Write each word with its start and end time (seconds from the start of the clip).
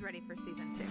ready 0.00 0.20
for 0.20 0.36
season 0.36 0.72
two. 0.74 0.84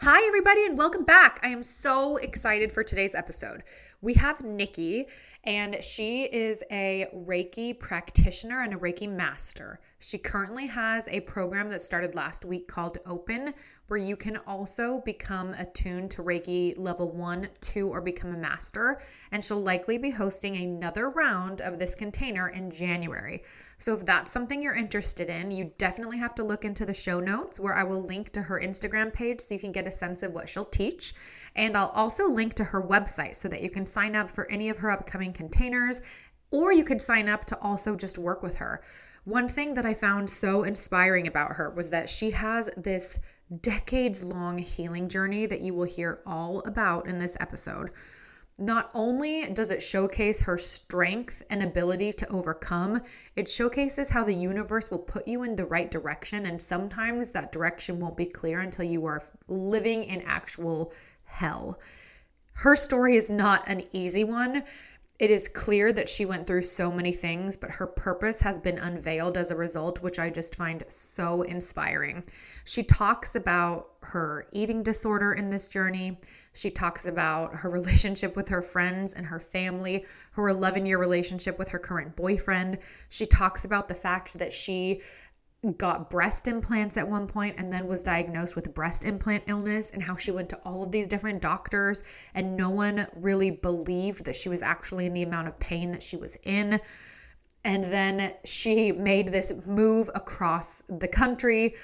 Hi, 0.00 0.26
everybody, 0.26 0.64
and 0.64 0.78
welcome 0.78 1.04
back. 1.04 1.38
I 1.42 1.48
am 1.48 1.62
so 1.62 2.16
excited 2.16 2.72
for 2.72 2.82
today's 2.82 3.14
episode. 3.14 3.62
We 4.00 4.14
have 4.14 4.42
Nikki, 4.42 5.06
and 5.42 5.82
she 5.82 6.24
is 6.24 6.62
a 6.70 7.08
Reiki 7.12 7.76
practitioner 7.76 8.62
and 8.62 8.72
a 8.72 8.76
Reiki 8.76 9.08
master. 9.08 9.80
She 9.98 10.18
currently 10.18 10.66
has 10.66 11.08
a 11.08 11.18
program 11.20 11.68
that 11.70 11.82
started 11.82 12.14
last 12.14 12.44
week 12.44 12.68
called 12.68 12.98
Open, 13.04 13.54
where 13.88 13.98
you 13.98 14.14
can 14.14 14.36
also 14.46 15.02
become 15.04 15.52
attuned 15.54 16.12
to 16.12 16.22
Reiki 16.22 16.78
level 16.78 17.10
one, 17.10 17.48
two, 17.60 17.88
or 17.88 18.00
become 18.00 18.32
a 18.32 18.38
master. 18.38 19.02
And 19.32 19.44
she'll 19.44 19.60
likely 19.60 19.98
be 19.98 20.10
hosting 20.10 20.56
another 20.56 21.10
round 21.10 21.60
of 21.60 21.80
this 21.80 21.96
container 21.96 22.50
in 22.50 22.70
January. 22.70 23.42
So 23.78 23.94
if 23.94 24.04
that's 24.04 24.30
something 24.30 24.62
you're 24.62 24.74
interested 24.74 25.28
in, 25.28 25.50
you 25.50 25.72
definitely 25.76 26.18
have 26.18 26.36
to 26.36 26.44
look 26.44 26.64
into 26.64 26.86
the 26.86 26.94
show 26.94 27.18
notes 27.18 27.58
where 27.58 27.74
I 27.74 27.82
will 27.82 28.02
link 28.02 28.30
to 28.32 28.42
her 28.42 28.60
Instagram 28.60 29.12
page 29.12 29.40
so 29.40 29.54
you 29.54 29.60
can 29.60 29.72
get 29.72 29.88
a 29.88 29.92
sense 29.92 30.22
of 30.22 30.32
what 30.32 30.48
she'll 30.48 30.64
teach. 30.64 31.14
And 31.58 31.76
I'll 31.76 31.88
also 31.88 32.30
link 32.30 32.54
to 32.54 32.64
her 32.64 32.80
website 32.80 33.34
so 33.34 33.48
that 33.48 33.62
you 33.62 33.68
can 33.68 33.84
sign 33.84 34.14
up 34.14 34.30
for 34.30 34.48
any 34.48 34.68
of 34.68 34.78
her 34.78 34.92
upcoming 34.92 35.32
containers 35.32 36.00
or 36.52 36.72
you 36.72 36.84
could 36.84 37.02
sign 37.02 37.28
up 37.28 37.44
to 37.46 37.58
also 37.58 37.96
just 37.96 38.16
work 38.16 38.44
with 38.44 38.54
her. 38.56 38.80
One 39.24 39.48
thing 39.48 39.74
that 39.74 39.84
I 39.84 39.92
found 39.92 40.30
so 40.30 40.62
inspiring 40.62 41.26
about 41.26 41.56
her 41.56 41.68
was 41.68 41.90
that 41.90 42.08
she 42.08 42.30
has 42.30 42.70
this 42.76 43.18
decades 43.60 44.22
long 44.22 44.58
healing 44.58 45.08
journey 45.08 45.46
that 45.46 45.60
you 45.60 45.74
will 45.74 45.84
hear 45.84 46.20
all 46.24 46.60
about 46.60 47.08
in 47.08 47.18
this 47.18 47.36
episode. 47.40 47.90
Not 48.60 48.90
only 48.94 49.46
does 49.46 49.72
it 49.72 49.82
showcase 49.82 50.42
her 50.42 50.58
strength 50.58 51.42
and 51.50 51.62
ability 51.62 52.12
to 52.14 52.28
overcome, 52.28 53.02
it 53.34 53.50
showcases 53.50 54.10
how 54.10 54.22
the 54.22 54.34
universe 54.34 54.92
will 54.92 54.98
put 54.98 55.26
you 55.26 55.42
in 55.42 55.56
the 55.56 55.66
right 55.66 55.90
direction. 55.90 56.46
And 56.46 56.62
sometimes 56.62 57.32
that 57.32 57.52
direction 57.52 57.98
won't 57.98 58.16
be 58.16 58.26
clear 58.26 58.60
until 58.60 58.84
you 58.84 59.04
are 59.06 59.22
living 59.48 60.04
in 60.04 60.22
actual 60.22 60.92
hell. 61.38 61.78
Her 62.54 62.74
story 62.74 63.16
is 63.16 63.30
not 63.30 63.62
an 63.68 63.84
easy 63.92 64.24
one. 64.24 64.64
It 65.18 65.30
is 65.30 65.48
clear 65.48 65.92
that 65.92 66.08
she 66.08 66.24
went 66.24 66.46
through 66.46 66.62
so 66.62 66.92
many 66.92 67.12
things, 67.12 67.56
but 67.56 67.70
her 67.72 67.86
purpose 67.86 68.40
has 68.40 68.58
been 68.58 68.78
unveiled 68.78 69.36
as 69.36 69.50
a 69.50 69.56
result, 69.56 70.00
which 70.00 70.18
I 70.18 70.30
just 70.30 70.54
find 70.54 70.84
so 70.88 71.42
inspiring. 71.42 72.24
She 72.64 72.84
talks 72.84 73.34
about 73.34 73.90
her 74.02 74.46
eating 74.52 74.82
disorder 74.82 75.32
in 75.32 75.50
this 75.50 75.68
journey. 75.68 76.20
She 76.52 76.70
talks 76.70 77.06
about 77.06 77.54
her 77.54 77.68
relationship 77.78 78.36
with 78.36 78.48
her 78.48 78.62
friends 78.62 79.12
and 79.12 79.26
her 79.26 79.40
family, 79.40 80.04
her 80.32 80.48
11 80.48 80.86
year 80.86 80.98
relationship 80.98 81.58
with 81.58 81.68
her 81.68 81.80
current 81.80 82.14
boyfriend. 82.14 82.78
She 83.08 83.26
talks 83.26 83.64
about 83.64 83.88
the 83.88 83.94
fact 83.94 84.38
that 84.38 84.52
she 84.52 85.02
got 85.76 86.08
breast 86.08 86.46
implants 86.46 86.96
at 86.96 87.08
one 87.08 87.26
point 87.26 87.56
and 87.58 87.72
then 87.72 87.88
was 87.88 88.02
diagnosed 88.02 88.54
with 88.54 88.72
breast 88.74 89.04
implant 89.04 89.42
illness 89.48 89.90
and 89.90 90.02
how 90.02 90.14
she 90.14 90.30
went 90.30 90.48
to 90.48 90.56
all 90.58 90.84
of 90.84 90.92
these 90.92 91.08
different 91.08 91.42
doctors 91.42 92.04
and 92.34 92.56
no 92.56 92.70
one 92.70 93.08
really 93.16 93.50
believed 93.50 94.24
that 94.24 94.36
she 94.36 94.48
was 94.48 94.62
actually 94.62 95.06
in 95.06 95.14
the 95.14 95.22
amount 95.22 95.48
of 95.48 95.58
pain 95.58 95.90
that 95.90 96.02
she 96.02 96.16
was 96.16 96.36
in. 96.44 96.80
And 97.64 97.92
then 97.92 98.34
she 98.44 98.92
made 98.92 99.32
this 99.32 99.52
move 99.66 100.08
across 100.14 100.84
the 100.88 101.08
country 101.08 101.74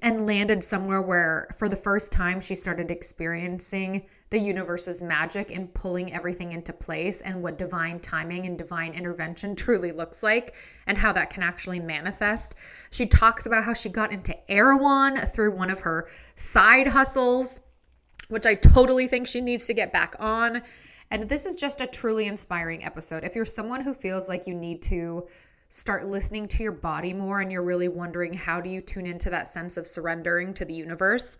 and 0.00 0.26
landed 0.26 0.64
somewhere 0.64 1.02
where, 1.02 1.54
for 1.58 1.68
the 1.68 1.76
first 1.76 2.12
time, 2.12 2.40
she 2.40 2.54
started 2.54 2.90
experiencing 2.90 4.06
the 4.30 4.38
universe's 4.38 5.02
magic 5.02 5.50
in 5.50 5.66
pulling 5.68 6.12
everything 6.12 6.52
into 6.52 6.72
place 6.72 7.20
and 7.20 7.42
what 7.42 7.58
divine 7.58 7.98
timing 7.98 8.46
and 8.46 8.56
divine 8.56 8.94
intervention 8.94 9.56
truly 9.56 9.90
looks 9.90 10.22
like 10.22 10.54
and 10.86 10.96
how 10.96 11.12
that 11.12 11.30
can 11.30 11.42
actually 11.42 11.80
manifest. 11.80 12.54
She 12.90 13.06
talks 13.06 13.44
about 13.44 13.64
how 13.64 13.74
she 13.74 13.88
got 13.88 14.12
into 14.12 14.36
Erewhon 14.50 15.16
through 15.16 15.56
one 15.56 15.70
of 15.70 15.80
her 15.80 16.08
side 16.36 16.88
hustles, 16.88 17.60
which 18.28 18.46
I 18.46 18.54
totally 18.54 19.08
think 19.08 19.26
she 19.26 19.40
needs 19.40 19.66
to 19.66 19.74
get 19.74 19.92
back 19.92 20.14
on. 20.20 20.62
And 21.10 21.28
this 21.28 21.44
is 21.44 21.56
just 21.56 21.80
a 21.80 21.88
truly 21.88 22.26
inspiring 22.26 22.84
episode. 22.84 23.24
If 23.24 23.34
you're 23.34 23.44
someone 23.44 23.80
who 23.80 23.94
feels 23.94 24.28
like 24.28 24.46
you 24.46 24.54
need 24.54 24.80
to 24.82 25.26
start 25.68 26.06
listening 26.06 26.46
to 26.48 26.62
your 26.62 26.72
body 26.72 27.12
more 27.12 27.40
and 27.40 27.50
you're 27.50 27.64
really 27.64 27.88
wondering 27.88 28.32
how 28.32 28.60
do 28.60 28.70
you 28.70 28.80
tune 28.80 29.06
into 29.06 29.30
that 29.30 29.48
sense 29.48 29.76
of 29.76 29.88
surrendering 29.88 30.54
to 30.54 30.64
the 30.64 30.74
universe, 30.74 31.36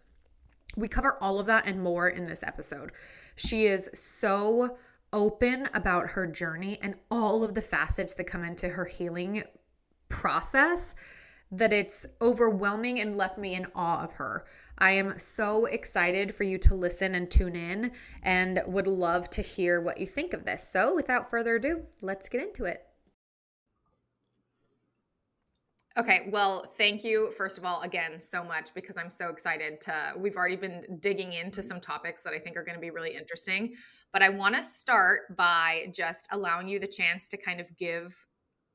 we 0.76 0.88
cover 0.88 1.16
all 1.20 1.40
of 1.40 1.46
that 1.46 1.66
and 1.66 1.82
more 1.82 2.08
in 2.08 2.24
this 2.24 2.42
episode. 2.42 2.92
She 3.36 3.66
is 3.66 3.90
so 3.94 4.76
open 5.12 5.68
about 5.74 6.10
her 6.10 6.26
journey 6.26 6.78
and 6.82 6.94
all 7.10 7.42
of 7.42 7.54
the 7.54 7.62
facets 7.62 8.14
that 8.14 8.24
come 8.24 8.44
into 8.44 8.70
her 8.70 8.84
healing 8.84 9.42
process 10.08 10.94
that 11.52 11.72
it's 11.72 12.06
overwhelming 12.22 13.00
and 13.00 13.16
left 13.16 13.36
me 13.36 13.54
in 13.54 13.66
awe 13.74 14.04
of 14.04 14.14
her. 14.14 14.44
I 14.78 14.92
am 14.92 15.18
so 15.18 15.66
excited 15.66 16.34
for 16.34 16.44
you 16.44 16.58
to 16.58 16.74
listen 16.74 17.14
and 17.14 17.30
tune 17.30 17.56
in 17.56 17.92
and 18.22 18.62
would 18.66 18.86
love 18.86 19.28
to 19.30 19.42
hear 19.42 19.80
what 19.80 19.98
you 19.98 20.06
think 20.06 20.32
of 20.32 20.44
this. 20.44 20.66
So, 20.66 20.94
without 20.94 21.28
further 21.28 21.56
ado, 21.56 21.82
let's 22.00 22.28
get 22.28 22.42
into 22.42 22.64
it. 22.64 22.86
Okay, 25.98 26.28
well, 26.30 26.72
thank 26.78 27.02
you, 27.02 27.32
first 27.32 27.58
of 27.58 27.64
all, 27.64 27.80
again, 27.82 28.20
so 28.20 28.44
much 28.44 28.72
because 28.74 28.96
I'm 28.96 29.10
so 29.10 29.28
excited 29.28 29.80
to. 29.82 30.14
We've 30.16 30.36
already 30.36 30.56
been 30.56 30.98
digging 31.00 31.32
into 31.32 31.60
mm-hmm. 31.60 31.68
some 31.68 31.80
topics 31.80 32.22
that 32.22 32.32
I 32.32 32.38
think 32.38 32.56
are 32.56 32.62
going 32.62 32.76
to 32.76 32.80
be 32.80 32.90
really 32.90 33.14
interesting. 33.14 33.74
But 34.12 34.22
I 34.22 34.28
want 34.28 34.54
to 34.56 34.62
start 34.62 35.36
by 35.36 35.90
just 35.94 36.28
allowing 36.30 36.68
you 36.68 36.78
the 36.78 36.86
chance 36.86 37.26
to 37.28 37.36
kind 37.36 37.60
of 37.60 37.76
give 37.76 38.26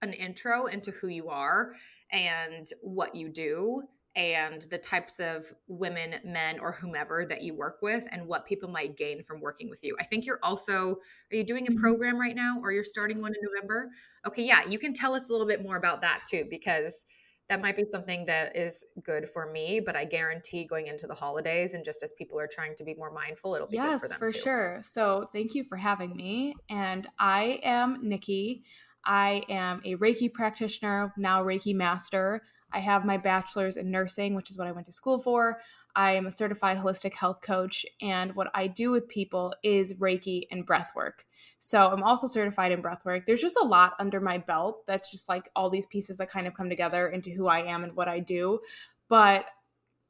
an 0.01 0.13
intro 0.13 0.65
into 0.65 0.91
who 0.91 1.07
you 1.07 1.29
are 1.29 1.71
and 2.11 2.67
what 2.81 3.15
you 3.15 3.29
do 3.29 3.83
and 4.15 4.61
the 4.71 4.77
types 4.77 5.19
of 5.19 5.45
women, 5.67 6.15
men, 6.23 6.59
or 6.59 6.71
whomever 6.71 7.25
that 7.25 7.43
you 7.43 7.53
work 7.53 7.79
with 7.81 8.07
and 8.11 8.25
what 8.27 8.45
people 8.45 8.69
might 8.69 8.95
gain 8.95 9.23
from 9.23 9.41
working 9.41 9.69
with 9.69 9.83
you. 9.83 9.95
I 9.99 10.05
think 10.05 10.25
you're 10.25 10.39
also, 10.41 10.99
are 11.31 11.35
you 11.35 11.43
doing 11.43 11.67
a 11.67 11.71
mm-hmm. 11.71 11.81
program 11.81 12.17
right 12.17 12.35
now 12.35 12.59
or 12.61 12.71
you're 12.71 12.83
starting 12.83 13.21
one 13.21 13.33
in 13.33 13.41
November? 13.53 13.89
Okay, 14.25 14.43
yeah, 14.43 14.67
you 14.67 14.79
can 14.79 14.93
tell 14.93 15.13
us 15.15 15.29
a 15.29 15.31
little 15.33 15.47
bit 15.47 15.61
more 15.61 15.75
about 15.75 16.01
that 16.01 16.21
too, 16.29 16.45
because 16.49 17.05
that 17.49 17.61
might 17.61 17.77
be 17.77 17.83
something 17.91 18.25
that 18.25 18.57
is 18.57 18.83
good 19.03 19.29
for 19.29 19.51
me, 19.51 19.79
but 19.79 19.95
I 19.95 20.05
guarantee 20.05 20.65
going 20.65 20.87
into 20.87 21.05
the 21.05 21.13
holidays 21.13 21.73
and 21.75 21.83
just 21.83 22.01
as 22.01 22.11
people 22.17 22.39
are 22.39 22.49
trying 22.51 22.75
to 22.77 22.83
be 22.83 22.95
more 22.95 23.11
mindful, 23.11 23.53
it'll 23.53 23.67
be 23.67 23.75
yes, 23.75 24.01
good 24.01 24.01
for 24.01 24.07
them 24.07 24.19
for 24.19 24.29
too. 24.31 24.39
sure. 24.39 24.79
So 24.81 25.29
thank 25.31 25.53
you 25.53 25.63
for 25.63 25.75
having 25.75 26.15
me. 26.15 26.55
And 26.69 27.07
I 27.19 27.59
am 27.61 27.99
Nikki. 28.01 28.63
I 29.05 29.43
am 29.49 29.81
a 29.85 29.95
Reiki 29.97 30.33
practitioner, 30.33 31.13
now 31.17 31.43
Reiki 31.43 31.75
master. 31.75 32.41
I 32.75 32.79
have 32.79 33.05
my 33.05 33.17
bachelor's 33.17 33.77
in 33.77 33.89
nursing, 33.89 34.35
which 34.35 34.51
is 34.51 34.57
what 34.57 34.67
I 34.67 34.73
went 34.73 34.85
to 34.87 34.91
school 34.91 35.17
for. 35.17 35.61
I 35.95 36.11
am 36.11 36.27
a 36.27 36.31
certified 36.31 36.77
holistic 36.77 37.13
health 37.13 37.41
coach, 37.41 37.85
and 38.01 38.35
what 38.35 38.51
I 38.53 38.67
do 38.67 38.91
with 38.91 39.07
people 39.07 39.53
is 39.63 39.93
Reiki 39.93 40.43
and 40.51 40.65
breath 40.65 40.91
work. 40.93 41.25
So 41.59 41.87
I'm 41.87 42.03
also 42.03 42.27
certified 42.27 42.73
in 42.73 42.81
breath 42.81 43.05
work. 43.05 43.25
There's 43.25 43.41
just 43.41 43.57
a 43.61 43.65
lot 43.65 43.93
under 43.97 44.19
my 44.19 44.39
belt 44.39 44.85
that's 44.87 45.09
just 45.09 45.29
like 45.29 45.49
all 45.55 45.69
these 45.69 45.85
pieces 45.85 46.17
that 46.17 46.29
kind 46.29 46.47
of 46.47 46.53
come 46.53 46.67
together 46.67 47.07
into 47.07 47.29
who 47.29 47.47
I 47.47 47.59
am 47.59 47.83
and 47.83 47.93
what 47.93 48.09
I 48.09 48.19
do. 48.19 48.59
But 49.07 49.45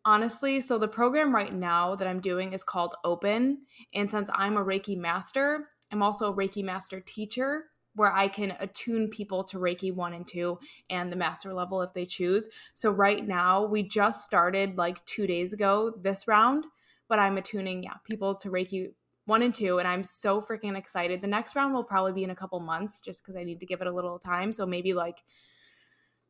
honestly, 0.03 0.59
so 0.59 0.80
the 0.80 0.88
program 0.88 1.36
right 1.36 1.53
now 1.53 1.96
that 1.96 2.08
I'm 2.08 2.20
doing 2.20 2.53
is 2.53 2.64
called 2.64 2.96
Open. 3.03 3.59
And 3.94 4.09
since 4.09 4.30
I'm 4.34 4.58
a 4.58 4.66
Reiki 4.66 4.97
master, 4.97 5.68
I'm 5.92 6.02
also 6.02 6.34
a 6.34 6.36
Reiki 6.36 6.64
master 6.64 7.00
teacher 7.00 7.66
where 7.96 8.14
I 8.14 8.28
can 8.28 8.56
attune 8.59 9.09
people 9.09 9.44
to 9.46 9.58
Reiki 9.58 9.94
1 9.94 10.14
and 10.14 10.28
2 10.28 10.59
and 10.90 11.12
the 11.12 11.16
master 11.16 11.53
level 11.53 11.82
if 11.82 11.94
they 11.94 12.06
choose. 12.06 12.50
So 12.74 12.92
right 12.92 13.26
now, 13.26 13.66
we 13.66 13.84
just 13.84 14.24
started 14.24 14.78
like 14.78 15.03
2 15.06 15.28
days 15.28 15.53
ago 15.53 15.94
this 16.02 16.28
round, 16.28 16.66
but 17.08 17.20
I'm 17.20 17.38
attuning 17.38 17.84
yeah, 17.84 17.94
people 18.03 18.36
to 18.36 18.50
Reiki 18.50 18.92
1 19.26 19.42
and 19.42 19.56
2 19.56 19.80
and 19.80 19.88
I'm 19.88 20.03
so 20.03 20.42
freaking 20.42 20.78
excited. 20.78 21.22
The 21.22 21.28
next 21.28 21.56
round 21.56 21.74
will 21.74 21.84
probably 21.84 22.14
be 22.14 22.24
in 22.24 22.30
a 22.30 22.36
couple 22.36 22.59
months 22.59 23.02
just 23.02 23.26
cuz 23.26 23.36
I 23.36 23.44
need 23.44 23.59
to 23.59 23.66
give 23.66 23.82
it 23.82 23.88
a 23.88 23.92
little 23.92 24.20
time. 24.20 24.52
So 24.52 24.66
maybe 24.66 24.94
like 24.94 25.24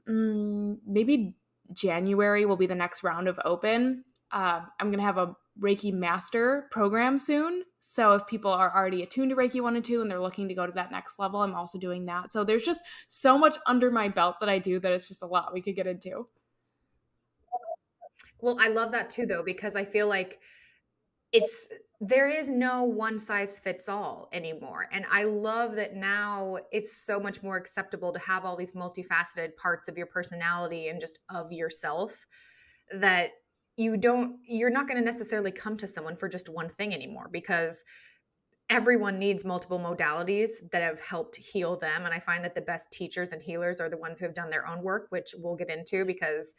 mm, 0.08 0.78
maybe 0.86 1.36
January 1.74 2.46
will 2.46 2.58
be 2.58 2.68
the 2.68 2.76
next 2.76 3.04
round 3.04 3.28
of 3.28 3.40
open. 3.44 4.06
Uh, 4.32 4.62
I'm 4.80 4.88
going 4.88 5.00
to 5.00 5.06
have 5.06 5.18
a 5.18 5.36
Reiki 5.60 5.94
Master 5.94 6.68
program 6.72 7.18
soon. 7.18 7.64
So 7.88 8.14
if 8.14 8.26
people 8.26 8.50
are 8.50 8.76
already 8.76 9.04
attuned 9.04 9.30
to 9.30 9.36
Reiki 9.36 9.62
1 9.62 9.76
and 9.76 9.86
2 9.86 10.02
and 10.02 10.10
they're 10.10 10.20
looking 10.20 10.48
to 10.48 10.56
go 10.56 10.66
to 10.66 10.72
that 10.72 10.92
next 10.92 11.20
level, 11.20 11.44
I'm 11.44 11.54
also 11.54 11.78
doing 11.78 12.08
that. 12.08 12.32
So 12.32 12.44
there's 12.44 12.64
just 12.64 12.80
so 13.08 13.38
much 13.38 13.58
under 13.68 13.92
my 13.92 14.10
belt 14.10 14.38
that 14.40 14.50
I 14.50 14.58
do 14.58 14.80
that 14.80 14.92
it's 14.92 15.08
just 15.08 15.22
a 15.22 15.28
lot 15.28 15.54
we 15.54 15.62
could 15.62 15.76
get 15.76 15.86
into. 15.86 16.28
Well, 18.42 18.58
I 18.60 18.70
love 18.70 18.92
that 18.94 19.12
too 19.12 19.28
though 19.28 19.44
because 19.44 19.76
I 19.76 19.86
feel 19.86 20.08
like 20.08 20.40
it's 21.32 21.70
there 22.02 22.28
is 22.28 22.50
no 22.50 22.84
one 22.84 23.20
size 23.20 23.60
fits 23.60 23.88
all 23.88 24.30
anymore. 24.34 24.88
And 24.92 25.06
I 25.12 25.26
love 25.26 25.76
that 25.76 25.96
now 25.96 26.58
it's 26.72 26.98
so 27.06 27.20
much 27.20 27.44
more 27.44 27.56
acceptable 27.56 28.12
to 28.14 28.20
have 28.20 28.46
all 28.46 28.58
these 28.58 28.74
multifaceted 28.74 29.56
parts 29.58 29.88
of 29.88 29.96
your 29.96 30.08
personality 30.08 30.88
and 30.88 31.00
just 31.00 31.20
of 31.30 31.52
yourself 31.52 32.26
that 32.92 33.30
you 33.78 33.98
don't, 33.98 34.38
you're 34.46 34.70
not 34.70 34.88
going 34.88 34.98
to 34.98 35.04
necessarily 35.04 35.52
come 35.52 35.78
to 35.78 35.88
someone 35.88 36.16
for 36.16 36.30
just 36.30 36.50
one 36.50 36.70
thing 36.70 36.94
anymore 36.94 37.30
because 37.32 37.84
everyone 38.70 39.20
needs 39.20 39.46
multiple 39.46 39.80
modalities 39.80 40.50
that 40.72 40.82
have 40.82 41.00
helped 41.00 41.36
heal 41.36 41.76
them. 41.76 42.06
And 42.06 42.14
I 42.14 42.20
find 42.20 42.44
that 42.44 42.56
the 42.56 42.62
best 42.62 42.92
teachers 42.92 43.32
and 43.32 43.42
healers 43.42 43.80
are 43.80 43.90
the 43.90 43.98
ones 43.98 44.20
who 44.20 44.26
have 44.26 44.34
done 44.34 44.50
their 44.50 44.68
own 44.68 44.82
work, 44.82 45.08
which 45.10 45.36
we'll 45.38 45.56
get 45.56 45.70
into 45.70 46.06
because 46.06 46.56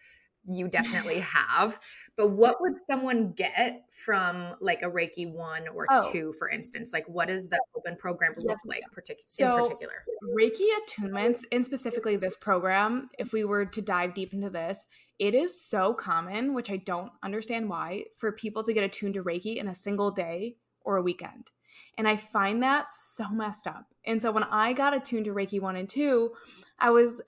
you 0.49 0.69
definitely 0.69 1.21
have. 1.21 1.81
But 2.17 2.31
what 2.31 2.61
would 2.61 2.75
someone 2.89 3.33
get 3.33 3.85
from 3.91 4.55
like 4.61 4.83
a 4.83 4.91
Reiki 4.91 5.31
one 5.31 5.67
or 5.69 5.87
oh. 5.91 6.13
two, 6.13 6.33
for 6.39 6.49
instance? 6.49 6.93
Like, 6.93 7.07
what 7.09 7.29
does 7.29 7.49
the 7.49 7.59
open 7.77 7.97
program 7.97 8.33
look 8.37 8.47
yes. 8.49 8.61
like 8.65 8.83
partic- 8.97 9.23
so, 9.27 9.57
in 9.57 9.65
particular? 9.65 10.05
Reiki 10.39 10.67
attunements, 10.81 11.43
and 11.51 11.65
specifically 11.65 12.17
this 12.17 12.37
program, 12.37 13.11
if 13.19 13.33
we 13.33 13.45
were 13.45 13.65
to 13.67 13.83
dive 13.83 14.15
deep 14.15 14.33
into 14.33 14.51
this, 14.51 14.87
it 15.19 15.35
is 15.35 15.61
so 15.61 15.95
common, 15.95 16.55
which 16.55 16.71
I 16.71 16.77
don't 16.77 17.13
understand 17.23 17.69
why, 17.69 18.05
for 18.17 18.33
people 18.33 18.63
to 18.65 18.73
get 18.73 18.85
attuned 18.85 19.15
to 19.15 19.25
Reiki 19.25 19.57
in 19.57 19.69
a 19.69 19.75
single 19.75 20.11
day 20.11 20.57
or 20.83 20.97
a 20.97 21.03
weekend. 21.03 21.51
And 21.99 22.07
I 22.07 22.17
find 22.17 22.63
that 22.63 22.93
so 22.93 23.29
messed 23.31 23.67
up. 23.67 23.87
And 24.05 24.21
so 24.21 24.31
when 24.31 24.45
I 24.45 24.73
got 24.73 24.95
attuned 24.95 25.25
to 25.25 25.33
Reiki 25.33 25.61
1 25.61 25.77
and 25.77 25.89
2, 25.89 26.31
I 26.79 26.91
was 26.91 27.23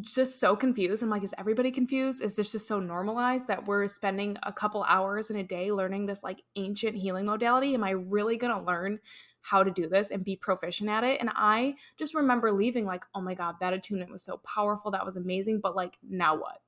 just 0.00 0.40
so 0.40 0.56
confused. 0.56 1.02
I'm 1.02 1.10
like, 1.10 1.22
is 1.22 1.34
everybody 1.38 1.70
confused? 1.70 2.20
Is 2.20 2.34
this 2.34 2.50
just 2.50 2.66
so 2.66 2.80
normalized 2.80 3.46
that 3.46 3.66
we're 3.66 3.86
spending 3.86 4.36
a 4.42 4.52
couple 4.52 4.84
hours 4.88 5.30
in 5.30 5.36
a 5.36 5.44
day 5.44 5.70
learning 5.70 6.06
this 6.06 6.24
like 6.24 6.42
ancient 6.56 6.96
healing 6.96 7.26
modality? 7.26 7.74
Am 7.74 7.84
I 7.84 7.90
really 7.90 8.36
going 8.36 8.52
to 8.52 8.66
learn 8.66 8.98
how 9.42 9.62
to 9.62 9.70
do 9.70 9.88
this 9.88 10.10
and 10.10 10.24
be 10.24 10.34
proficient 10.34 10.90
at 10.90 11.04
it? 11.04 11.20
And 11.20 11.30
I 11.32 11.76
just 11.96 12.14
remember 12.14 12.50
leaving 12.50 12.86
like, 12.86 13.04
oh 13.14 13.20
my 13.20 13.34
God, 13.34 13.54
that 13.60 13.72
attunement 13.72 14.10
was 14.10 14.24
so 14.24 14.38
powerful. 14.38 14.90
That 14.90 15.04
was 15.04 15.16
amazing. 15.16 15.60
But 15.60 15.76
like, 15.76 15.96
now 16.02 16.34
what? 16.34 16.60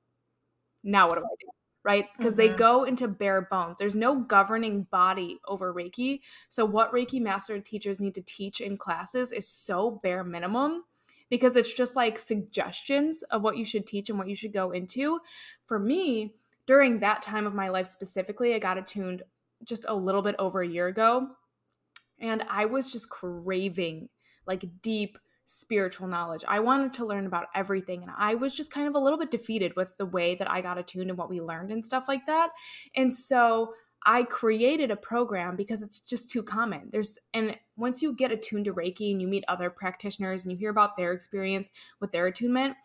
Now 0.87 1.07
what 1.07 1.15
do 1.15 1.21
I 1.21 1.35
do? 1.39 1.47
Right? 1.83 2.05
Because 2.17 2.33
mm-hmm. 2.33 2.51
they 2.51 2.57
go 2.57 2.83
into 2.83 3.07
bare 3.07 3.41
bones. 3.41 3.77
There's 3.79 3.95
no 3.95 4.19
governing 4.19 4.83
body 4.83 5.39
over 5.47 5.73
Reiki. 5.73 6.19
So, 6.49 6.65
what 6.65 6.91
Reiki 6.91 7.21
master 7.21 7.59
teachers 7.59 8.01
need 8.01 8.15
to 8.15 8.21
teach 8.21 8.59
in 8.59 8.75
classes 8.75 9.31
is 9.31 9.47
so 9.47 9.99
bare 10.03 10.23
minimum 10.23 10.83
because 11.29 11.55
it's 11.55 11.73
just 11.73 11.95
like 11.95 12.17
suggestions 12.17 13.21
of 13.31 13.41
what 13.41 13.57
you 13.57 13.65
should 13.65 13.87
teach 13.87 14.09
and 14.09 14.17
what 14.17 14.27
you 14.27 14.35
should 14.35 14.53
go 14.53 14.71
into. 14.71 15.19
For 15.65 15.79
me, 15.79 16.33
during 16.65 16.99
that 16.99 17.21
time 17.21 17.47
of 17.47 17.53
my 17.53 17.69
life 17.69 17.87
specifically, 17.87 18.53
I 18.53 18.59
got 18.59 18.77
attuned 18.77 19.23
just 19.63 19.85
a 19.87 19.95
little 19.95 20.21
bit 20.21 20.35
over 20.39 20.61
a 20.61 20.67
year 20.67 20.87
ago. 20.87 21.29
And 22.19 22.43
I 22.49 22.65
was 22.65 22.91
just 22.91 23.09
craving 23.09 24.09
like 24.45 24.65
deep 24.81 25.17
spiritual 25.49 26.07
knowledge. 26.07 26.43
I 26.45 26.59
wanted 26.59 26.93
to 26.95 27.05
learn 27.05 27.25
about 27.25 27.47
everything. 27.55 28.03
And 28.03 28.11
I 28.15 28.35
was 28.35 28.53
just 28.53 28.69
kind 28.69 28.85
of 28.85 28.95
a 28.95 28.99
little 28.99 29.17
bit 29.17 29.31
defeated 29.31 29.73
with 29.77 29.95
the 29.97 30.05
way 30.05 30.35
that 30.35 30.51
I 30.51 30.59
got 30.59 30.77
attuned 30.77 31.09
and 31.09 31.17
what 31.17 31.29
we 31.29 31.39
learned 31.39 31.71
and 31.71 31.85
stuff 31.85 32.03
like 32.09 32.25
that. 32.25 32.49
And 32.97 33.15
so 33.15 33.73
I 34.05 34.23
created 34.23 34.91
a 34.91 34.97
program 34.97 35.55
because 35.55 35.81
it's 35.81 36.01
just 36.01 36.29
too 36.29 36.43
common. 36.43 36.89
There's 36.91 37.17
and 37.33 37.55
once 37.77 38.01
you 38.01 38.13
get 38.13 38.33
attuned 38.33 38.65
to 38.65 38.73
Reiki 38.73 39.09
and 39.11 39.21
you 39.21 39.27
meet 39.27 39.45
other 39.47 39.69
practitioners 39.69 40.43
and 40.43 40.51
you 40.51 40.57
hear 40.57 40.69
about 40.69 40.97
their 40.97 41.13
experience 41.13 41.69
with 42.01 42.11
their 42.11 42.27
attunement, 42.27 42.75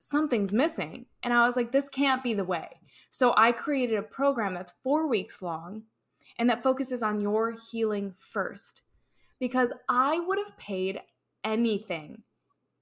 something's 0.00 0.54
missing. 0.54 1.04
And 1.22 1.34
I 1.34 1.46
was 1.46 1.56
like, 1.56 1.72
this 1.72 1.90
can't 1.90 2.22
be 2.22 2.32
the 2.32 2.42
way. 2.42 2.80
So 3.10 3.34
I 3.36 3.52
created 3.52 3.98
a 3.98 4.02
program 4.02 4.54
that's 4.54 4.72
four 4.82 5.08
weeks 5.08 5.42
long 5.42 5.82
and 6.38 6.48
that 6.48 6.62
focuses 6.62 7.02
on 7.02 7.20
your 7.20 7.54
healing 7.70 8.14
first. 8.16 8.80
Because 9.38 9.72
I 9.90 10.20
would 10.20 10.38
have 10.38 10.56
paid 10.56 11.00
anything 11.44 12.22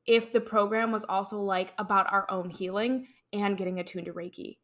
if 0.07 0.33
the 0.33 0.41
program 0.41 0.93
was 0.93 1.05
also 1.05 1.39
like 1.41 1.75
about 1.79 2.13
our 2.13 2.31
own 2.31 2.51
healing 2.51 3.07
and 3.33 3.57
getting 3.57 3.81
attuned 3.81 4.07
to 4.07 4.13
Reiki. 4.13 4.59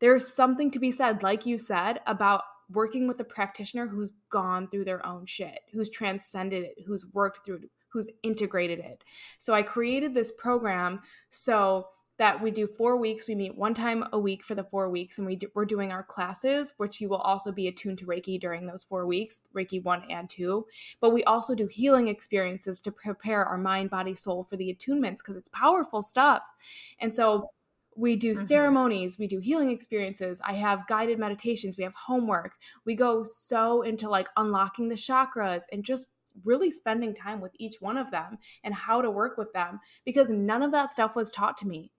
There's 0.00 0.32
something 0.32 0.70
to 0.72 0.78
be 0.78 0.90
said, 0.90 1.22
like 1.22 1.46
you 1.46 1.58
said, 1.58 2.00
about 2.06 2.42
working 2.70 3.08
with 3.08 3.20
a 3.20 3.24
practitioner 3.24 3.86
who's 3.86 4.12
gone 4.30 4.68
through 4.68 4.84
their 4.84 5.04
own 5.06 5.26
shit, 5.26 5.60
who's 5.72 5.88
transcended 5.88 6.64
it, 6.64 6.84
who's 6.86 7.12
worked 7.14 7.44
through 7.44 7.56
it, 7.56 7.70
who's 7.90 8.10
integrated 8.22 8.78
it. 8.78 9.02
So 9.38 9.54
I 9.54 9.62
created 9.62 10.14
this 10.14 10.32
program 10.32 11.00
so 11.30 11.88
that 12.18 12.40
we 12.40 12.50
do 12.50 12.66
four 12.66 12.96
weeks. 12.96 13.26
We 13.26 13.34
meet 13.34 13.56
one 13.56 13.74
time 13.74 14.04
a 14.12 14.18
week 14.18 14.44
for 14.44 14.54
the 14.54 14.64
four 14.64 14.90
weeks, 14.90 15.18
and 15.18 15.26
we 15.26 15.36
do, 15.36 15.48
we're 15.54 15.64
doing 15.64 15.92
our 15.92 16.02
classes, 16.02 16.74
which 16.76 17.00
you 17.00 17.08
will 17.08 17.18
also 17.18 17.52
be 17.52 17.68
attuned 17.68 17.98
to 17.98 18.06
Reiki 18.06 18.40
during 18.40 18.66
those 18.66 18.82
four 18.82 19.06
weeks, 19.06 19.42
Reiki 19.54 19.82
one 19.82 20.02
and 20.10 20.28
two. 20.28 20.66
But 21.00 21.10
we 21.14 21.24
also 21.24 21.54
do 21.54 21.66
healing 21.66 22.08
experiences 22.08 22.80
to 22.82 22.92
prepare 22.92 23.44
our 23.44 23.58
mind, 23.58 23.90
body, 23.90 24.14
soul 24.14 24.44
for 24.44 24.56
the 24.56 24.74
attunements 24.74 25.18
because 25.18 25.36
it's 25.36 25.50
powerful 25.50 26.02
stuff. 26.02 26.42
And 27.00 27.14
so 27.14 27.50
we 27.96 28.14
do 28.14 28.32
mm-hmm. 28.32 28.44
ceremonies 28.44 29.18
we 29.18 29.26
do 29.26 29.40
healing 29.40 29.72
experiences 29.72 30.40
i 30.44 30.52
have 30.52 30.86
guided 30.86 31.18
meditations 31.18 31.76
we 31.76 31.82
have 31.82 31.94
homework 31.94 32.52
we 32.84 32.94
go 32.94 33.24
so 33.24 33.82
into 33.82 34.08
like 34.08 34.28
unlocking 34.36 34.88
the 34.88 34.94
chakras 34.94 35.64
and 35.72 35.82
just 35.82 36.08
really 36.44 36.70
spending 36.70 37.12
time 37.12 37.40
with 37.40 37.50
each 37.58 37.80
one 37.80 37.96
of 37.96 38.10
them 38.12 38.38
and 38.62 38.72
how 38.72 39.02
to 39.02 39.10
work 39.10 39.36
with 39.36 39.52
them 39.52 39.80
because 40.04 40.30
none 40.30 40.62
of 40.62 40.70
that 40.70 40.92
stuff 40.92 41.16
was 41.16 41.32
taught 41.32 41.56
to 41.56 41.66
me 41.66 41.90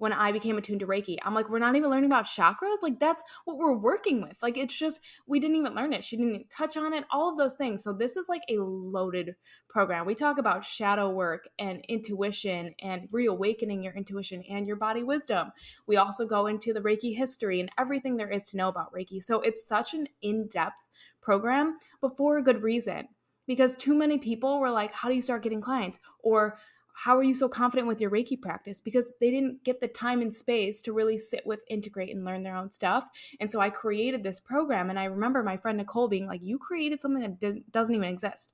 when 0.00 0.14
I 0.14 0.32
became 0.32 0.56
attuned 0.56 0.80
to 0.80 0.86
Reiki. 0.86 1.18
I'm 1.22 1.34
like, 1.34 1.50
we're 1.50 1.58
not 1.58 1.76
even 1.76 1.90
learning 1.90 2.10
about 2.10 2.24
chakras. 2.24 2.82
Like, 2.82 2.98
that's 2.98 3.22
what 3.44 3.58
we're 3.58 3.76
working 3.76 4.22
with. 4.22 4.38
Like, 4.40 4.56
it's 4.56 4.74
just, 4.74 5.02
we 5.26 5.38
didn't 5.38 5.56
even 5.56 5.74
learn 5.74 5.92
it. 5.92 6.02
She 6.02 6.16
didn't 6.16 6.48
touch 6.48 6.78
on 6.78 6.94
it, 6.94 7.04
all 7.12 7.30
of 7.30 7.36
those 7.36 7.52
things. 7.52 7.84
So, 7.84 7.92
this 7.92 8.16
is 8.16 8.26
like 8.26 8.40
a 8.48 8.56
loaded 8.56 9.36
program. 9.68 10.06
We 10.06 10.14
talk 10.14 10.38
about 10.38 10.64
shadow 10.64 11.10
work 11.10 11.48
and 11.58 11.84
intuition 11.86 12.74
and 12.80 13.10
reawakening 13.12 13.82
your 13.82 13.92
intuition 13.92 14.42
and 14.48 14.66
your 14.66 14.76
body 14.76 15.02
wisdom. 15.02 15.52
We 15.86 15.98
also 15.98 16.26
go 16.26 16.46
into 16.46 16.72
the 16.72 16.80
Reiki 16.80 17.14
history 17.14 17.60
and 17.60 17.70
everything 17.78 18.16
there 18.16 18.30
is 18.30 18.46
to 18.46 18.56
know 18.56 18.68
about 18.68 18.94
Reiki. 18.94 19.22
So, 19.22 19.42
it's 19.42 19.68
such 19.68 19.92
an 19.92 20.08
in 20.22 20.48
depth 20.48 20.82
program, 21.20 21.76
but 22.00 22.16
for 22.16 22.38
a 22.38 22.42
good 22.42 22.62
reason 22.62 23.08
because 23.46 23.76
too 23.76 23.94
many 23.94 24.16
people 24.16 24.60
were 24.60 24.70
like, 24.70 24.94
How 24.94 25.10
do 25.10 25.14
you 25.14 25.20
start 25.20 25.42
getting 25.42 25.60
clients? 25.60 25.98
Or 26.20 26.56
how 26.94 27.16
are 27.16 27.22
you 27.22 27.34
so 27.34 27.48
confident 27.48 27.88
with 27.88 28.00
your 28.00 28.10
Reiki 28.10 28.40
practice? 28.40 28.80
Because 28.80 29.12
they 29.20 29.30
didn't 29.30 29.64
get 29.64 29.80
the 29.80 29.88
time 29.88 30.20
and 30.20 30.34
space 30.34 30.82
to 30.82 30.92
really 30.92 31.18
sit 31.18 31.46
with, 31.46 31.62
integrate, 31.68 32.14
and 32.14 32.24
learn 32.24 32.42
their 32.42 32.56
own 32.56 32.70
stuff. 32.70 33.04
And 33.40 33.50
so 33.50 33.60
I 33.60 33.70
created 33.70 34.22
this 34.22 34.40
program. 34.40 34.90
And 34.90 34.98
I 34.98 35.04
remember 35.04 35.42
my 35.42 35.56
friend 35.56 35.78
Nicole 35.78 36.08
being 36.08 36.26
like, 36.26 36.40
You 36.42 36.58
created 36.58 37.00
something 37.00 37.22
that 37.22 37.70
doesn't 37.70 37.94
even 37.94 38.08
exist. 38.08 38.52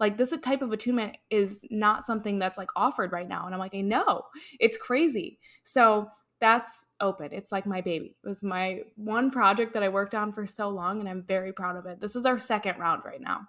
Like, 0.00 0.16
this 0.16 0.32
type 0.42 0.62
of 0.62 0.72
attunement 0.72 1.16
is 1.30 1.60
not 1.70 2.06
something 2.06 2.38
that's 2.38 2.58
like 2.58 2.70
offered 2.76 3.10
right 3.10 3.28
now. 3.28 3.46
And 3.46 3.54
I'm 3.54 3.58
like, 3.58 3.74
I 3.74 3.80
know, 3.80 4.22
it's 4.60 4.76
crazy. 4.76 5.38
So 5.64 6.08
that's 6.40 6.86
open. 7.00 7.30
It's 7.32 7.50
like 7.50 7.66
my 7.66 7.80
baby. 7.80 8.14
It 8.22 8.28
was 8.28 8.42
my 8.42 8.82
one 8.96 9.30
project 9.30 9.74
that 9.74 9.82
I 9.82 9.88
worked 9.88 10.14
on 10.14 10.32
for 10.32 10.46
so 10.46 10.68
long, 10.68 11.00
and 11.00 11.08
I'm 11.08 11.22
very 11.22 11.52
proud 11.52 11.76
of 11.76 11.86
it. 11.86 12.00
This 12.00 12.14
is 12.14 12.26
our 12.26 12.38
second 12.38 12.78
round 12.78 13.02
right 13.04 13.20
now. 13.20 13.48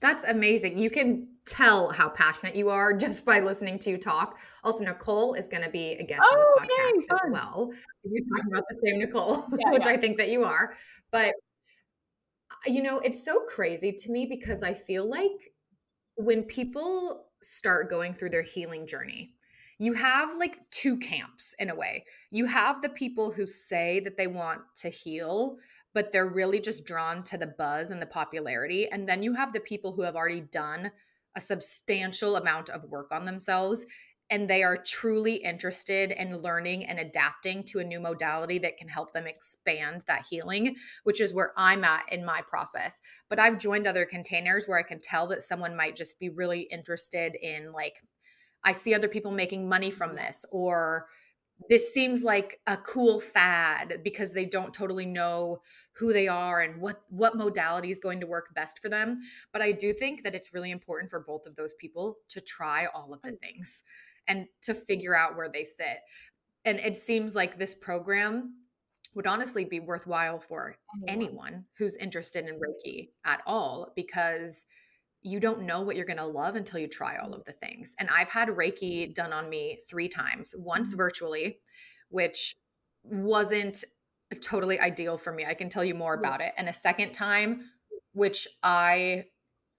That's 0.00 0.24
amazing. 0.24 0.78
You 0.78 0.90
can 0.90 1.28
tell 1.46 1.90
how 1.90 2.08
passionate 2.08 2.54
you 2.54 2.68
are 2.68 2.92
just 2.96 3.24
by 3.24 3.40
listening 3.40 3.78
to 3.80 3.90
you 3.90 3.98
talk. 3.98 4.38
Also, 4.64 4.84
Nicole 4.84 5.34
is 5.34 5.48
going 5.48 5.62
to 5.62 5.70
be 5.70 5.92
a 5.92 6.04
guest 6.04 6.22
oh, 6.24 6.34
on 6.34 6.38
the 6.40 6.44
oh, 6.46 6.76
podcast 6.76 7.00
yay, 7.00 7.06
as 7.10 7.20
well. 7.30 7.72
You're 8.04 8.24
talking 8.24 8.52
about 8.52 8.64
the 8.68 8.80
same 8.84 8.98
Nicole, 8.98 9.44
yeah, 9.58 9.70
which 9.70 9.84
yeah. 9.84 9.92
I 9.92 9.96
think 9.96 10.18
that 10.18 10.30
you 10.30 10.44
are. 10.44 10.74
But, 11.10 11.34
uh, 12.50 12.70
you 12.70 12.82
know, 12.82 12.98
it's 13.00 13.24
so 13.24 13.40
crazy 13.48 13.92
to 13.92 14.10
me 14.10 14.26
because 14.26 14.62
I 14.62 14.74
feel 14.74 15.08
like 15.08 15.52
when 16.16 16.42
people 16.44 17.26
start 17.42 17.90
going 17.90 18.14
through 18.14 18.30
their 18.30 18.42
healing 18.42 18.86
journey, 18.86 19.34
you 19.78 19.94
have 19.94 20.36
like 20.36 20.58
two 20.70 20.96
camps 20.98 21.54
in 21.58 21.70
a 21.70 21.74
way. 21.74 22.04
You 22.30 22.46
have 22.46 22.82
the 22.82 22.88
people 22.90 23.32
who 23.32 23.46
say 23.46 23.98
that 24.00 24.16
they 24.16 24.28
want 24.28 24.60
to 24.76 24.88
heal, 24.88 25.56
but 25.92 26.12
they're 26.12 26.28
really 26.28 26.60
just 26.60 26.84
drawn 26.84 27.24
to 27.24 27.36
the 27.36 27.48
buzz 27.48 27.90
and 27.90 28.00
the 28.00 28.06
popularity. 28.06 28.88
And 28.88 29.08
then 29.08 29.22
you 29.22 29.34
have 29.34 29.52
the 29.52 29.60
people 29.60 29.92
who 29.92 30.02
have 30.02 30.14
already 30.14 30.42
done 30.42 30.92
a 31.36 31.40
substantial 31.40 32.36
amount 32.36 32.68
of 32.68 32.84
work 32.84 33.10
on 33.12 33.24
themselves 33.24 33.86
and 34.32 34.48
they 34.48 34.62
are 34.62 34.78
truly 34.78 35.34
interested 35.34 36.10
in 36.10 36.38
learning 36.38 36.86
and 36.86 36.98
adapting 36.98 37.62
to 37.62 37.80
a 37.80 37.84
new 37.84 38.00
modality 38.00 38.56
that 38.58 38.78
can 38.78 38.88
help 38.88 39.12
them 39.12 39.26
expand 39.26 40.02
that 40.06 40.24
healing, 40.30 40.74
which 41.04 41.20
is 41.20 41.34
where 41.34 41.52
I'm 41.54 41.84
at 41.84 42.10
in 42.10 42.24
my 42.24 42.40
process. 42.48 43.02
But 43.28 43.38
I've 43.38 43.58
joined 43.58 43.86
other 43.86 44.06
containers 44.06 44.64
where 44.66 44.78
I 44.78 44.84
can 44.84 45.02
tell 45.02 45.26
that 45.26 45.42
someone 45.42 45.76
might 45.76 45.96
just 45.96 46.18
be 46.18 46.30
really 46.30 46.62
interested 46.72 47.36
in, 47.42 47.72
like, 47.72 47.96
I 48.64 48.72
see 48.72 48.94
other 48.94 49.08
people 49.08 49.32
making 49.32 49.68
money 49.68 49.90
from 49.90 50.14
this, 50.14 50.46
or 50.50 51.08
this 51.68 51.92
seems 51.92 52.24
like 52.24 52.58
a 52.66 52.78
cool 52.78 53.20
fad 53.20 54.00
because 54.02 54.32
they 54.32 54.46
don't 54.46 54.72
totally 54.72 55.04
know 55.04 55.60
who 55.94 56.12
they 56.12 56.28
are 56.28 56.60
and 56.60 56.80
what 56.80 57.02
what 57.10 57.36
modality 57.36 57.90
is 57.90 57.98
going 57.98 58.20
to 58.20 58.26
work 58.26 58.54
best 58.54 58.78
for 58.80 58.88
them. 58.88 59.20
But 59.52 59.62
i 59.62 59.72
do 59.72 59.92
think 59.92 60.22
that 60.22 60.34
it's 60.34 60.54
really 60.54 60.70
important 60.70 61.10
for 61.10 61.20
both 61.20 61.46
of 61.46 61.54
those 61.56 61.74
people 61.74 62.16
to 62.28 62.40
try 62.40 62.86
all 62.94 63.12
of 63.12 63.22
the 63.22 63.32
mm. 63.32 63.40
things 63.40 63.82
and 64.28 64.46
to 64.62 64.74
figure 64.74 65.16
out 65.16 65.36
where 65.36 65.48
they 65.48 65.64
sit. 65.64 65.98
And 66.64 66.78
it 66.78 66.96
seems 66.96 67.34
like 67.34 67.58
this 67.58 67.74
program 67.74 68.54
would 69.14 69.26
honestly 69.26 69.64
be 69.64 69.80
worthwhile 69.80 70.38
for 70.38 70.76
anyone, 71.08 71.26
anyone 71.26 71.64
who's 71.76 71.96
interested 71.96 72.46
in 72.46 72.54
mm. 72.54 72.60
Reiki 72.60 73.10
at 73.24 73.42
all 73.46 73.92
because 73.96 74.64
you 75.24 75.38
don't 75.38 75.62
know 75.62 75.82
what 75.82 75.94
you're 75.94 76.06
going 76.06 76.16
to 76.16 76.26
love 76.26 76.56
until 76.56 76.80
you 76.80 76.88
try 76.88 77.16
all 77.16 77.30
mm. 77.30 77.36
of 77.36 77.44
the 77.44 77.52
things. 77.52 77.94
And 77.98 78.08
I've 78.10 78.30
had 78.30 78.48
Reiki 78.48 79.14
done 79.14 79.32
on 79.32 79.48
me 79.50 79.80
three 79.88 80.08
times, 80.08 80.54
once 80.56 80.94
virtually, 80.94 81.58
which 82.08 82.56
wasn't 83.04 83.84
totally 84.40 84.80
ideal 84.80 85.16
for 85.16 85.32
me. 85.32 85.44
I 85.44 85.54
can 85.54 85.68
tell 85.68 85.84
you 85.84 85.94
more 85.94 86.14
about 86.14 86.40
it. 86.40 86.52
And 86.56 86.68
a 86.68 86.72
second 86.72 87.12
time, 87.12 87.70
which 88.12 88.46
I 88.62 89.24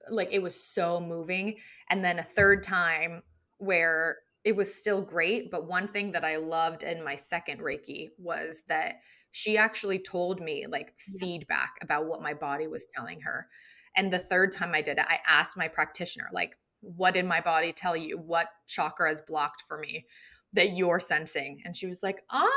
like, 0.09 0.29
it 0.31 0.41
was 0.41 0.61
so 0.61 0.99
moving. 0.99 1.55
And 1.89 2.03
then 2.03 2.19
a 2.19 2.23
third 2.23 2.63
time 2.63 3.23
where 3.57 4.17
it 4.43 4.55
was 4.55 4.73
still 4.73 5.01
great. 5.01 5.49
But 5.49 5.67
one 5.67 5.87
thing 5.87 6.11
that 6.11 6.25
I 6.25 6.35
loved 6.35 6.83
in 6.83 7.03
my 7.03 7.15
second 7.15 7.59
Reiki 7.59 8.09
was 8.17 8.63
that 8.67 8.95
she 9.31 9.57
actually 9.57 9.99
told 9.99 10.41
me 10.41 10.67
like 10.67 10.93
feedback 11.19 11.73
about 11.81 12.05
what 12.05 12.21
my 12.21 12.33
body 12.33 12.67
was 12.67 12.85
telling 12.93 13.21
her. 13.21 13.47
And 13.95 14.11
the 14.11 14.19
third 14.19 14.51
time 14.51 14.73
I 14.73 14.81
did 14.81 14.97
it, 14.97 15.05
I 15.07 15.19
asked 15.27 15.55
my 15.55 15.67
practitioner, 15.67 16.27
like, 16.33 16.55
what 16.81 17.13
did 17.13 17.25
my 17.25 17.39
body 17.39 17.71
tell 17.71 17.95
you? 17.95 18.17
What 18.17 18.47
chakra 18.67 19.11
is 19.11 19.21
blocked 19.21 19.63
for 19.67 19.77
me 19.77 20.05
that 20.53 20.75
you're 20.75 20.99
sensing? 20.99 21.61
And 21.63 21.75
she 21.75 21.87
was 21.87 22.03
like, 22.03 22.21
um, 22.29 22.49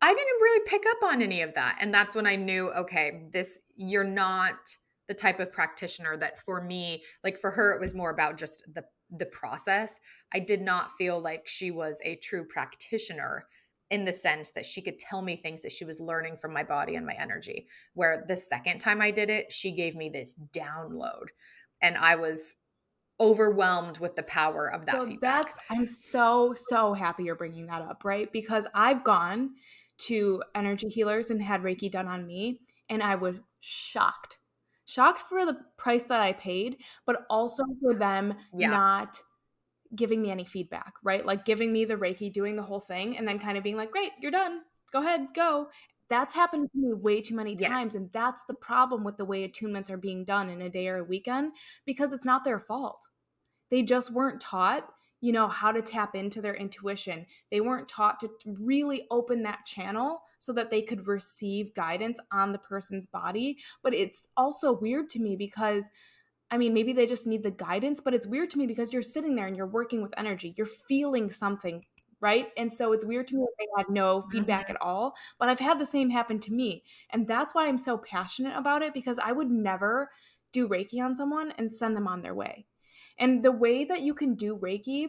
I 0.00 0.14
didn't 0.14 0.40
really 0.40 0.64
pick 0.66 0.84
up 0.88 1.10
on 1.10 1.22
any 1.22 1.42
of 1.42 1.54
that. 1.54 1.78
And 1.80 1.92
that's 1.92 2.14
when 2.14 2.26
I 2.26 2.36
knew, 2.36 2.70
okay, 2.70 3.26
this, 3.32 3.58
you're 3.76 4.04
not 4.04 4.56
the 5.08 5.14
type 5.14 5.40
of 5.40 5.52
practitioner 5.52 6.16
that 6.18 6.38
for 6.44 6.60
me, 6.60 7.02
like 7.24 7.38
for 7.38 7.50
her, 7.50 7.74
it 7.74 7.80
was 7.80 7.94
more 7.94 8.10
about 8.10 8.36
just 8.36 8.62
the, 8.74 8.84
the 9.10 9.26
process. 9.26 9.98
I 10.32 10.38
did 10.38 10.60
not 10.60 10.90
feel 10.92 11.20
like 11.20 11.48
she 11.48 11.70
was 11.70 12.00
a 12.04 12.16
true 12.16 12.44
practitioner 12.44 13.46
in 13.90 14.04
the 14.04 14.12
sense 14.12 14.50
that 14.50 14.66
she 14.66 14.82
could 14.82 14.98
tell 14.98 15.22
me 15.22 15.34
things 15.34 15.62
that 15.62 15.72
she 15.72 15.84
was 15.84 15.98
learning 15.98 16.36
from 16.36 16.52
my 16.52 16.62
body 16.62 16.94
and 16.94 17.06
my 17.06 17.14
energy. 17.18 17.66
Where 17.94 18.24
the 18.28 18.36
second 18.36 18.78
time 18.78 19.00
I 19.00 19.10
did 19.10 19.30
it, 19.30 19.50
she 19.50 19.72
gave 19.72 19.96
me 19.96 20.10
this 20.10 20.36
download 20.52 21.28
and 21.80 21.96
I 21.96 22.16
was 22.16 22.56
overwhelmed 23.20 23.98
with 23.98 24.14
the 24.14 24.22
power 24.22 24.68
of 24.72 24.86
that 24.86 24.94
so 24.94 25.06
feedback. 25.06 25.46
That's 25.46 25.58
I'm 25.70 25.86
so 25.86 26.54
so 26.56 26.92
happy 26.92 27.24
you're 27.24 27.34
bringing 27.34 27.66
that 27.66 27.82
up, 27.82 28.04
right? 28.04 28.30
Because 28.32 28.66
I've 28.74 29.02
gone 29.02 29.50
to 29.98 30.42
energy 30.54 30.88
healers 30.88 31.30
and 31.30 31.42
had 31.42 31.62
Reiki 31.62 31.90
done 31.90 32.06
on 32.06 32.26
me 32.26 32.60
and 32.88 33.02
I 33.02 33.16
was 33.16 33.42
shocked. 33.60 34.38
Shocked 34.86 35.20
for 35.20 35.44
the 35.44 35.58
price 35.76 36.04
that 36.04 36.20
I 36.20 36.32
paid, 36.32 36.78
but 37.04 37.26
also 37.28 37.62
for 37.82 37.94
them 37.94 38.34
yeah. 38.56 38.70
not 38.70 39.22
giving 39.94 40.22
me 40.22 40.30
any 40.30 40.44
feedback, 40.44 40.94
right? 41.02 41.24
Like 41.24 41.44
giving 41.44 41.72
me 41.72 41.84
the 41.84 41.96
Reiki, 41.96 42.32
doing 42.32 42.56
the 42.56 42.62
whole 42.62 42.80
thing, 42.80 43.16
and 43.16 43.26
then 43.26 43.38
kind 43.38 43.58
of 43.58 43.64
being 43.64 43.76
like, 43.76 43.90
great, 43.90 44.12
you're 44.20 44.30
done. 44.30 44.60
Go 44.92 45.00
ahead, 45.00 45.28
go. 45.34 45.68
That's 46.08 46.34
happened 46.34 46.70
to 46.72 46.78
me 46.78 46.94
way 46.94 47.20
too 47.20 47.36
many 47.36 47.54
times. 47.54 47.92
Yes. 47.92 47.94
And 47.94 48.10
that's 48.12 48.44
the 48.44 48.54
problem 48.54 49.04
with 49.04 49.18
the 49.18 49.26
way 49.26 49.46
attunements 49.46 49.90
are 49.90 49.98
being 49.98 50.24
done 50.24 50.48
in 50.48 50.62
a 50.62 50.70
day 50.70 50.88
or 50.88 50.98
a 50.98 51.04
weekend 51.04 51.52
because 51.84 52.14
it's 52.14 52.24
not 52.24 52.44
their 52.44 52.58
fault. 52.58 53.06
They 53.70 53.82
just 53.82 54.10
weren't 54.10 54.40
taught, 54.40 54.88
you 55.20 55.32
know, 55.32 55.48
how 55.48 55.72
to 55.72 55.82
tap 55.82 56.14
into 56.14 56.40
their 56.40 56.54
intuition. 56.54 57.26
They 57.50 57.60
weren't 57.60 57.88
taught 57.88 58.20
to 58.20 58.30
really 58.46 59.06
open 59.10 59.42
that 59.42 59.66
channel 59.66 60.22
so 60.38 60.52
that 60.52 60.70
they 60.70 60.82
could 60.82 61.06
receive 61.06 61.74
guidance 61.74 62.20
on 62.30 62.52
the 62.52 62.58
person's 62.58 63.06
body. 63.06 63.58
But 63.82 63.94
it's 63.94 64.28
also 64.36 64.72
weird 64.72 65.08
to 65.10 65.18
me 65.18 65.36
because 65.36 65.90
I 66.50 66.56
mean, 66.56 66.72
maybe 66.72 66.92
they 66.92 67.06
just 67.06 67.26
need 67.26 67.42
the 67.42 67.50
guidance, 67.50 68.00
but 68.00 68.14
it's 68.14 68.26
weird 68.26 68.50
to 68.50 68.58
me 68.58 68.66
because 68.66 68.92
you're 68.92 69.02
sitting 69.02 69.34
there 69.34 69.46
and 69.46 69.56
you're 69.56 69.66
working 69.66 70.00
with 70.00 70.14
energy. 70.16 70.54
You're 70.56 70.66
feeling 70.66 71.30
something, 71.30 71.84
right? 72.20 72.48
And 72.56 72.72
so 72.72 72.92
it's 72.92 73.04
weird 73.04 73.28
to 73.28 73.36
me 73.36 73.42
that 73.42 73.54
they 73.58 73.66
had 73.76 73.90
no 73.90 74.22
feedback 74.30 74.64
mm-hmm. 74.64 74.76
at 74.76 74.80
all. 74.80 75.14
But 75.38 75.50
I've 75.50 75.60
had 75.60 75.78
the 75.78 75.84
same 75.84 76.08
happen 76.08 76.40
to 76.40 76.52
me. 76.52 76.84
And 77.10 77.26
that's 77.26 77.54
why 77.54 77.68
I'm 77.68 77.76
so 77.76 77.98
passionate 77.98 78.56
about 78.56 78.80
it 78.80 78.94
because 78.94 79.18
I 79.18 79.32
would 79.32 79.50
never 79.50 80.10
do 80.52 80.68
Reiki 80.68 81.02
on 81.02 81.14
someone 81.14 81.52
and 81.58 81.70
send 81.70 81.94
them 81.94 82.08
on 82.08 82.22
their 82.22 82.34
way. 82.34 82.64
And 83.18 83.44
the 83.44 83.52
way 83.52 83.84
that 83.84 84.02
you 84.02 84.14
can 84.14 84.34
do 84.34 84.56
Reiki 84.56 85.08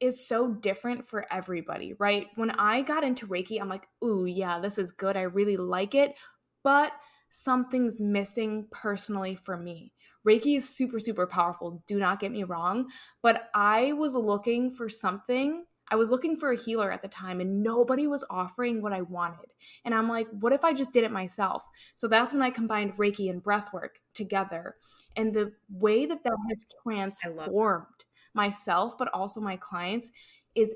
is 0.00 0.26
so 0.26 0.52
different 0.52 1.08
for 1.08 1.26
everybody, 1.32 1.94
right? 1.98 2.26
When 2.34 2.50
I 2.50 2.82
got 2.82 3.04
into 3.04 3.26
Reiki, 3.26 3.60
I'm 3.60 3.68
like, 3.68 3.88
ooh, 4.04 4.26
yeah, 4.26 4.58
this 4.58 4.78
is 4.78 4.92
good. 4.92 5.16
I 5.16 5.22
really 5.22 5.56
like 5.56 5.94
it. 5.94 6.14
But 6.62 6.92
something's 7.30 8.00
missing 8.00 8.66
personally 8.70 9.34
for 9.34 9.56
me. 9.56 9.92
Reiki 10.26 10.56
is 10.56 10.68
super, 10.68 10.98
super 10.98 11.26
powerful. 11.26 11.82
Do 11.86 11.98
not 11.98 12.20
get 12.20 12.32
me 12.32 12.44
wrong. 12.44 12.88
But 13.22 13.48
I 13.54 13.92
was 13.92 14.14
looking 14.14 14.74
for 14.74 14.88
something. 14.88 15.64
I 15.88 15.96
was 15.96 16.10
looking 16.10 16.36
for 16.36 16.50
a 16.50 16.56
healer 16.56 16.90
at 16.90 17.02
the 17.02 17.08
time 17.08 17.40
and 17.40 17.62
nobody 17.62 18.06
was 18.06 18.24
offering 18.28 18.82
what 18.82 18.92
I 18.92 19.02
wanted. 19.02 19.46
And 19.84 19.94
I'm 19.94 20.08
like, 20.08 20.28
what 20.30 20.52
if 20.52 20.64
I 20.64 20.72
just 20.72 20.92
did 20.92 21.04
it 21.04 21.12
myself? 21.12 21.64
So 21.94 22.08
that's 22.08 22.32
when 22.32 22.42
I 22.42 22.50
combined 22.50 22.96
Reiki 22.96 23.30
and 23.30 23.42
breathwork 23.42 24.00
together. 24.14 24.76
And 25.16 25.32
the 25.32 25.52
way 25.70 26.06
that 26.06 26.24
that 26.24 26.36
has 26.50 26.66
transformed 26.82 27.86
myself, 28.34 28.98
but 28.98 29.08
also 29.14 29.40
my 29.40 29.56
clients, 29.56 30.10
is 30.54 30.74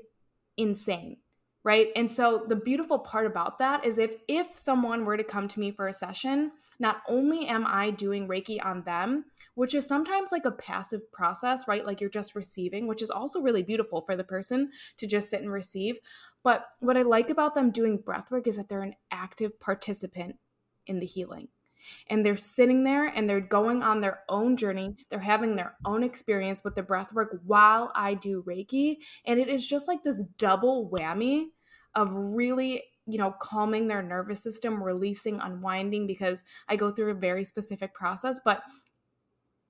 insane 0.57 1.17
right 1.63 1.87
and 1.95 2.11
so 2.11 2.45
the 2.47 2.55
beautiful 2.55 2.99
part 2.99 3.25
about 3.25 3.57
that 3.59 3.85
is 3.85 3.97
if 3.97 4.15
if 4.27 4.57
someone 4.57 5.05
were 5.05 5.17
to 5.17 5.23
come 5.23 5.47
to 5.47 5.59
me 5.59 5.71
for 5.71 5.87
a 5.87 5.93
session 5.93 6.51
not 6.81 7.01
only 7.07 7.47
am 7.47 7.65
i 7.67 7.89
doing 7.89 8.27
reiki 8.27 8.63
on 8.63 8.83
them 8.83 9.23
which 9.55 9.73
is 9.73 9.85
sometimes 9.85 10.31
like 10.31 10.45
a 10.45 10.51
passive 10.51 11.09
process 11.11 11.67
right 11.67 11.85
like 11.85 12.01
you're 12.01 12.09
just 12.09 12.35
receiving 12.35 12.87
which 12.87 13.01
is 13.01 13.11
also 13.11 13.39
really 13.39 13.63
beautiful 13.63 14.01
for 14.01 14.15
the 14.15 14.23
person 14.23 14.69
to 14.97 15.07
just 15.07 15.29
sit 15.29 15.41
and 15.41 15.51
receive 15.51 15.97
but 16.43 16.65
what 16.79 16.97
i 16.97 17.01
like 17.01 17.29
about 17.29 17.55
them 17.55 17.71
doing 17.71 17.97
breathwork 17.97 18.47
is 18.47 18.57
that 18.57 18.67
they're 18.67 18.83
an 18.83 18.95
active 19.11 19.57
participant 19.59 20.35
in 20.87 20.99
the 20.99 21.05
healing 21.05 21.47
and 22.09 22.25
they're 22.25 22.37
sitting 22.37 22.83
there 22.83 23.07
and 23.07 23.29
they're 23.29 23.41
going 23.41 23.81
on 23.81 24.01
their 24.01 24.19
own 24.29 24.55
journey. 24.55 24.95
They're 25.09 25.19
having 25.19 25.55
their 25.55 25.75
own 25.85 26.03
experience 26.03 26.63
with 26.63 26.75
the 26.75 26.83
breath 26.83 27.13
work 27.13 27.39
while 27.45 27.91
I 27.95 28.13
do 28.13 28.43
Reiki. 28.43 28.97
And 29.25 29.39
it 29.39 29.47
is 29.47 29.65
just 29.65 29.87
like 29.87 30.03
this 30.03 30.23
double 30.37 30.91
whammy 30.91 31.47
of 31.95 32.13
really 32.13 32.83
you 33.11 33.17
know 33.17 33.31
calming 33.39 33.87
their 33.87 34.01
nervous 34.01 34.41
system 34.41 34.81
releasing 34.81 35.39
unwinding 35.39 36.07
because 36.07 36.43
i 36.67 36.75
go 36.75 36.91
through 36.91 37.11
a 37.11 37.15
very 37.15 37.43
specific 37.43 37.93
process 37.93 38.39
but 38.43 38.63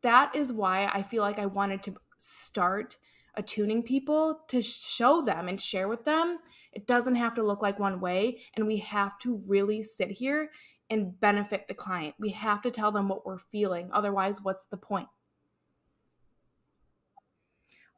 that 0.02 0.36
is 0.36 0.54
why 0.54 0.90
i 0.94 1.02
feel 1.02 1.22
like 1.22 1.40
i 1.40 1.46
wanted 1.46 1.82
to 1.82 1.96
start 2.18 2.98
attuning 3.36 3.82
people 3.82 4.42
to 4.48 4.62
show 4.62 5.22
them 5.22 5.48
and 5.48 5.62
share 5.62 5.88
with 5.88 6.04
them 6.06 6.38
it 6.74 6.86
doesn't 6.86 7.16
have 7.16 7.34
to 7.34 7.44
look 7.44 7.62
like 7.62 7.80
one 7.80 8.00
way 8.00 8.40
and 8.56 8.68
we 8.68 8.78
have 8.78 9.18
to 9.20 9.42
really 9.48 9.82
sit 9.82 10.12
here 10.12 10.50
and 10.92 11.18
benefit 11.22 11.68
the 11.70 11.74
client. 11.74 12.14
We 12.20 12.30
have 12.32 12.62
to 12.64 12.70
tell 12.70 12.92
them 12.92 13.08
what 13.08 13.26
we're 13.26 13.40
feeling. 13.40 13.90
Otherwise, 13.94 14.42
what's 14.42 14.66
the 14.66 14.78
point? 14.78 15.08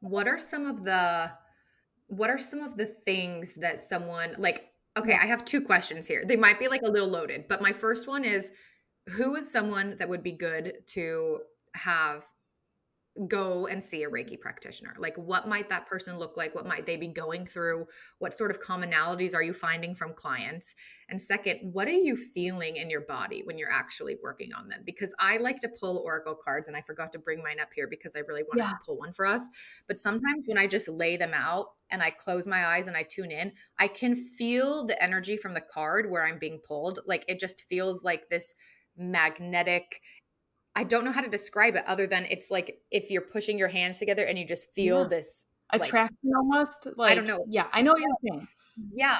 What 0.00 0.28
are 0.28 0.38
some 0.38 0.64
of 0.64 0.84
the 0.84 1.30
what 2.06 2.30
are 2.30 2.38
some 2.38 2.60
of 2.60 2.76
the 2.76 2.86
things 2.86 3.54
that 3.54 3.80
someone 3.80 4.36
like 4.38 4.73
okay, 4.96 5.14
I 5.14 5.26
have 5.26 5.44
two 5.44 5.60
questions 5.60 6.06
here. 6.06 6.24
They 6.24 6.36
might 6.36 6.58
be 6.58 6.68
like 6.68 6.82
a 6.82 6.90
little 6.90 7.08
loaded, 7.08 7.46
but 7.48 7.62
my 7.62 7.72
first 7.72 8.06
one 8.06 8.24
is 8.24 8.50
who 9.08 9.34
is 9.36 9.50
someone 9.50 9.96
that 9.96 10.08
would 10.08 10.22
be 10.22 10.32
good 10.32 10.74
to 10.88 11.40
have 11.74 12.26
go 13.28 13.68
and 13.68 13.82
see 13.82 14.02
a 14.02 14.10
Reiki 14.10 14.38
practitioner? 14.38 14.94
Like, 14.98 15.16
what 15.16 15.46
might 15.48 15.68
that 15.68 15.86
person 15.86 16.18
look 16.18 16.36
like? 16.36 16.54
What 16.54 16.66
might 16.66 16.84
they 16.84 16.96
be 16.96 17.06
going 17.06 17.46
through? 17.46 17.86
What 18.18 18.34
sort 18.34 18.50
of 18.50 18.60
commonalities 18.60 19.34
are 19.34 19.42
you 19.42 19.52
finding 19.52 19.94
from 19.94 20.14
clients? 20.14 20.74
And 21.08 21.22
second, 21.22 21.60
what 21.62 21.86
are 21.86 21.92
you 21.92 22.16
feeling 22.16 22.76
in 22.76 22.90
your 22.90 23.02
body 23.02 23.42
when 23.44 23.56
you're 23.56 23.70
actually 23.70 24.16
working 24.22 24.52
on 24.52 24.68
them? 24.68 24.82
Because 24.84 25.14
I 25.20 25.36
like 25.36 25.60
to 25.60 25.68
pull 25.68 26.02
oracle 26.04 26.34
cards, 26.34 26.66
and 26.66 26.76
I 26.76 26.82
forgot 26.82 27.12
to 27.12 27.18
bring 27.18 27.42
mine 27.42 27.60
up 27.60 27.68
here 27.74 27.86
because 27.88 28.16
I 28.16 28.20
really 28.20 28.42
wanted 28.42 28.64
yeah. 28.64 28.70
to 28.70 28.78
pull 28.84 28.98
one 28.98 29.12
for 29.12 29.26
us. 29.26 29.48
But 29.86 29.98
sometimes 29.98 30.46
when 30.46 30.58
I 30.58 30.66
just 30.66 30.88
lay 30.88 31.16
them 31.16 31.32
out 31.34 31.68
and 31.90 32.02
I 32.02 32.10
close 32.10 32.48
my 32.48 32.66
eyes 32.66 32.88
and 32.88 32.96
I 32.96 33.04
tune 33.04 33.30
in, 33.30 33.52
I 33.78 33.86
can 33.86 34.16
feel 34.16 34.86
the 34.86 35.00
energy 35.00 35.36
from 35.36 35.54
the 35.54 35.60
card 35.60 36.10
where 36.10 36.26
I'm 36.26 36.38
being 36.38 36.60
pulled. 36.66 36.98
Like, 37.06 37.24
it 37.28 37.38
just 37.38 37.62
feels 37.68 38.02
like 38.02 38.28
this 38.28 38.54
magnetic 38.96 40.00
I 40.76 40.84
don't 40.84 41.04
know 41.04 41.12
how 41.12 41.20
to 41.20 41.28
describe 41.28 41.76
it 41.76 41.84
other 41.86 42.06
than 42.06 42.26
it's 42.30 42.50
like 42.50 42.78
if 42.90 43.10
you're 43.10 43.22
pushing 43.22 43.58
your 43.58 43.68
hands 43.68 43.98
together 43.98 44.24
and 44.24 44.38
you 44.38 44.46
just 44.46 44.66
feel 44.74 45.02
yeah. 45.02 45.08
this 45.08 45.44
attraction 45.72 46.16
like, 46.24 46.36
almost 46.36 46.86
like 46.96 47.12
I 47.12 47.14
don't 47.14 47.26
know. 47.26 47.44
Yeah, 47.48 47.66
I 47.72 47.82
know 47.82 47.92
what 47.92 48.00
you're 48.00 48.32
saying. 48.32 48.48
Yeah. 48.94 49.18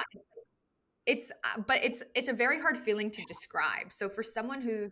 It's 1.05 1.31
uh, 1.31 1.61
but 1.65 1.83
it's 1.83 2.03
it's 2.13 2.27
a 2.27 2.33
very 2.33 2.59
hard 2.59 2.77
feeling 2.77 3.11
to 3.11 3.23
describe. 3.27 3.91
So 3.91 4.09
for 4.09 4.23
someone 4.23 4.61
who's 4.61 4.89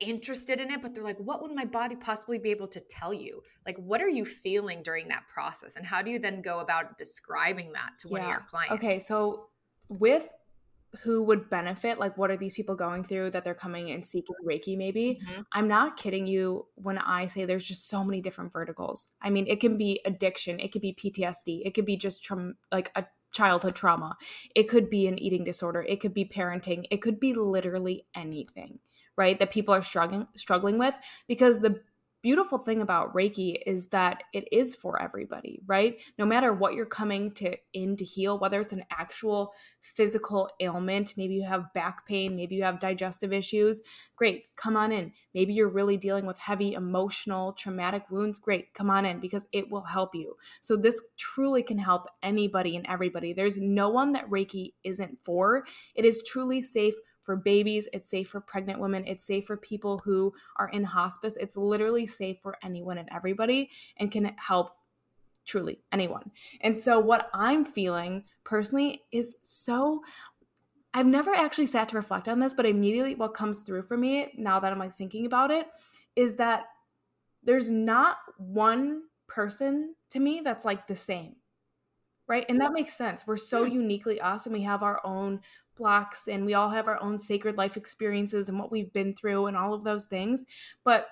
interested 0.00 0.60
in 0.60 0.70
it 0.70 0.80
but 0.80 0.94
they're 0.94 1.02
like 1.02 1.18
what 1.18 1.42
would 1.42 1.52
my 1.52 1.64
body 1.64 1.96
possibly 1.96 2.38
be 2.38 2.50
able 2.50 2.68
to 2.68 2.80
tell 2.88 3.12
you? 3.14 3.42
Like 3.66 3.76
what 3.76 4.00
are 4.00 4.08
you 4.08 4.24
feeling 4.24 4.82
during 4.82 5.08
that 5.08 5.24
process 5.32 5.76
and 5.76 5.84
how 5.84 6.02
do 6.02 6.10
you 6.10 6.18
then 6.18 6.40
go 6.40 6.60
about 6.60 6.98
describing 6.98 7.72
that 7.72 7.90
to 8.00 8.08
one 8.08 8.22
of 8.22 8.28
your 8.28 8.44
clients? 8.48 8.74
Okay, 8.74 8.98
so 8.98 9.48
with 9.88 10.28
who 11.02 11.22
would 11.22 11.50
benefit 11.50 11.98
like 11.98 12.16
what 12.16 12.30
are 12.30 12.36
these 12.36 12.54
people 12.54 12.74
going 12.74 13.04
through 13.04 13.30
that 13.30 13.44
they're 13.44 13.54
coming 13.54 13.90
and 13.90 14.04
seeking 14.04 14.34
reiki 14.46 14.76
maybe 14.76 15.20
mm-hmm. 15.22 15.42
i'm 15.52 15.68
not 15.68 15.96
kidding 15.96 16.26
you 16.26 16.66
when 16.76 16.96
i 16.98 17.26
say 17.26 17.44
there's 17.44 17.66
just 17.66 17.88
so 17.88 18.02
many 18.02 18.20
different 18.22 18.52
verticals 18.52 19.10
i 19.20 19.28
mean 19.28 19.46
it 19.46 19.60
can 19.60 19.76
be 19.76 20.00
addiction 20.06 20.58
it 20.58 20.72
could 20.72 20.80
be 20.80 20.94
ptsd 20.94 21.60
it 21.64 21.74
could 21.74 21.84
be 21.84 21.96
just 21.96 22.24
tra- 22.24 22.54
like 22.72 22.90
a 22.96 23.04
childhood 23.32 23.74
trauma. 23.74 24.16
It 24.54 24.68
could 24.68 24.90
be 24.90 25.06
an 25.06 25.18
eating 25.18 25.44
disorder. 25.44 25.82
It 25.82 26.00
could 26.00 26.14
be 26.14 26.24
parenting. 26.24 26.84
It 26.90 27.02
could 27.02 27.20
be 27.20 27.34
literally 27.34 28.06
anything, 28.14 28.78
right? 29.16 29.38
That 29.38 29.50
people 29.50 29.74
are 29.74 29.82
struggling 29.82 30.26
struggling 30.34 30.78
with 30.78 30.94
because 31.26 31.60
the 31.60 31.80
beautiful 32.22 32.58
thing 32.58 32.82
about 32.82 33.14
Reiki 33.14 33.56
is 33.66 33.88
that 33.88 34.22
it 34.32 34.48
is 34.52 34.74
for 34.74 35.00
everybody, 35.00 35.60
right? 35.66 35.96
No 36.18 36.26
matter 36.26 36.52
what 36.52 36.74
you're 36.74 36.86
coming 36.86 37.32
to 37.34 37.56
in 37.72 37.96
to 37.96 38.04
heal, 38.04 38.38
whether 38.38 38.60
it's 38.60 38.72
an 38.72 38.84
actual 38.90 39.52
physical 39.82 40.50
ailment, 40.60 41.14
maybe 41.16 41.34
you 41.34 41.46
have 41.46 41.72
back 41.72 42.06
pain, 42.06 42.36
maybe 42.36 42.56
you 42.56 42.64
have 42.64 42.80
digestive 42.80 43.32
issues, 43.32 43.80
great, 44.16 44.44
come 44.56 44.76
on 44.76 44.92
in. 44.92 45.12
Maybe 45.34 45.54
you're 45.54 45.68
really 45.68 45.96
dealing 45.96 46.26
with 46.26 46.38
heavy 46.38 46.74
emotional 46.74 47.52
traumatic 47.52 48.04
wounds, 48.10 48.38
great, 48.38 48.74
come 48.74 48.90
on 48.90 49.04
in 49.04 49.20
because 49.20 49.46
it 49.52 49.70
will 49.70 49.84
help 49.84 50.14
you. 50.14 50.34
So 50.60 50.76
this 50.76 51.00
truly 51.16 51.62
can 51.62 51.78
help 51.78 52.06
anybody 52.22 52.76
and 52.76 52.86
everybody. 52.88 53.32
There's 53.32 53.58
no 53.58 53.88
one 53.88 54.12
that 54.12 54.28
Reiki 54.28 54.72
isn't 54.84 55.18
for. 55.24 55.64
It 55.94 56.04
is 56.04 56.22
truly 56.24 56.60
safe 56.60 56.94
for 57.28 57.36
babies, 57.36 57.90
it's 57.92 58.08
safe 58.08 58.30
for 58.30 58.40
pregnant 58.40 58.80
women, 58.80 59.04
it's 59.06 59.22
safe 59.22 59.44
for 59.44 59.58
people 59.58 59.98
who 59.98 60.32
are 60.56 60.70
in 60.70 60.82
hospice. 60.82 61.36
It's 61.38 61.58
literally 61.58 62.06
safe 62.06 62.38
for 62.42 62.56
anyone 62.62 62.96
and 62.96 63.06
everybody 63.14 63.68
and 63.98 64.10
can 64.10 64.34
help 64.38 64.70
truly 65.44 65.82
anyone. 65.92 66.30
And 66.62 66.76
so, 66.76 66.98
what 66.98 67.28
I'm 67.34 67.66
feeling 67.66 68.24
personally 68.44 69.02
is 69.12 69.36
so. 69.42 70.02
I've 70.94 71.04
never 71.04 71.34
actually 71.34 71.66
sat 71.66 71.90
to 71.90 71.96
reflect 71.96 72.28
on 72.28 72.40
this, 72.40 72.54
but 72.54 72.64
immediately 72.64 73.14
what 73.14 73.34
comes 73.34 73.60
through 73.60 73.82
for 73.82 73.98
me 73.98 74.32
now 74.38 74.58
that 74.58 74.72
I'm 74.72 74.78
like 74.78 74.96
thinking 74.96 75.26
about 75.26 75.50
it 75.50 75.66
is 76.16 76.36
that 76.36 76.64
there's 77.42 77.70
not 77.70 78.16
one 78.38 79.02
person 79.26 79.94
to 80.12 80.18
me 80.18 80.40
that's 80.42 80.64
like 80.64 80.86
the 80.86 80.94
same. 80.94 81.36
Right. 82.26 82.46
And 82.48 82.58
that 82.62 82.72
makes 82.72 82.94
sense. 82.94 83.24
We're 83.26 83.36
so 83.36 83.64
uniquely 83.64 84.18
us 84.18 84.46
and 84.46 84.54
we 84.54 84.62
have 84.62 84.82
our 84.82 84.98
own 85.04 85.40
blocks 85.78 86.28
and 86.28 86.44
we 86.44 86.54
all 86.54 86.70
have 86.70 86.88
our 86.88 87.00
own 87.00 87.18
sacred 87.18 87.56
life 87.56 87.76
experiences 87.76 88.48
and 88.48 88.58
what 88.58 88.70
we've 88.70 88.92
been 88.92 89.14
through 89.14 89.46
and 89.46 89.56
all 89.56 89.72
of 89.72 89.84
those 89.84 90.04
things. 90.04 90.44
But 90.84 91.06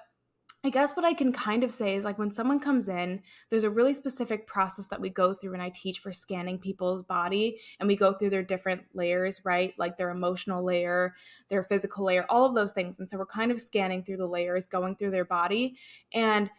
I 0.67 0.71
guess 0.71 0.97
what 0.97 1.05
I 1.05 1.15
can 1.15 1.33
kind 1.33 1.63
of 1.63 1.73
say 1.73 1.95
is 1.95 2.05
like 2.05 2.19
when 2.19 2.33
someone 2.33 2.59
comes 2.59 2.89
in, 2.89 3.23
there's 3.51 3.63
a 3.63 3.71
really 3.71 3.95
specific 3.95 4.49
process 4.49 4.89
that 4.89 5.01
we 5.01 5.11
go 5.11 5.33
through 5.33 5.53
and 5.53 5.63
I 5.63 5.71
teach 5.71 6.01
for 6.01 6.13
scanning 6.13 6.59
people's 6.59 7.05
body 7.05 7.61
and 7.79 7.87
we 7.87 7.95
go 7.95 8.13
through 8.13 8.31
their 8.31 8.43
different 8.43 8.83
layers, 8.93 9.41
right? 9.45 9.75
Like 9.79 9.97
their 9.97 10.11
emotional 10.11 10.65
layer, 10.65 11.15
their 11.51 11.63
physical 11.63 12.05
layer, 12.05 12.27
all 12.29 12.45
of 12.45 12.57
those 12.57 12.73
things. 12.73 12.99
And 12.99 13.09
so 13.09 13.17
we're 13.17 13.27
kind 13.27 13.53
of 13.53 13.61
scanning 13.61 14.03
through 14.03 14.17
the 14.17 14.27
layers, 14.27 14.67
going 14.67 14.97
through 14.97 15.13
their 15.13 15.25
body. 15.25 15.77
And 16.13 16.51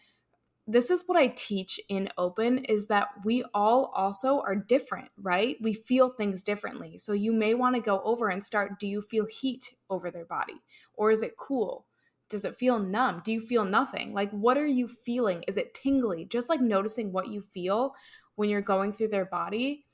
this 0.67 0.91
is 0.91 1.03
what 1.05 1.17
I 1.17 1.27
teach 1.27 1.79
in 1.87 2.09
open 2.17 2.65
is 2.65 2.87
that 2.87 3.07
we 3.23 3.43
all 3.53 3.91
also 3.95 4.41
are 4.41 4.55
different, 4.55 5.07
right? 5.21 5.55
We 5.61 5.73
feel 5.73 6.09
things 6.09 6.43
differently. 6.43 6.97
So 6.97 7.13
you 7.13 7.31
may 7.31 7.53
want 7.53 7.75
to 7.75 7.81
go 7.81 8.01
over 8.03 8.27
and 8.29 8.43
start 8.43 8.77
do 8.77 8.85
you 8.85 9.01
feel 9.01 9.25
heat 9.25 9.73
over 9.89 10.11
their 10.11 10.25
body 10.25 10.61
or 10.93 11.09
is 11.09 11.21
it 11.21 11.37
cool? 11.37 11.85
Does 12.29 12.43
it 12.43 12.59
feel 12.59 12.79
numb? 12.79 13.21
Do 13.23 13.31
you 13.31 13.39
feel 13.39 13.63
nothing? 13.63 14.13
Like 14.13 14.29
what 14.31 14.57
are 14.57 14.67
you 14.67 14.89
feeling? 14.89 15.43
Is 15.47 15.55
it 15.55 15.73
tingly? 15.73 16.25
Just 16.25 16.49
like 16.49 16.59
noticing 16.59 17.13
what 17.13 17.29
you 17.29 17.41
feel 17.41 17.93
when 18.35 18.49
you're 18.49 18.61
going 18.61 18.91
through 18.91 19.07
their 19.07 19.25
body. 19.25 19.85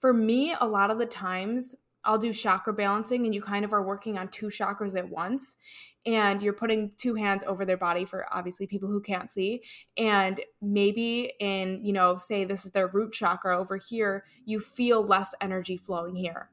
For 0.00 0.12
me, 0.12 0.56
a 0.60 0.66
lot 0.66 0.90
of 0.90 0.98
the 0.98 1.06
times 1.06 1.76
I'll 2.06 2.18
do 2.18 2.32
chakra 2.32 2.72
balancing 2.72 3.26
and 3.26 3.34
you 3.34 3.42
kind 3.42 3.64
of 3.64 3.72
are 3.72 3.82
working 3.82 4.16
on 4.16 4.28
two 4.28 4.46
chakras 4.46 4.96
at 4.96 5.08
once 5.08 5.56
and 6.06 6.40
you're 6.40 6.52
putting 6.52 6.92
two 6.96 7.14
hands 7.16 7.42
over 7.46 7.64
their 7.64 7.76
body 7.76 8.04
for 8.04 8.26
obviously 8.32 8.66
people 8.66 8.88
who 8.88 9.00
can't 9.00 9.28
see. 9.28 9.62
And 9.96 10.40
maybe 10.62 11.32
in 11.40 11.84
you 11.84 11.92
know 11.92 12.16
say 12.16 12.44
this 12.44 12.64
is 12.64 12.72
their 12.72 12.86
root 12.88 13.12
chakra 13.12 13.58
over 13.58 13.76
here 13.76 14.24
you 14.44 14.60
feel 14.60 15.04
less 15.04 15.34
energy 15.40 15.76
flowing 15.76 16.14
here 16.14 16.50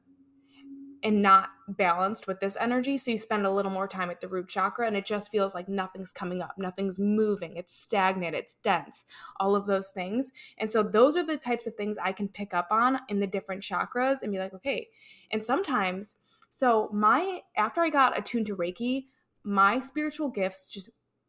and 1.04 1.22
not 1.22 1.50
balanced 1.68 2.26
with 2.26 2.40
this 2.40 2.56
energy 2.58 2.96
so 2.96 3.10
you 3.10 3.18
spend 3.18 3.46
a 3.46 3.50
little 3.50 3.70
more 3.70 3.86
time 3.86 4.10
at 4.10 4.20
the 4.20 4.28
root 4.28 4.48
chakra 4.48 4.86
and 4.86 4.96
it 4.96 5.06
just 5.06 5.30
feels 5.30 5.54
like 5.54 5.68
nothing's 5.68 6.10
coming 6.10 6.42
up 6.42 6.54
nothing's 6.58 6.98
moving 6.98 7.56
it's 7.56 7.76
stagnant 7.76 8.34
it's 8.34 8.54
dense 8.64 9.04
all 9.38 9.54
of 9.54 9.66
those 9.66 9.90
things 9.90 10.32
and 10.58 10.70
so 10.70 10.82
those 10.82 11.16
are 11.16 11.24
the 11.24 11.36
types 11.36 11.66
of 11.66 11.74
things 11.74 11.96
i 12.02 12.10
can 12.10 12.26
pick 12.26 12.52
up 12.52 12.68
on 12.70 12.98
in 13.08 13.20
the 13.20 13.26
different 13.26 13.62
chakras 13.62 14.22
and 14.22 14.32
be 14.32 14.38
like 14.38 14.54
okay 14.54 14.88
and 15.30 15.44
sometimes 15.44 16.16
so 16.50 16.88
my 16.92 17.40
after 17.56 17.80
i 17.80 17.90
got 17.90 18.18
attuned 18.18 18.46
to 18.46 18.56
reiki 18.56 19.04
my 19.44 19.78
spiritual 19.78 20.30
gifts 20.30 20.66
just 20.68 20.88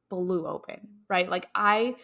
blew 0.09 0.47
open, 0.47 0.87
right? 1.09 1.29
Like 1.29 1.47
I 1.53 1.95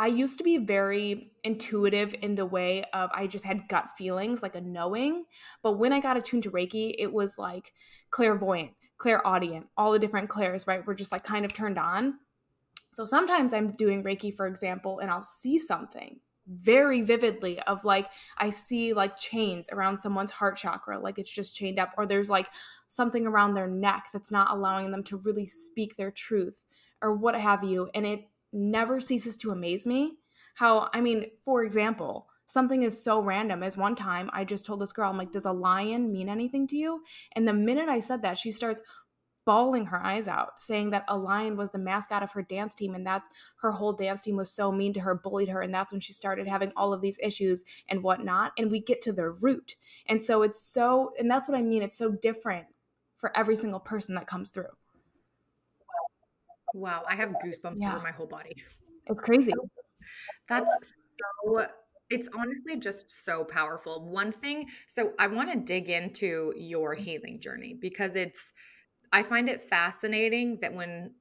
I 0.00 0.06
used 0.06 0.38
to 0.38 0.44
be 0.44 0.56
very 0.56 1.30
intuitive 1.44 2.14
in 2.22 2.34
the 2.34 2.46
way 2.46 2.84
of 2.94 3.10
I 3.12 3.26
just 3.26 3.44
had 3.44 3.68
gut 3.68 3.90
feelings, 3.98 4.42
like 4.42 4.54
a 4.54 4.60
knowing. 4.62 5.26
But 5.62 5.72
when 5.72 5.92
I 5.92 6.00
got 6.00 6.16
attuned 6.16 6.44
to 6.44 6.50
Reiki, 6.50 6.94
it 6.96 7.12
was 7.12 7.36
like 7.36 7.74
clairvoyant, 8.08 8.70
clairaudient, 8.96 9.66
all 9.76 9.92
the 9.92 9.98
different 9.98 10.30
clairs, 10.30 10.66
right? 10.66 10.86
Were 10.86 10.94
just 10.94 11.12
like 11.12 11.22
kind 11.22 11.44
of 11.44 11.52
turned 11.52 11.78
on. 11.78 12.14
So 12.92 13.04
sometimes 13.04 13.52
I'm 13.52 13.72
doing 13.72 14.02
Reiki, 14.02 14.34
for 14.34 14.46
example, 14.46 15.00
and 15.00 15.10
I'll 15.10 15.22
see 15.22 15.58
something 15.58 16.18
very 16.48 17.02
vividly 17.02 17.60
of 17.60 17.84
like 17.84 18.08
I 18.38 18.48
see 18.48 18.94
like 18.94 19.18
chains 19.18 19.68
around 19.70 20.00
someone's 20.00 20.30
heart 20.30 20.56
chakra, 20.56 20.98
like 20.98 21.18
it's 21.18 21.30
just 21.30 21.54
chained 21.54 21.78
up, 21.78 21.92
or 21.98 22.06
there's 22.06 22.30
like 22.30 22.48
something 22.88 23.26
around 23.26 23.52
their 23.52 23.68
neck 23.68 24.06
that's 24.14 24.30
not 24.30 24.50
allowing 24.50 24.92
them 24.92 25.04
to 25.04 25.18
really 25.18 25.44
speak 25.44 25.98
their 25.98 26.10
truth 26.10 26.64
or 27.02 27.14
what 27.14 27.34
have 27.34 27.62
you. 27.62 27.90
And 27.94 28.06
it 28.06 28.29
never 28.52 29.00
ceases 29.00 29.36
to 29.38 29.50
amaze 29.50 29.86
me 29.86 30.14
how, 30.54 30.88
I 30.92 31.00
mean, 31.00 31.26
for 31.44 31.62
example, 31.62 32.28
something 32.46 32.82
is 32.82 33.02
so 33.02 33.20
random 33.20 33.62
as 33.62 33.76
one 33.76 33.94
time 33.94 34.28
I 34.32 34.44
just 34.44 34.66
told 34.66 34.80
this 34.80 34.92
girl, 34.92 35.10
I'm 35.10 35.16
like, 35.16 35.30
does 35.30 35.44
a 35.44 35.52
lion 35.52 36.12
mean 36.12 36.28
anything 36.28 36.66
to 36.68 36.76
you? 36.76 37.02
And 37.32 37.46
the 37.46 37.52
minute 37.52 37.88
I 37.88 38.00
said 38.00 38.22
that, 38.22 38.38
she 38.38 38.50
starts 38.50 38.82
bawling 39.46 39.86
her 39.86 40.04
eyes 40.04 40.28
out, 40.28 40.50
saying 40.58 40.90
that 40.90 41.04
a 41.08 41.16
lion 41.16 41.56
was 41.56 41.70
the 41.70 41.78
mascot 41.78 42.22
of 42.22 42.32
her 42.32 42.42
dance 42.42 42.74
team 42.74 42.94
and 42.94 43.06
that 43.06 43.22
her 43.60 43.72
whole 43.72 43.92
dance 43.92 44.22
team 44.22 44.36
was 44.36 44.52
so 44.52 44.70
mean 44.70 44.92
to 44.92 45.00
her, 45.00 45.14
bullied 45.14 45.48
her. 45.48 45.62
And 45.62 45.72
that's 45.72 45.92
when 45.92 46.00
she 46.00 46.12
started 46.12 46.46
having 46.46 46.72
all 46.76 46.92
of 46.92 47.00
these 47.00 47.18
issues 47.22 47.64
and 47.88 48.02
whatnot. 48.02 48.52
And 48.58 48.70
we 48.70 48.80
get 48.80 49.02
to 49.02 49.12
the 49.12 49.30
root. 49.30 49.76
And 50.06 50.22
so 50.22 50.42
it's 50.42 50.62
so, 50.62 51.12
and 51.18 51.30
that's 51.30 51.48
what 51.48 51.56
I 51.56 51.62
mean. 51.62 51.82
It's 51.82 51.98
so 51.98 52.10
different 52.10 52.66
for 53.16 53.36
every 53.36 53.56
single 53.56 53.80
person 53.80 54.14
that 54.16 54.26
comes 54.26 54.50
through. 54.50 54.70
Wow. 56.74 57.02
I 57.08 57.14
have 57.16 57.30
goosebumps 57.44 57.76
yeah. 57.78 57.94
over 57.94 58.02
my 58.02 58.12
whole 58.12 58.26
body. 58.26 58.56
It's 59.06 59.20
crazy. 59.20 59.52
That's 60.48 60.94
so 61.44 61.66
it's 62.10 62.28
honestly 62.36 62.76
just 62.76 63.10
so 63.24 63.44
powerful. 63.44 64.08
One 64.08 64.32
thing, 64.32 64.68
so 64.88 65.12
I 65.18 65.28
want 65.28 65.50
to 65.52 65.58
dig 65.58 65.88
into 65.88 66.52
your 66.56 66.96
mm. 66.96 66.98
healing 66.98 67.40
journey 67.40 67.74
because 67.80 68.16
it's 68.16 68.52
I 69.12 69.22
find 69.22 69.48
it 69.48 69.62
fascinating 69.62 70.58
that 70.60 70.74
when 70.74 71.14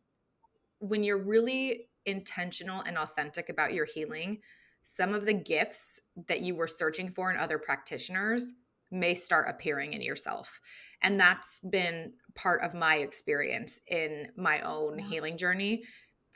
when 0.79 1.03
you're 1.03 1.23
really 1.23 1.89
intentional 2.05 2.81
and 2.81 2.97
authentic 2.97 3.49
about 3.49 3.73
your 3.73 3.85
healing, 3.85 4.39
some 4.83 5.13
of 5.13 5.25
the 5.25 5.33
gifts 5.33 5.99
that 6.27 6.41
you 6.41 6.55
were 6.55 6.67
searching 6.67 7.09
for 7.09 7.31
in 7.31 7.37
other 7.37 7.59
practitioners 7.59 8.53
may 8.91 9.13
start 9.13 9.47
appearing 9.49 9.93
in 9.93 10.01
yourself. 10.01 10.59
And 11.01 11.19
that's 11.19 11.59
been 11.61 12.13
part 12.35 12.61
of 12.61 12.73
my 12.73 12.95
experience 12.97 13.79
in 13.87 14.27
my 14.35 14.61
own 14.61 14.99
yeah. 14.99 15.05
healing 15.05 15.37
journey. 15.37 15.83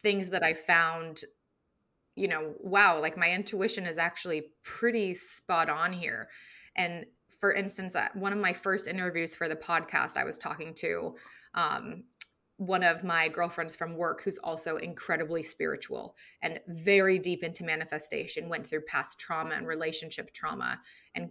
Things 0.01 0.29
that 0.29 0.43
I 0.43 0.53
found, 0.53 1.21
you 2.15 2.27
know, 2.27 2.53
wow, 2.59 2.99
like 2.99 3.17
my 3.17 3.31
intuition 3.31 3.85
is 3.85 3.97
actually 3.97 4.43
pretty 4.63 5.13
spot 5.13 5.69
on 5.69 5.93
here. 5.93 6.29
And 6.75 7.05
for 7.39 7.53
instance, 7.53 7.95
uh, 7.95 8.07
one 8.13 8.33
of 8.33 8.39
my 8.39 8.53
first 8.53 8.87
interviews 8.87 9.35
for 9.35 9.47
the 9.47 9.55
podcast, 9.55 10.17
I 10.17 10.23
was 10.23 10.37
talking 10.37 10.73
to 10.75 11.15
um, 11.55 12.03
one 12.57 12.83
of 12.83 13.03
my 13.03 13.27
girlfriends 13.27 13.75
from 13.75 13.97
work 13.97 14.21
who's 14.21 14.37
also 14.37 14.77
incredibly 14.77 15.43
spiritual 15.43 16.15
and 16.41 16.59
very 16.67 17.17
deep 17.19 17.43
into 17.43 17.63
manifestation 17.63 18.47
went 18.47 18.65
through 18.65 18.81
past 18.81 19.19
trauma 19.19 19.55
and 19.55 19.67
relationship 19.67 20.31
trauma 20.33 20.79
and 21.15 21.29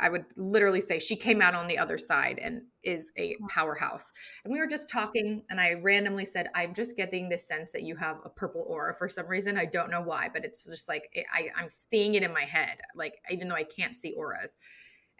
i 0.00 0.08
would 0.08 0.24
literally 0.36 0.80
say 0.80 0.98
she 0.98 1.16
came 1.16 1.40
out 1.40 1.54
on 1.54 1.66
the 1.66 1.78
other 1.78 1.98
side 1.98 2.38
and 2.42 2.62
is 2.82 3.12
a 3.16 3.36
powerhouse. 3.48 4.12
And 4.44 4.52
we 4.52 4.60
were 4.60 4.66
just 4.66 4.88
talking 4.88 5.42
and 5.50 5.60
i 5.60 5.74
randomly 5.74 6.24
said 6.24 6.48
i'm 6.54 6.74
just 6.74 6.96
getting 6.96 7.28
this 7.28 7.46
sense 7.46 7.72
that 7.72 7.82
you 7.82 7.96
have 7.96 8.18
a 8.24 8.28
purple 8.28 8.64
aura 8.68 8.94
for 8.94 9.08
some 9.08 9.26
reason. 9.26 9.56
I 9.56 9.64
don't 9.64 9.90
know 9.90 10.02
why 10.02 10.28
but 10.32 10.44
it's 10.44 10.64
just 10.64 10.88
like 10.88 11.08
I, 11.32 11.50
i'm 11.56 11.68
seeing 11.68 12.14
it 12.14 12.22
in 12.22 12.32
my 12.32 12.42
head 12.42 12.78
like 12.94 13.20
even 13.30 13.48
though 13.48 13.54
i 13.54 13.64
can't 13.64 13.94
see 13.94 14.12
auras. 14.14 14.56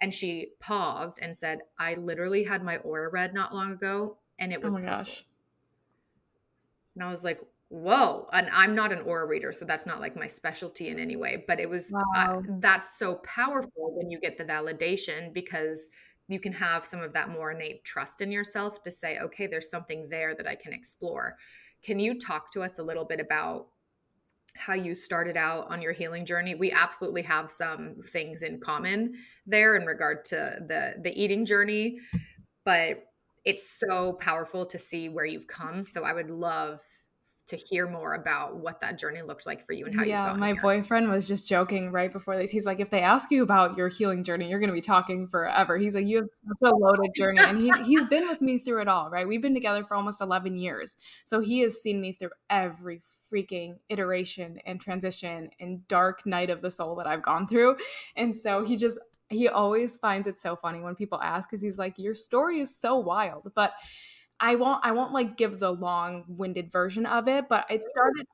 And 0.01 0.13
she 0.13 0.49
paused 0.61 1.19
and 1.23 1.37
said 1.37 1.61
i 1.79 1.95
literally 1.95 2.45
had 2.45 2.63
my 2.63 2.79
aura 2.79 3.11
read 3.11 3.35
not 3.35 3.55
long 3.55 3.73
ago 3.73 4.19
and 4.39 4.53
it 4.53 4.59
oh 4.61 4.65
was 4.65 4.75
oh 4.75 4.79
my 4.79 4.85
gosh. 4.85 5.25
and 6.95 7.05
i 7.05 7.11
was 7.11 7.25
like 7.25 7.41
whoa 7.69 8.29
and 8.33 8.49
i'm 8.53 8.75
not 8.75 8.93
an 8.93 9.01
aura 9.01 9.27
reader 9.27 9.53
so 9.53 9.65
that's 9.65 9.87
not 9.87 10.01
like 10.01 10.17
my 10.17 10.27
specialty 10.27 10.89
in 10.89 10.99
any 10.99 11.17
way 11.17 11.45
but 11.47 11.59
it 11.59 11.69
was 11.69 11.93
uh, 11.93 12.01
wow. 12.15 12.39
uh, 12.39 12.53
that's 12.59 12.99
so 12.99 13.17
powerful 13.17 13.95
when 13.97 14.11
you 14.11 14.21
get 14.21 14.37
the 14.37 14.45
validation 14.45 15.33
because 15.33 15.89
you 16.29 16.39
can 16.41 16.53
have 16.53 16.85
some 16.85 17.03
of 17.03 17.13
that 17.13 17.29
more 17.29 17.51
innate 17.51 17.85
trust 17.85 18.21
in 18.21 18.31
yourself 18.31 18.83
to 18.83 18.91
say 18.91 19.19
okay 19.19 19.47
there's 19.47 19.71
something 19.71 20.09
there 20.09 20.35
that 20.35 20.47
i 20.47 20.55
can 20.55 20.73
explore 20.73 21.37
can 21.83 21.99
you 21.99 22.19
talk 22.19 22.51
to 22.51 22.63
us 22.63 22.79
a 22.79 22.83
little 22.83 23.05
bit 23.05 23.21
about 23.21 23.67
how 24.57 24.75
you 24.75 24.95
started 24.95 25.37
out 25.37 25.71
on 25.71 25.83
your 25.83 25.93
healing 25.93 26.25
journey. 26.25 26.55
We 26.55 26.71
absolutely 26.71 27.23
have 27.23 27.51
some 27.51 27.97
things 28.07 28.43
in 28.43 28.61
common 28.61 29.15
there 29.47 29.77
in 29.77 29.85
regard 29.85 30.25
to 30.27 30.63
the 30.69 30.95
the 31.03 31.21
eating 31.21 31.45
journey, 31.45 31.99
but 32.65 33.05
it's 33.45 33.69
so 33.69 34.15
powerful 34.15 34.65
to 34.67 34.79
see 34.79 35.09
where 35.09 35.27
you've 35.27 35.47
come. 35.47 35.83
So 35.83 36.05
I 36.05 36.13
would 36.13 36.31
love 36.31 36.81
to 37.47 37.57
hear 37.57 37.87
more 37.87 38.15
about 38.15 38.57
what 38.57 38.81
that 38.81 38.99
journey 38.99 39.21
looked 39.21 39.47
like 39.47 39.65
for 39.65 39.75
you 39.75 39.85
and 39.85 39.95
how 39.95 40.03
yeah, 40.03 40.27
you 40.27 40.33
Yeah, 40.33 40.37
my 40.39 40.53
here. 40.53 40.63
boyfriend 40.63 41.11
was 41.11 41.27
just 41.27 41.47
joking 41.47 41.93
right 41.93 42.13
before 42.13 42.37
this. 42.37 42.51
He's 42.51 42.65
like, 42.65 42.81
if 42.81 42.91
they 42.91 43.03
ask 43.03 43.31
you 43.31 43.43
about 43.43 43.77
your 43.77 43.89
healing 43.89 44.25
journey, 44.25 44.49
you're 44.49 44.61
going 44.61 44.71
to 44.71 44.75
be 44.75 44.81
talking 44.81 45.29
forever. 45.29 45.77
He's 45.77 45.95
like, 45.95 46.07
you 46.07 46.19
have 46.19 46.29
such 46.31 46.73
a 46.73 46.75
loaded 46.75 47.11
journey, 47.17 47.41
and 47.41 47.61
he 47.61 47.73
he's 47.85 48.09
been 48.09 48.27
with 48.27 48.41
me 48.41 48.59
through 48.59 48.83
it 48.83 48.89
all. 48.89 49.11
Right, 49.11 49.29
we've 49.29 49.43
been 49.43 49.55
together 49.55 49.85
for 49.85 49.95
almost 49.95 50.21
11 50.21 50.57
years, 50.57 50.97
so 51.25 51.41
he 51.41 51.61
has 51.61 51.81
seen 51.83 52.01
me 52.01 52.13
through 52.13 52.31
every 52.49 53.03
freaking 53.33 53.77
iteration 53.89 54.59
and 54.65 54.81
transition 54.81 55.51
and 55.61 55.87
dark 55.89 56.25
night 56.25 56.51
of 56.51 56.63
the 56.63 56.71
soul 56.71 56.95
that 56.97 57.07
I've 57.07 57.23
gone 57.23 57.49
through. 57.49 57.77
And 58.17 58.35
so 58.35 58.65
he 58.65 58.77
just 58.77 58.99
he 59.31 59.49
always 59.49 59.97
finds 59.97 60.27
it 60.29 60.39
so 60.39 60.57
funny 60.57 60.81
when 60.81 60.95
people 60.95 61.21
ask 61.21 61.49
because 61.49 61.63
he's 61.63 61.79
like, 61.79 61.99
Your 61.99 62.15
story 62.15 62.61
is 62.61 62.75
so 62.75 62.97
wild. 62.97 63.51
But 63.55 63.73
I 64.41 64.57
won't 64.57 64.81
I 64.85 64.93
won't 64.93 65.13
like 65.13 65.37
give 65.37 65.59
the 65.59 65.71
long-winded 65.71 66.71
version 66.71 67.07
of 67.07 67.29
it, 67.29 67.49
but 67.49 67.67
it 67.71 67.83
started 67.83 68.27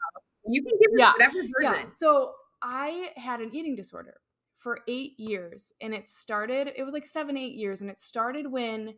You 0.46 0.62
can 0.62 0.78
give 0.80 0.90
yeah, 0.96 1.12
whatever 1.12 1.34
version. 1.34 1.84
Yeah. 1.84 1.88
So 1.88 2.32
I 2.62 3.10
had 3.16 3.40
an 3.40 3.54
eating 3.54 3.76
disorder 3.76 4.20
for 4.56 4.80
eight 4.88 5.18
years 5.18 5.72
and 5.80 5.94
it 5.94 6.06
started, 6.06 6.70
it 6.76 6.82
was 6.84 6.92
like 6.92 7.06
seven, 7.06 7.36
eight 7.36 7.54
years, 7.54 7.80
and 7.80 7.90
it 7.90 7.98
started 7.98 8.50
when 8.50 8.94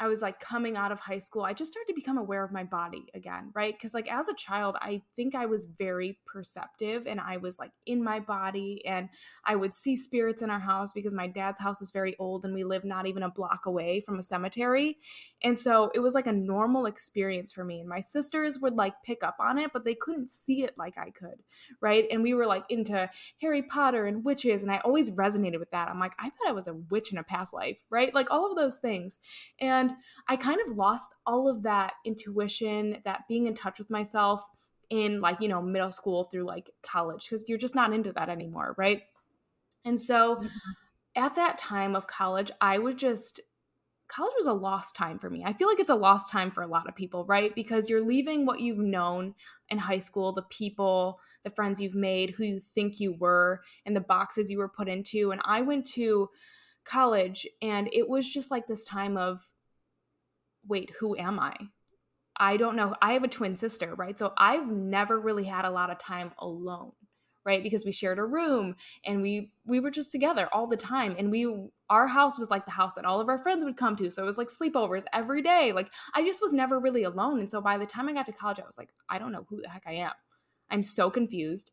I 0.00 0.06
was 0.06 0.22
like 0.22 0.40
coming 0.40 0.78
out 0.78 0.92
of 0.92 0.98
high 0.98 1.18
school, 1.18 1.42
I 1.42 1.52
just 1.52 1.72
started 1.72 1.88
to 1.88 1.94
become 1.94 2.16
aware 2.16 2.42
of 2.42 2.52
my 2.52 2.64
body 2.64 3.04
again, 3.12 3.50
right? 3.54 3.74
Because, 3.74 3.92
like, 3.92 4.10
as 4.10 4.28
a 4.28 4.34
child, 4.34 4.76
I 4.80 5.02
think 5.14 5.34
I 5.34 5.44
was 5.44 5.66
very 5.66 6.18
perceptive 6.26 7.06
and 7.06 7.20
I 7.20 7.36
was 7.36 7.58
like 7.58 7.72
in 7.84 8.02
my 8.02 8.18
body 8.18 8.82
and 8.86 9.10
I 9.44 9.56
would 9.56 9.74
see 9.74 9.96
spirits 9.96 10.40
in 10.40 10.48
our 10.48 10.58
house 10.58 10.94
because 10.94 11.12
my 11.12 11.26
dad's 11.26 11.60
house 11.60 11.82
is 11.82 11.90
very 11.90 12.16
old 12.18 12.46
and 12.46 12.54
we 12.54 12.64
live 12.64 12.82
not 12.82 13.06
even 13.06 13.22
a 13.22 13.30
block 13.30 13.66
away 13.66 14.00
from 14.00 14.18
a 14.18 14.22
cemetery. 14.22 14.96
And 15.42 15.58
so 15.58 15.90
it 15.94 16.00
was 16.00 16.14
like 16.14 16.26
a 16.26 16.32
normal 16.32 16.86
experience 16.86 17.52
for 17.52 17.64
me. 17.64 17.80
And 17.80 17.88
my 17.88 18.00
sisters 18.00 18.58
would 18.58 18.74
like 18.74 18.94
pick 19.04 19.24
up 19.24 19.36
on 19.40 19.58
it, 19.58 19.70
but 19.72 19.84
they 19.84 19.94
couldn't 19.94 20.30
see 20.30 20.62
it 20.64 20.74
like 20.76 20.98
I 20.98 21.10
could, 21.10 21.42
right? 21.80 22.06
And 22.10 22.22
we 22.22 22.34
were 22.34 22.46
like 22.46 22.64
into 22.68 23.08
Harry 23.40 23.62
Potter 23.62 24.06
and 24.06 24.24
witches. 24.24 24.62
And 24.62 24.70
I 24.70 24.78
always 24.78 25.10
resonated 25.10 25.58
with 25.58 25.70
that. 25.70 25.88
I'm 25.88 25.98
like, 25.98 26.12
I 26.18 26.24
bet 26.24 26.48
I 26.48 26.52
was 26.52 26.68
a 26.68 26.74
witch 26.74 27.12
in 27.12 27.18
a 27.18 27.22
past 27.22 27.54
life, 27.54 27.78
right? 27.88 28.14
Like 28.14 28.30
all 28.30 28.50
of 28.50 28.56
those 28.56 28.76
things. 28.76 29.18
And 29.60 29.92
I 30.28 30.36
kind 30.36 30.60
of 30.66 30.76
lost 30.76 31.14
all 31.26 31.48
of 31.48 31.62
that 31.62 31.94
intuition, 32.04 32.98
that 33.04 33.22
being 33.28 33.46
in 33.46 33.54
touch 33.54 33.78
with 33.78 33.90
myself 33.90 34.44
in 34.90 35.20
like, 35.20 35.40
you 35.40 35.48
know, 35.48 35.62
middle 35.62 35.92
school 35.92 36.24
through 36.24 36.44
like 36.44 36.68
college, 36.82 37.26
because 37.28 37.44
you're 37.48 37.58
just 37.58 37.74
not 37.74 37.92
into 37.92 38.12
that 38.12 38.28
anymore, 38.28 38.74
right? 38.76 39.02
And 39.84 39.98
so 39.98 40.36
mm-hmm. 40.36 40.46
at 41.16 41.36
that 41.36 41.56
time 41.56 41.96
of 41.96 42.06
college, 42.06 42.50
I 42.60 42.76
would 42.76 42.98
just 42.98 43.40
college 44.10 44.32
was 44.36 44.46
a 44.46 44.52
lost 44.52 44.96
time 44.96 45.18
for 45.18 45.30
me. 45.30 45.44
I 45.44 45.52
feel 45.52 45.68
like 45.68 45.78
it's 45.78 45.90
a 45.90 45.94
lost 45.94 46.30
time 46.30 46.50
for 46.50 46.62
a 46.62 46.66
lot 46.66 46.88
of 46.88 46.96
people, 46.96 47.24
right? 47.26 47.54
Because 47.54 47.88
you're 47.88 48.04
leaving 48.04 48.44
what 48.44 48.60
you've 48.60 48.78
known 48.78 49.34
in 49.68 49.78
high 49.78 50.00
school, 50.00 50.32
the 50.32 50.42
people, 50.42 51.20
the 51.44 51.50
friends 51.50 51.80
you've 51.80 51.94
made, 51.94 52.30
who 52.30 52.44
you 52.44 52.60
think 52.74 52.98
you 52.98 53.12
were, 53.12 53.62
and 53.86 53.94
the 53.94 54.00
boxes 54.00 54.50
you 54.50 54.58
were 54.58 54.68
put 54.68 54.88
into. 54.88 55.30
And 55.30 55.40
I 55.44 55.62
went 55.62 55.86
to 55.92 56.28
college 56.84 57.46
and 57.62 57.88
it 57.92 58.08
was 58.08 58.28
just 58.28 58.50
like 58.50 58.66
this 58.66 58.84
time 58.84 59.16
of 59.16 59.48
wait, 60.66 60.90
who 61.00 61.16
am 61.16 61.38
I? 61.38 61.54
I 62.36 62.56
don't 62.56 62.76
know. 62.76 62.94
I 63.00 63.12
have 63.12 63.24
a 63.24 63.28
twin 63.28 63.54
sister, 63.54 63.94
right? 63.94 64.18
So 64.18 64.32
I've 64.36 64.66
never 64.66 65.18
really 65.20 65.44
had 65.44 65.64
a 65.64 65.70
lot 65.70 65.90
of 65.90 65.98
time 65.98 66.32
alone 66.38 66.92
right 67.44 67.62
because 67.62 67.86
we 67.86 67.92
shared 67.92 68.18
a 68.18 68.24
room 68.24 68.76
and 69.04 69.22
we 69.22 69.50
we 69.64 69.80
were 69.80 69.90
just 69.90 70.12
together 70.12 70.46
all 70.52 70.66
the 70.66 70.76
time 70.76 71.14
and 71.18 71.30
we 71.30 71.70
our 71.90 72.06
house 72.06 72.38
was 72.38 72.50
like 72.50 72.64
the 72.64 72.70
house 72.70 72.94
that 72.94 73.04
all 73.04 73.20
of 73.20 73.28
our 73.28 73.38
friends 73.38 73.64
would 73.64 73.76
come 73.76 73.96
to 73.96 74.10
so 74.10 74.22
it 74.22 74.26
was 74.26 74.38
like 74.38 74.48
sleepovers 74.48 75.04
every 75.12 75.42
day. 75.42 75.72
Like 75.72 75.92
i 76.14 76.24
just 76.24 76.40
was 76.40 76.52
never 76.52 76.80
really 76.80 77.02
alone 77.02 77.40
and 77.40 77.50
so 77.50 77.60
by 77.60 77.76
the 77.76 77.86
time 77.86 78.08
i 78.08 78.12
got 78.12 78.26
to 78.26 78.32
college 78.32 78.60
i 78.60 78.66
was 78.66 78.78
like 78.78 78.90
i 79.08 79.18
don't 79.18 79.32
know 79.32 79.46
who 79.48 79.60
the 79.60 79.68
heck 79.68 79.82
i 79.86 79.94
am. 79.94 80.12
I'm 80.70 80.82
so 80.84 81.10
confused. 81.10 81.72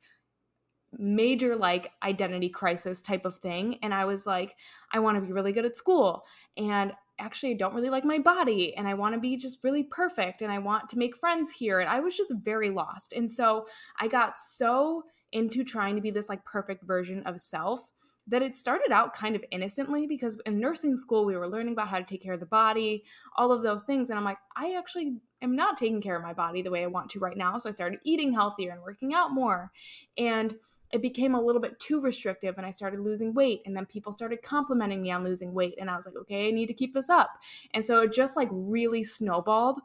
Major 0.98 1.56
like 1.56 1.92
identity 2.02 2.50
crisis 2.50 3.02
type 3.02 3.26
of 3.26 3.38
thing 3.40 3.78
and 3.84 3.94
i 3.94 4.06
was 4.06 4.26
like 4.26 4.56
i 4.92 5.00
want 5.00 5.16
to 5.16 5.22
be 5.22 5.34
really 5.34 5.52
good 5.52 5.66
at 5.66 5.78
school 5.78 6.24
and 6.56 6.94
actually 7.20 7.52
I 7.52 7.56
don't 7.56 7.74
really 7.74 7.90
like 7.90 8.06
my 8.06 8.20
body 8.20 8.76
and 8.76 8.88
I 8.88 8.94
want 8.94 9.16
to 9.16 9.20
be 9.20 9.38
just 9.38 9.60
really 9.64 9.84
perfect 9.84 10.42
and 10.42 10.52
I 10.52 10.60
want 10.60 10.90
to 10.90 10.98
make 10.98 11.18
friends 11.18 11.52
here 11.52 11.80
and 11.80 11.90
I 11.90 12.00
was 12.00 12.16
just 12.16 12.32
very 12.44 12.70
lost. 12.70 13.14
And 13.14 13.30
so 13.30 13.68
I 14.00 14.08
got 14.08 14.38
so 14.38 15.04
into 15.32 15.64
trying 15.64 15.96
to 15.96 16.02
be 16.02 16.12
this 16.12 16.30
like 16.30 16.46
perfect 16.46 16.84
version 16.84 17.24
of 17.24 17.40
self 17.40 17.82
that 18.28 18.42
it 18.42 18.56
started 18.56 18.92
out 18.92 19.14
kind 19.14 19.36
of 19.36 19.44
innocently 19.52 20.06
because 20.06 20.40
in 20.46 20.60
nursing 20.60 20.98
school 20.98 21.26
we 21.26 21.36
were 21.36 21.48
learning 21.48 21.74
about 21.74 21.88
how 21.88 21.98
to 21.98 22.04
take 22.04 22.22
care 22.22 22.34
of 22.34 22.40
the 22.40 22.46
body, 22.46 23.04
all 23.36 23.52
of 23.52 23.64
those 23.64 23.84
things 23.84 24.10
and 24.10 24.20
I'm 24.20 24.26
like 24.26 24.38
I 24.56 24.74
actually 24.78 25.18
am 25.42 25.56
not 25.56 25.78
taking 25.78 26.02
care 26.02 26.16
of 26.16 26.24
my 26.24 26.34
body 26.34 26.62
the 26.62 26.72
way 26.72 26.84
I 26.84 26.88
want 26.88 27.10
to 27.12 27.20
right 27.20 27.38
now. 27.38 27.58
So 27.58 27.70
I 27.70 27.72
started 27.72 28.00
eating 28.04 28.34
healthier 28.34 28.72
and 28.72 28.82
working 28.82 29.14
out 29.14 29.32
more. 29.32 29.72
And 30.18 30.56
it 30.94 31.02
became 31.02 31.36
a 31.36 31.42
little 31.42 31.62
bit 31.62 31.80
too 31.80 32.00
restrictive 32.00 32.56
and 32.58 32.66
I 32.66 32.72
started 32.72 33.02
losing 33.02 33.34
weight 33.34 33.62
and 33.66 33.76
then 33.76 33.86
people 33.86 34.14
started 34.14 34.42
complimenting 34.42 35.02
me 35.02 35.12
on 35.12 35.24
losing 35.24 35.54
weight 35.54 35.76
and 35.80 35.90
I 35.90 35.96
was 35.96 36.06
like, 36.06 36.16
"Okay, 36.16 36.48
I 36.48 36.52
need 36.52 36.68
to 36.68 36.74
keep 36.74 36.94
this 36.94 37.10
up." 37.10 37.32
And 37.74 37.84
so 37.84 38.02
it 38.04 38.14
just 38.14 38.38
like 38.38 38.48
really 38.52 39.04
snowballed 39.04 39.80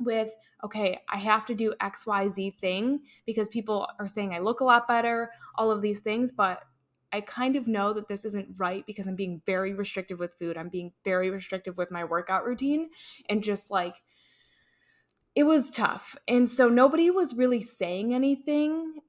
with 0.00 0.34
okay 0.64 0.98
i 1.08 1.16
have 1.16 1.46
to 1.46 1.54
do 1.54 1.72
xyz 1.80 2.56
thing 2.56 3.00
because 3.26 3.48
people 3.48 3.86
are 4.00 4.08
saying 4.08 4.34
i 4.34 4.40
look 4.40 4.58
a 4.58 4.64
lot 4.64 4.88
better 4.88 5.30
all 5.56 5.70
of 5.70 5.82
these 5.82 6.00
things 6.00 6.32
but 6.32 6.64
i 7.14 7.20
kind 7.20 7.56
of 7.56 7.68
know 7.68 7.92
that 7.92 8.08
this 8.08 8.24
isn't 8.24 8.48
right 8.56 8.84
because 8.86 9.06
i'm 9.06 9.16
being 9.16 9.40
very 9.46 9.72
restrictive 9.74 10.18
with 10.18 10.34
food. 10.34 10.56
I'm 10.56 10.68
being 10.68 10.92
very 11.04 11.30
restrictive 11.30 11.76
with 11.76 11.90
my 11.90 12.04
workout 12.04 12.44
routine 12.44 12.90
and 13.28 13.42
just 13.42 13.70
like 13.70 14.02
it 15.34 15.44
was 15.44 15.70
tough. 15.70 16.16
And 16.28 16.48
so 16.48 16.68
nobody 16.68 17.10
was 17.10 17.34
really 17.34 17.60
saying 17.60 18.14
anything 18.14 19.00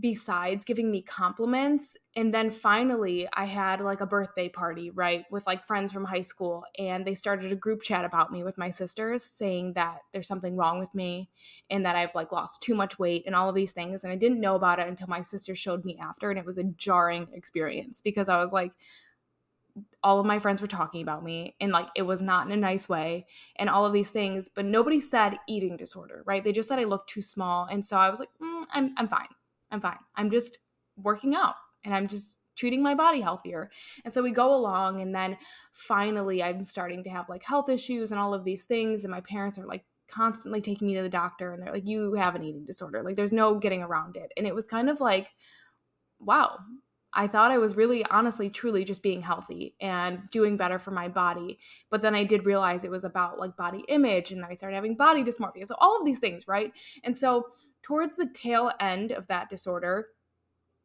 besides 0.00 0.64
giving 0.64 0.90
me 0.90 1.02
compliments 1.02 1.96
and 2.16 2.32
then 2.32 2.50
finally 2.50 3.28
i 3.34 3.44
had 3.44 3.80
like 3.80 4.00
a 4.00 4.06
birthday 4.06 4.48
party 4.48 4.90
right 4.90 5.24
with 5.30 5.46
like 5.46 5.66
friends 5.66 5.92
from 5.92 6.04
high 6.04 6.20
school 6.20 6.64
and 6.78 7.06
they 7.06 7.14
started 7.14 7.52
a 7.52 7.56
group 7.56 7.82
chat 7.82 8.04
about 8.04 8.32
me 8.32 8.42
with 8.42 8.56
my 8.56 8.70
sisters 8.70 9.22
saying 9.22 9.72
that 9.74 9.98
there's 10.12 10.28
something 10.28 10.56
wrong 10.56 10.78
with 10.78 10.94
me 10.94 11.28
and 11.68 11.84
that 11.84 11.96
i've 11.96 12.14
like 12.14 12.32
lost 12.32 12.62
too 12.62 12.74
much 12.74 12.98
weight 12.98 13.22
and 13.26 13.34
all 13.34 13.48
of 13.48 13.54
these 13.54 13.72
things 13.72 14.02
and 14.02 14.12
i 14.12 14.16
didn't 14.16 14.40
know 14.40 14.54
about 14.54 14.78
it 14.78 14.88
until 14.88 15.08
my 15.08 15.20
sister 15.20 15.54
showed 15.54 15.84
me 15.84 15.98
after 16.00 16.30
and 16.30 16.38
it 16.38 16.46
was 16.46 16.58
a 16.58 16.64
jarring 16.64 17.28
experience 17.34 18.00
because 18.00 18.28
i 18.28 18.38
was 18.38 18.52
like 18.52 18.72
all 20.02 20.20
of 20.20 20.26
my 20.26 20.38
friends 20.38 20.60
were 20.60 20.66
talking 20.66 21.02
about 21.02 21.24
me 21.24 21.54
and 21.60 21.72
like 21.72 21.88
it 21.96 22.02
was 22.02 22.20
not 22.20 22.46
in 22.46 22.52
a 22.52 22.56
nice 22.56 22.88
way 22.88 23.26
and 23.56 23.70
all 23.70 23.86
of 23.86 23.92
these 23.92 24.10
things 24.10 24.48
but 24.54 24.64
nobody 24.64 25.00
said 25.00 25.38
eating 25.48 25.76
disorder 25.76 26.22
right? 26.26 26.44
They 26.44 26.52
just 26.52 26.68
said 26.68 26.78
i 26.78 26.84
looked 26.84 27.08
too 27.08 27.22
small 27.22 27.66
and 27.70 27.84
so 27.84 27.96
i 27.96 28.10
was 28.10 28.20
like 28.20 28.28
mm, 28.42 28.64
I'm, 28.72 28.94
I'm 28.96 29.08
fine 29.08 29.28
I'm 29.72 29.80
fine. 29.80 29.98
I'm 30.14 30.30
just 30.30 30.58
working 30.96 31.34
out 31.34 31.54
and 31.84 31.94
I'm 31.94 32.06
just 32.06 32.38
treating 32.54 32.82
my 32.82 32.94
body 32.94 33.20
healthier. 33.20 33.70
And 34.04 34.12
so 34.12 34.22
we 34.22 34.30
go 34.30 34.54
along 34.54 35.00
and 35.00 35.14
then 35.14 35.36
finally 35.72 36.42
I'm 36.42 36.62
starting 36.64 37.02
to 37.04 37.10
have 37.10 37.28
like 37.28 37.42
health 37.42 37.68
issues 37.68 38.12
and 38.12 38.20
all 38.20 38.34
of 38.34 38.44
these 38.44 38.64
things 38.64 39.04
and 39.04 39.10
my 39.10 39.22
parents 39.22 39.58
are 39.58 39.66
like 39.66 39.84
constantly 40.08 40.60
taking 40.60 40.86
me 40.86 40.94
to 40.94 41.02
the 41.02 41.08
doctor 41.08 41.52
and 41.54 41.62
they're 41.62 41.72
like 41.72 41.88
you 41.88 42.12
have 42.14 42.34
an 42.34 42.44
eating 42.44 42.66
disorder. 42.66 43.02
Like 43.02 43.16
there's 43.16 43.32
no 43.32 43.58
getting 43.58 43.82
around 43.82 44.16
it. 44.16 44.30
And 44.36 44.46
it 44.46 44.54
was 44.54 44.66
kind 44.66 44.90
of 44.90 45.00
like 45.00 45.30
wow. 46.20 46.58
I 47.14 47.26
thought 47.26 47.50
I 47.50 47.58
was 47.58 47.76
really 47.76 48.04
honestly 48.06 48.48
truly 48.48 48.84
just 48.84 49.02
being 49.02 49.20
healthy 49.20 49.74
and 49.80 50.28
doing 50.30 50.56
better 50.56 50.78
for 50.78 50.90
my 50.90 51.08
body. 51.08 51.58
But 51.90 52.00
then 52.02 52.14
I 52.14 52.24
did 52.24 52.46
realize 52.46 52.84
it 52.84 52.90
was 52.90 53.04
about 53.04 53.38
like 53.38 53.56
body 53.56 53.84
image 53.88 54.30
and 54.30 54.42
then 54.42 54.50
I 54.50 54.54
started 54.54 54.76
having 54.76 54.96
body 54.96 55.22
dysmorphia. 55.22 55.66
So 55.66 55.74
all 55.78 55.98
of 55.98 56.06
these 56.06 56.18
things, 56.20 56.48
right? 56.48 56.72
And 57.04 57.14
so 57.14 57.48
towards 57.82 58.16
the 58.16 58.26
tail 58.26 58.72
end 58.80 59.12
of 59.12 59.26
that 59.26 59.50
disorder, 59.50 60.08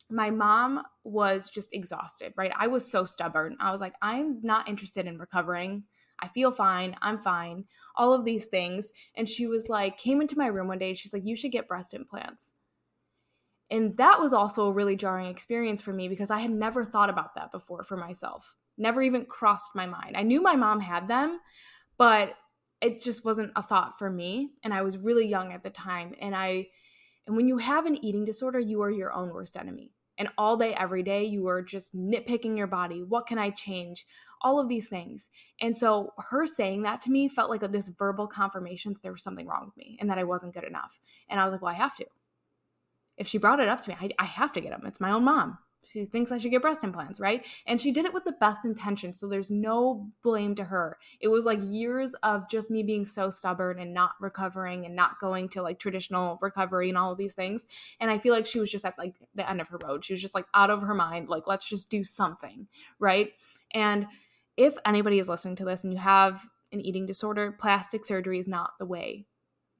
my 0.09 0.29
mom 0.29 0.83
was 1.03 1.49
just 1.49 1.69
exhausted, 1.73 2.33
right? 2.35 2.51
I 2.57 2.67
was 2.67 2.89
so 2.89 3.05
stubborn. 3.05 3.57
I 3.59 3.71
was 3.71 3.81
like, 3.81 3.93
I'm 4.01 4.39
not 4.41 4.67
interested 4.67 5.05
in 5.05 5.17
recovering. 5.17 5.83
I 6.19 6.27
feel 6.29 6.51
fine. 6.51 6.95
I'm 7.01 7.19
fine. 7.19 7.65
All 7.95 8.13
of 8.13 8.25
these 8.25 8.45
things. 8.45 8.91
And 9.15 9.27
she 9.29 9.47
was 9.47 9.69
like, 9.69 9.97
came 9.97 10.21
into 10.21 10.37
my 10.37 10.47
room 10.47 10.67
one 10.67 10.79
day. 10.79 10.93
She's 10.93 11.13
like, 11.13 11.25
you 11.25 11.35
should 11.35 11.51
get 11.51 11.67
breast 11.67 11.93
implants. 11.93 12.53
And 13.69 13.97
that 13.97 14.19
was 14.19 14.33
also 14.33 14.67
a 14.67 14.71
really 14.71 14.95
jarring 14.95 15.27
experience 15.27 15.81
for 15.81 15.91
me 15.91 16.07
because 16.07 16.31
I 16.31 16.39
had 16.39 16.51
never 16.51 16.85
thought 16.85 17.09
about 17.09 17.35
that 17.35 17.51
before 17.51 17.83
for 17.83 17.97
myself. 17.97 18.55
Never 18.77 19.01
even 19.01 19.25
crossed 19.25 19.75
my 19.75 19.85
mind. 19.85 20.15
I 20.15 20.23
knew 20.23 20.41
my 20.41 20.55
mom 20.55 20.79
had 20.79 21.07
them, 21.07 21.39
but 21.97 22.33
it 22.79 23.01
just 23.01 23.25
wasn't 23.25 23.51
a 23.55 23.63
thought 23.63 23.97
for 23.97 24.09
me. 24.09 24.51
And 24.63 24.73
I 24.73 24.83
was 24.83 24.97
really 24.97 25.27
young 25.27 25.51
at 25.51 25.63
the 25.63 25.69
time. 25.69 26.13
And 26.21 26.35
I, 26.35 26.67
and 27.25 27.35
when 27.35 27.47
you 27.47 27.57
have 27.57 27.85
an 27.85 28.03
eating 28.03 28.23
disorder, 28.23 28.59
you 28.59 28.81
are 28.83 28.91
your 28.91 29.11
own 29.11 29.29
worst 29.29 29.57
enemy. 29.57 29.91
And 30.17 30.29
all 30.37 30.57
day, 30.57 30.73
every 30.73 31.03
day, 31.03 31.25
you 31.25 31.47
are 31.47 31.61
just 31.61 31.95
nitpicking 31.95 32.57
your 32.57 32.67
body. 32.67 33.03
What 33.03 33.27
can 33.27 33.37
I 33.37 33.51
change? 33.51 34.05
All 34.41 34.59
of 34.59 34.69
these 34.69 34.87
things. 34.87 35.29
And 35.61 35.77
so, 35.77 36.13
her 36.17 36.47
saying 36.47 36.83
that 36.83 37.01
to 37.01 37.11
me 37.11 37.27
felt 37.27 37.49
like 37.49 37.61
a, 37.63 37.67
this 37.67 37.87
verbal 37.87 38.27
confirmation 38.27 38.93
that 38.93 39.03
there 39.03 39.11
was 39.11 39.23
something 39.23 39.47
wrong 39.47 39.65
with 39.65 39.77
me 39.77 39.97
and 39.99 40.09
that 40.09 40.17
I 40.17 40.23
wasn't 40.23 40.53
good 40.53 40.63
enough. 40.63 40.99
And 41.29 41.39
I 41.39 41.43
was 41.43 41.51
like, 41.51 41.61
well, 41.61 41.73
I 41.73 41.77
have 41.77 41.95
to. 41.97 42.05
If 43.17 43.27
she 43.27 43.37
brought 43.37 43.59
it 43.59 43.67
up 43.67 43.81
to 43.81 43.89
me, 43.89 43.97
I, 43.99 44.09
I 44.19 44.25
have 44.25 44.53
to 44.53 44.61
get 44.61 44.71
them. 44.71 44.83
It's 44.85 44.99
my 44.99 45.11
own 45.11 45.23
mom. 45.23 45.57
She 45.91 46.05
thinks 46.05 46.31
I 46.31 46.37
should 46.37 46.51
get 46.51 46.61
breast 46.61 46.83
implants, 46.83 47.19
right? 47.19 47.45
And 47.65 47.79
she 47.79 47.91
did 47.91 48.05
it 48.05 48.13
with 48.13 48.25
the 48.25 48.33
best 48.33 48.65
intention. 48.65 49.13
So 49.13 49.27
there's 49.27 49.49
no 49.49 50.09
blame 50.21 50.53
to 50.55 50.63
her. 50.65 50.97
It 51.21 51.29
was 51.29 51.45
like 51.45 51.59
years 51.63 52.13
of 52.23 52.49
just 52.49 52.69
me 52.69 52.83
being 52.83 53.05
so 53.05 53.29
stubborn 53.29 53.79
and 53.79 53.93
not 53.93 54.11
recovering 54.19 54.85
and 54.85 54.95
not 54.95 55.19
going 55.19 55.49
to 55.49 55.61
like 55.61 55.79
traditional 55.79 56.37
recovery 56.41 56.89
and 56.89 56.97
all 56.97 57.13
of 57.13 57.17
these 57.17 57.33
things. 57.33 57.65
And 57.99 58.11
I 58.11 58.17
feel 58.17 58.33
like 58.33 58.45
she 58.45 58.59
was 58.59 58.69
just 58.69 58.85
at 58.85 58.97
like 58.97 59.15
the 59.33 59.49
end 59.49 59.61
of 59.61 59.69
her 59.69 59.79
road. 59.87 60.03
She 60.03 60.13
was 60.13 60.21
just 60.21 60.35
like 60.35 60.45
out 60.53 60.69
of 60.69 60.81
her 60.81 60.93
mind. 60.93 61.29
Like, 61.29 61.47
let's 61.47 61.67
just 61.67 61.89
do 61.89 62.03
something, 62.03 62.67
right? 62.99 63.31
And 63.71 64.07
if 64.57 64.75
anybody 64.85 65.19
is 65.19 65.29
listening 65.29 65.55
to 65.57 65.65
this 65.65 65.83
and 65.83 65.93
you 65.93 65.99
have 65.99 66.47
an 66.73 66.81
eating 66.81 67.05
disorder, 67.05 67.55
plastic 67.57 68.03
surgery 68.03 68.39
is 68.39 68.47
not 68.47 68.71
the 68.77 68.85
way. 68.85 69.25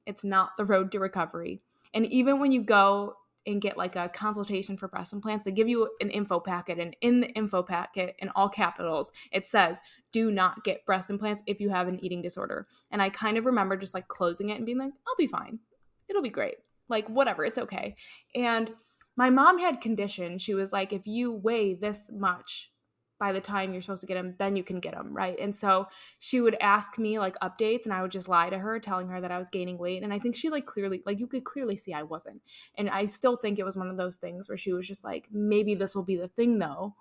It's 0.06 0.24
not 0.24 0.56
the 0.56 0.64
road 0.64 0.90
to 0.92 1.00
recovery. 1.00 1.60
And 1.92 2.06
even 2.06 2.40
when 2.40 2.50
you 2.50 2.62
go 2.62 3.16
and 3.48 3.60
get 3.60 3.76
like 3.76 3.96
a 3.96 4.08
consultation 4.08 4.76
for 4.76 4.88
breast 4.88 5.12
implants, 5.12 5.44
they 5.44 5.50
give 5.50 5.68
you 5.68 5.90
an 6.00 6.10
info 6.10 6.38
packet. 6.38 6.78
And 6.78 6.94
in 7.00 7.20
the 7.20 7.28
info 7.30 7.62
packet, 7.62 8.14
in 8.18 8.30
all 8.36 8.48
capitals, 8.48 9.10
it 9.32 9.46
says, 9.46 9.80
do 10.12 10.30
not 10.30 10.64
get 10.64 10.86
breast 10.86 11.10
implants 11.10 11.42
if 11.46 11.60
you 11.60 11.70
have 11.70 11.88
an 11.88 12.02
eating 12.04 12.22
disorder. 12.22 12.66
And 12.90 13.02
I 13.02 13.08
kind 13.08 13.36
of 13.36 13.46
remember 13.46 13.76
just 13.76 13.94
like 13.94 14.08
closing 14.08 14.50
it 14.50 14.56
and 14.56 14.66
being 14.66 14.78
like, 14.78 14.92
I'll 15.06 15.16
be 15.16 15.26
fine. 15.26 15.58
It'll 16.08 16.22
be 16.22 16.28
great. 16.28 16.56
Like, 16.88 17.08
whatever, 17.08 17.44
it's 17.44 17.58
okay. 17.58 17.96
And 18.34 18.70
my 19.16 19.30
mom 19.30 19.58
had 19.58 19.80
conditions. 19.80 20.42
She 20.42 20.54
was 20.54 20.72
like, 20.72 20.92
if 20.92 21.06
you 21.06 21.32
weigh 21.32 21.74
this 21.74 22.10
much, 22.12 22.70
by 23.18 23.32
the 23.32 23.40
time 23.40 23.72
you're 23.72 23.82
supposed 23.82 24.00
to 24.02 24.06
get 24.06 24.14
them, 24.14 24.34
then 24.38 24.54
you 24.54 24.62
can 24.62 24.80
get 24.80 24.94
them, 24.94 25.12
right? 25.12 25.36
And 25.40 25.54
so 25.54 25.88
she 26.18 26.40
would 26.40 26.56
ask 26.60 26.98
me 26.98 27.18
like 27.18 27.36
updates 27.40 27.84
and 27.84 27.92
I 27.92 28.02
would 28.02 28.10
just 28.10 28.28
lie 28.28 28.50
to 28.50 28.58
her, 28.58 28.78
telling 28.78 29.08
her 29.08 29.20
that 29.20 29.32
I 29.32 29.38
was 29.38 29.50
gaining 29.50 29.78
weight. 29.78 30.02
And 30.02 30.12
I 30.12 30.18
think 30.18 30.36
she 30.36 30.50
like 30.50 30.66
clearly, 30.66 31.02
like 31.04 31.18
you 31.18 31.26
could 31.26 31.44
clearly 31.44 31.76
see 31.76 31.92
I 31.92 32.04
wasn't. 32.04 32.40
And 32.76 32.88
I 32.88 33.06
still 33.06 33.36
think 33.36 33.58
it 33.58 33.64
was 33.64 33.76
one 33.76 33.88
of 33.88 33.96
those 33.96 34.16
things 34.16 34.48
where 34.48 34.58
she 34.58 34.72
was 34.72 34.86
just 34.86 35.04
like, 35.04 35.26
maybe 35.32 35.74
this 35.74 35.94
will 35.94 36.04
be 36.04 36.16
the 36.16 36.28
thing 36.28 36.58
though. 36.58 36.94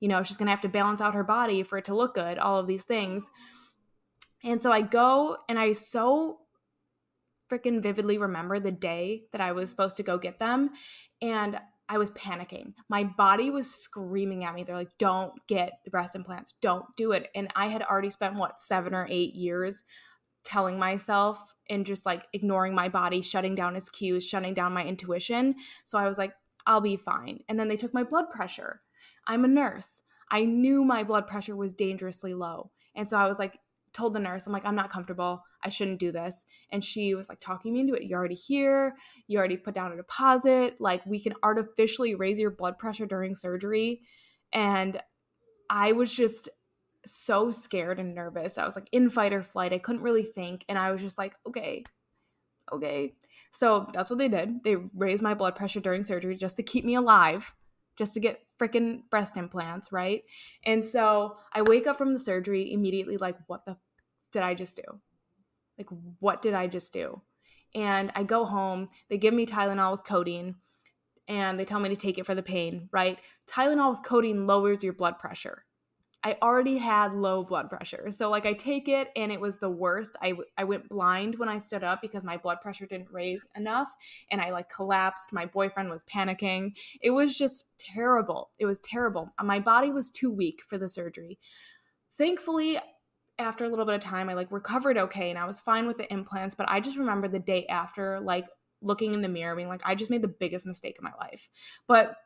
You 0.00 0.08
know, 0.08 0.22
she's 0.22 0.36
gonna 0.36 0.50
have 0.50 0.62
to 0.62 0.68
balance 0.68 1.00
out 1.00 1.14
her 1.14 1.24
body 1.24 1.62
for 1.62 1.78
it 1.78 1.84
to 1.86 1.94
look 1.94 2.14
good, 2.14 2.38
all 2.38 2.58
of 2.58 2.66
these 2.66 2.84
things. 2.84 3.30
And 4.44 4.60
so 4.60 4.72
I 4.72 4.82
go 4.82 5.36
and 5.48 5.58
I 5.58 5.72
so 5.72 6.38
freaking 7.50 7.82
vividly 7.82 8.18
remember 8.18 8.58
the 8.58 8.72
day 8.72 9.24
that 9.32 9.40
I 9.40 9.52
was 9.52 9.70
supposed 9.70 9.96
to 9.98 10.02
go 10.02 10.18
get 10.18 10.40
them. 10.40 10.70
And 11.20 11.60
I 11.92 11.98
was 11.98 12.10
panicking. 12.12 12.72
My 12.88 13.04
body 13.04 13.50
was 13.50 13.70
screaming 13.70 14.44
at 14.44 14.54
me. 14.54 14.64
They're 14.64 14.74
like, 14.74 14.96
don't 14.96 15.34
get 15.46 15.72
the 15.84 15.90
breast 15.90 16.14
implants, 16.16 16.54
don't 16.62 16.86
do 16.96 17.12
it. 17.12 17.28
And 17.34 17.52
I 17.54 17.66
had 17.66 17.82
already 17.82 18.08
spent 18.08 18.36
what, 18.36 18.58
seven 18.58 18.94
or 18.94 19.06
eight 19.10 19.34
years 19.34 19.84
telling 20.42 20.78
myself 20.78 21.54
and 21.68 21.84
just 21.84 22.06
like 22.06 22.24
ignoring 22.32 22.74
my 22.74 22.88
body, 22.88 23.20
shutting 23.20 23.54
down 23.54 23.76
its 23.76 23.90
cues, 23.90 24.26
shutting 24.26 24.54
down 24.54 24.72
my 24.72 24.82
intuition. 24.82 25.54
So 25.84 25.98
I 25.98 26.08
was 26.08 26.16
like, 26.16 26.32
I'll 26.66 26.80
be 26.80 26.96
fine. 26.96 27.40
And 27.50 27.60
then 27.60 27.68
they 27.68 27.76
took 27.76 27.92
my 27.92 28.04
blood 28.04 28.30
pressure. 28.30 28.80
I'm 29.26 29.44
a 29.44 29.48
nurse. 29.48 30.00
I 30.30 30.44
knew 30.44 30.84
my 30.84 31.02
blood 31.02 31.26
pressure 31.26 31.56
was 31.56 31.74
dangerously 31.74 32.32
low. 32.32 32.70
And 32.94 33.06
so 33.06 33.18
I 33.18 33.28
was 33.28 33.38
like, 33.38 33.58
told 33.92 34.14
the 34.14 34.20
nurse, 34.20 34.46
I'm 34.46 34.52
like, 34.52 34.64
I'm 34.64 34.74
not 34.74 34.90
comfortable. 34.90 35.42
I 35.62 35.68
shouldn't 35.68 36.00
do 36.00 36.12
this. 36.12 36.44
And 36.70 36.84
she 36.84 37.14
was 37.14 37.28
like 37.28 37.40
talking 37.40 37.74
me 37.74 37.80
into 37.80 37.94
it. 37.94 38.04
You're 38.04 38.18
already 38.18 38.34
here. 38.34 38.96
You 39.26 39.38
already 39.38 39.56
put 39.56 39.74
down 39.74 39.92
a 39.92 39.96
deposit. 39.96 40.76
Like, 40.80 41.04
we 41.06 41.20
can 41.20 41.34
artificially 41.42 42.14
raise 42.14 42.38
your 42.38 42.50
blood 42.50 42.78
pressure 42.78 43.06
during 43.06 43.34
surgery. 43.34 44.00
And 44.52 45.00
I 45.70 45.92
was 45.92 46.14
just 46.14 46.48
so 47.04 47.50
scared 47.50 47.98
and 47.98 48.14
nervous. 48.14 48.58
I 48.58 48.64
was 48.64 48.76
like 48.76 48.88
in 48.92 49.10
fight 49.10 49.32
or 49.32 49.42
flight. 49.42 49.72
I 49.72 49.78
couldn't 49.78 50.02
really 50.02 50.22
think. 50.22 50.64
And 50.68 50.78
I 50.78 50.92
was 50.92 51.00
just 51.00 51.18
like, 51.18 51.34
okay, 51.46 51.82
okay. 52.72 53.14
So 53.50 53.86
that's 53.92 54.08
what 54.08 54.18
they 54.18 54.28
did. 54.28 54.62
They 54.64 54.76
raised 54.94 55.22
my 55.22 55.34
blood 55.34 55.56
pressure 55.56 55.80
during 55.80 56.04
surgery 56.04 56.36
just 56.36 56.56
to 56.56 56.62
keep 56.62 56.84
me 56.84 56.94
alive, 56.94 57.54
just 57.96 58.14
to 58.14 58.20
get 58.20 58.40
freaking 58.62 59.02
breast 59.10 59.36
implants, 59.36 59.90
right? 59.90 60.22
And 60.64 60.84
so 60.84 61.36
I 61.52 61.62
wake 61.62 61.86
up 61.86 61.98
from 61.98 62.12
the 62.12 62.18
surgery 62.18 62.72
immediately, 62.72 63.16
like, 63.16 63.36
what 63.48 63.66
the 63.66 63.76
did 64.30 64.42
I 64.42 64.54
just 64.54 64.76
do? 64.76 65.00
Like, 65.76 65.88
what 66.20 66.42
did 66.42 66.54
I 66.54 66.66
just 66.66 66.92
do? 66.92 67.20
And 67.74 68.12
I 68.14 68.22
go 68.22 68.44
home, 68.44 68.88
they 69.08 69.18
give 69.18 69.34
me 69.34 69.46
Tylenol 69.46 69.92
with 69.92 70.04
codeine, 70.04 70.56
and 71.28 71.58
they 71.58 71.64
tell 71.64 71.80
me 71.80 71.88
to 71.88 71.96
take 71.96 72.18
it 72.18 72.26
for 72.26 72.34
the 72.34 72.42
pain, 72.42 72.88
right? 72.92 73.18
Tylenol 73.46 73.90
with 73.90 74.04
codeine 74.04 74.46
lowers 74.46 74.82
your 74.82 74.92
blood 74.92 75.18
pressure. 75.18 75.64
I 76.24 76.36
already 76.40 76.78
had 76.78 77.14
low 77.14 77.42
blood 77.42 77.68
pressure. 77.68 78.10
So 78.10 78.30
like 78.30 78.46
I 78.46 78.52
take 78.52 78.88
it 78.88 79.10
and 79.16 79.32
it 79.32 79.40
was 79.40 79.58
the 79.58 79.70
worst. 79.70 80.16
I, 80.22 80.34
went 80.62 80.88
blind 80.88 81.38
when 81.38 81.48
I 81.48 81.58
stood 81.58 81.82
up 81.82 82.00
because 82.00 82.22
my 82.22 82.36
blood 82.36 82.60
pressure 82.60 82.86
didn't 82.86 83.10
raise 83.10 83.44
enough 83.56 83.88
and 84.30 84.40
I 84.40 84.50
like 84.50 84.68
collapsed. 84.68 85.32
My 85.32 85.46
boyfriend 85.46 85.90
was 85.90 86.04
panicking. 86.04 86.76
It 87.00 87.10
was 87.10 87.36
just 87.36 87.64
terrible. 87.76 88.50
It 88.58 88.66
was 88.66 88.80
terrible. 88.80 89.32
My 89.42 89.58
body 89.58 89.90
was 89.90 90.10
too 90.10 90.30
weak 90.30 90.60
for 90.66 90.78
the 90.78 90.88
surgery. 90.88 91.38
Thankfully, 92.16 92.78
after 93.38 93.64
a 93.64 93.68
little 93.68 93.86
bit 93.86 93.96
of 93.96 94.00
time, 94.00 94.28
I 94.28 94.34
like 94.34 94.52
recovered 94.52 94.96
okay 94.96 95.30
and 95.30 95.38
I 95.38 95.46
was 95.46 95.58
fine 95.58 95.88
with 95.88 95.98
the 95.98 96.12
implants, 96.12 96.54
but 96.54 96.68
I 96.68 96.78
just 96.78 96.96
remember 96.96 97.26
the 97.26 97.40
day 97.40 97.66
after 97.66 98.20
like 98.20 98.46
looking 98.80 99.14
in 99.14 99.22
the 99.22 99.28
mirror 99.28 99.56
being 99.56 99.68
like 99.68 99.82
I 99.84 99.94
just 99.94 100.10
made 100.10 100.22
the 100.22 100.28
biggest 100.28 100.66
mistake 100.66 100.96
of 100.98 101.04
my 101.04 101.12
life. 101.18 101.48
But 101.88 102.16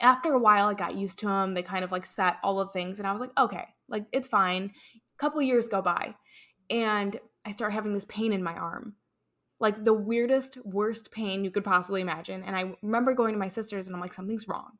after 0.00 0.32
a 0.32 0.38
while 0.38 0.68
I 0.68 0.74
got 0.74 0.96
used 0.96 1.18
to 1.20 1.26
them. 1.26 1.54
They 1.54 1.62
kind 1.62 1.84
of 1.84 1.92
like 1.92 2.06
set 2.06 2.38
all 2.42 2.56
the 2.58 2.66
things 2.66 2.98
and 2.98 3.06
I 3.06 3.12
was 3.12 3.20
like, 3.20 3.36
okay, 3.38 3.66
like 3.88 4.06
it's 4.12 4.28
fine. 4.28 4.72
A 4.94 5.18
couple 5.18 5.42
years 5.42 5.68
go 5.68 5.82
by 5.82 6.14
and 6.68 7.18
I 7.44 7.52
start 7.52 7.72
having 7.72 7.92
this 7.92 8.06
pain 8.06 8.32
in 8.32 8.42
my 8.42 8.54
arm. 8.54 8.94
Like 9.58 9.84
the 9.84 9.92
weirdest, 9.92 10.56
worst 10.64 11.12
pain 11.12 11.44
you 11.44 11.50
could 11.50 11.64
possibly 11.64 12.00
imagine. 12.00 12.42
And 12.42 12.56
I 12.56 12.74
remember 12.82 13.12
going 13.12 13.34
to 13.34 13.38
my 13.38 13.48
sisters 13.48 13.86
and 13.86 13.94
I'm 13.94 14.00
like, 14.00 14.14
something's 14.14 14.48
wrong. 14.48 14.78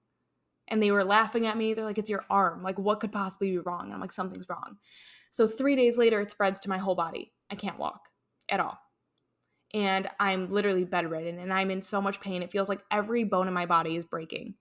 And 0.69 0.83
they 0.83 0.91
were 0.91 1.05
laughing 1.05 1.47
at 1.47 1.57
me. 1.57 1.75
They're 1.75 1.85
like, 1.85 1.99
it's 1.99 2.09
your 2.09 2.25
arm. 2.31 2.63
Like, 2.63 2.79
what 2.79 3.01
could 3.01 3.13
possibly 3.13 3.51
be 3.51 3.59
wrong? 3.59 3.87
And 3.87 3.93
I'm 3.93 4.01
like, 4.01 4.13
something's 4.13 4.49
wrong. 4.49 4.77
So 5.33 5.47
three 5.47 5.77
days 5.77 5.99
later, 5.99 6.21
it 6.21 6.31
spreads 6.31 6.61
to 6.61 6.69
my 6.69 6.79
whole 6.79 6.95
body. 6.95 7.33
I 7.51 7.57
can't 7.57 7.79
walk 7.79 8.01
at 8.49 8.61
all. 8.61 8.79
And 9.75 10.09
I'm 10.19 10.51
literally 10.53 10.85
bedridden 10.85 11.39
and 11.39 11.53
I'm 11.53 11.71
in 11.71 11.83
so 11.83 12.01
much 12.01 12.21
pain. 12.21 12.43
It 12.43 12.51
feels 12.51 12.69
like 12.69 12.81
every 12.91 13.25
bone 13.25 13.49
in 13.49 13.55
my 13.55 13.67
body 13.67 13.97
is 13.97 14.05
breaking 14.05 14.55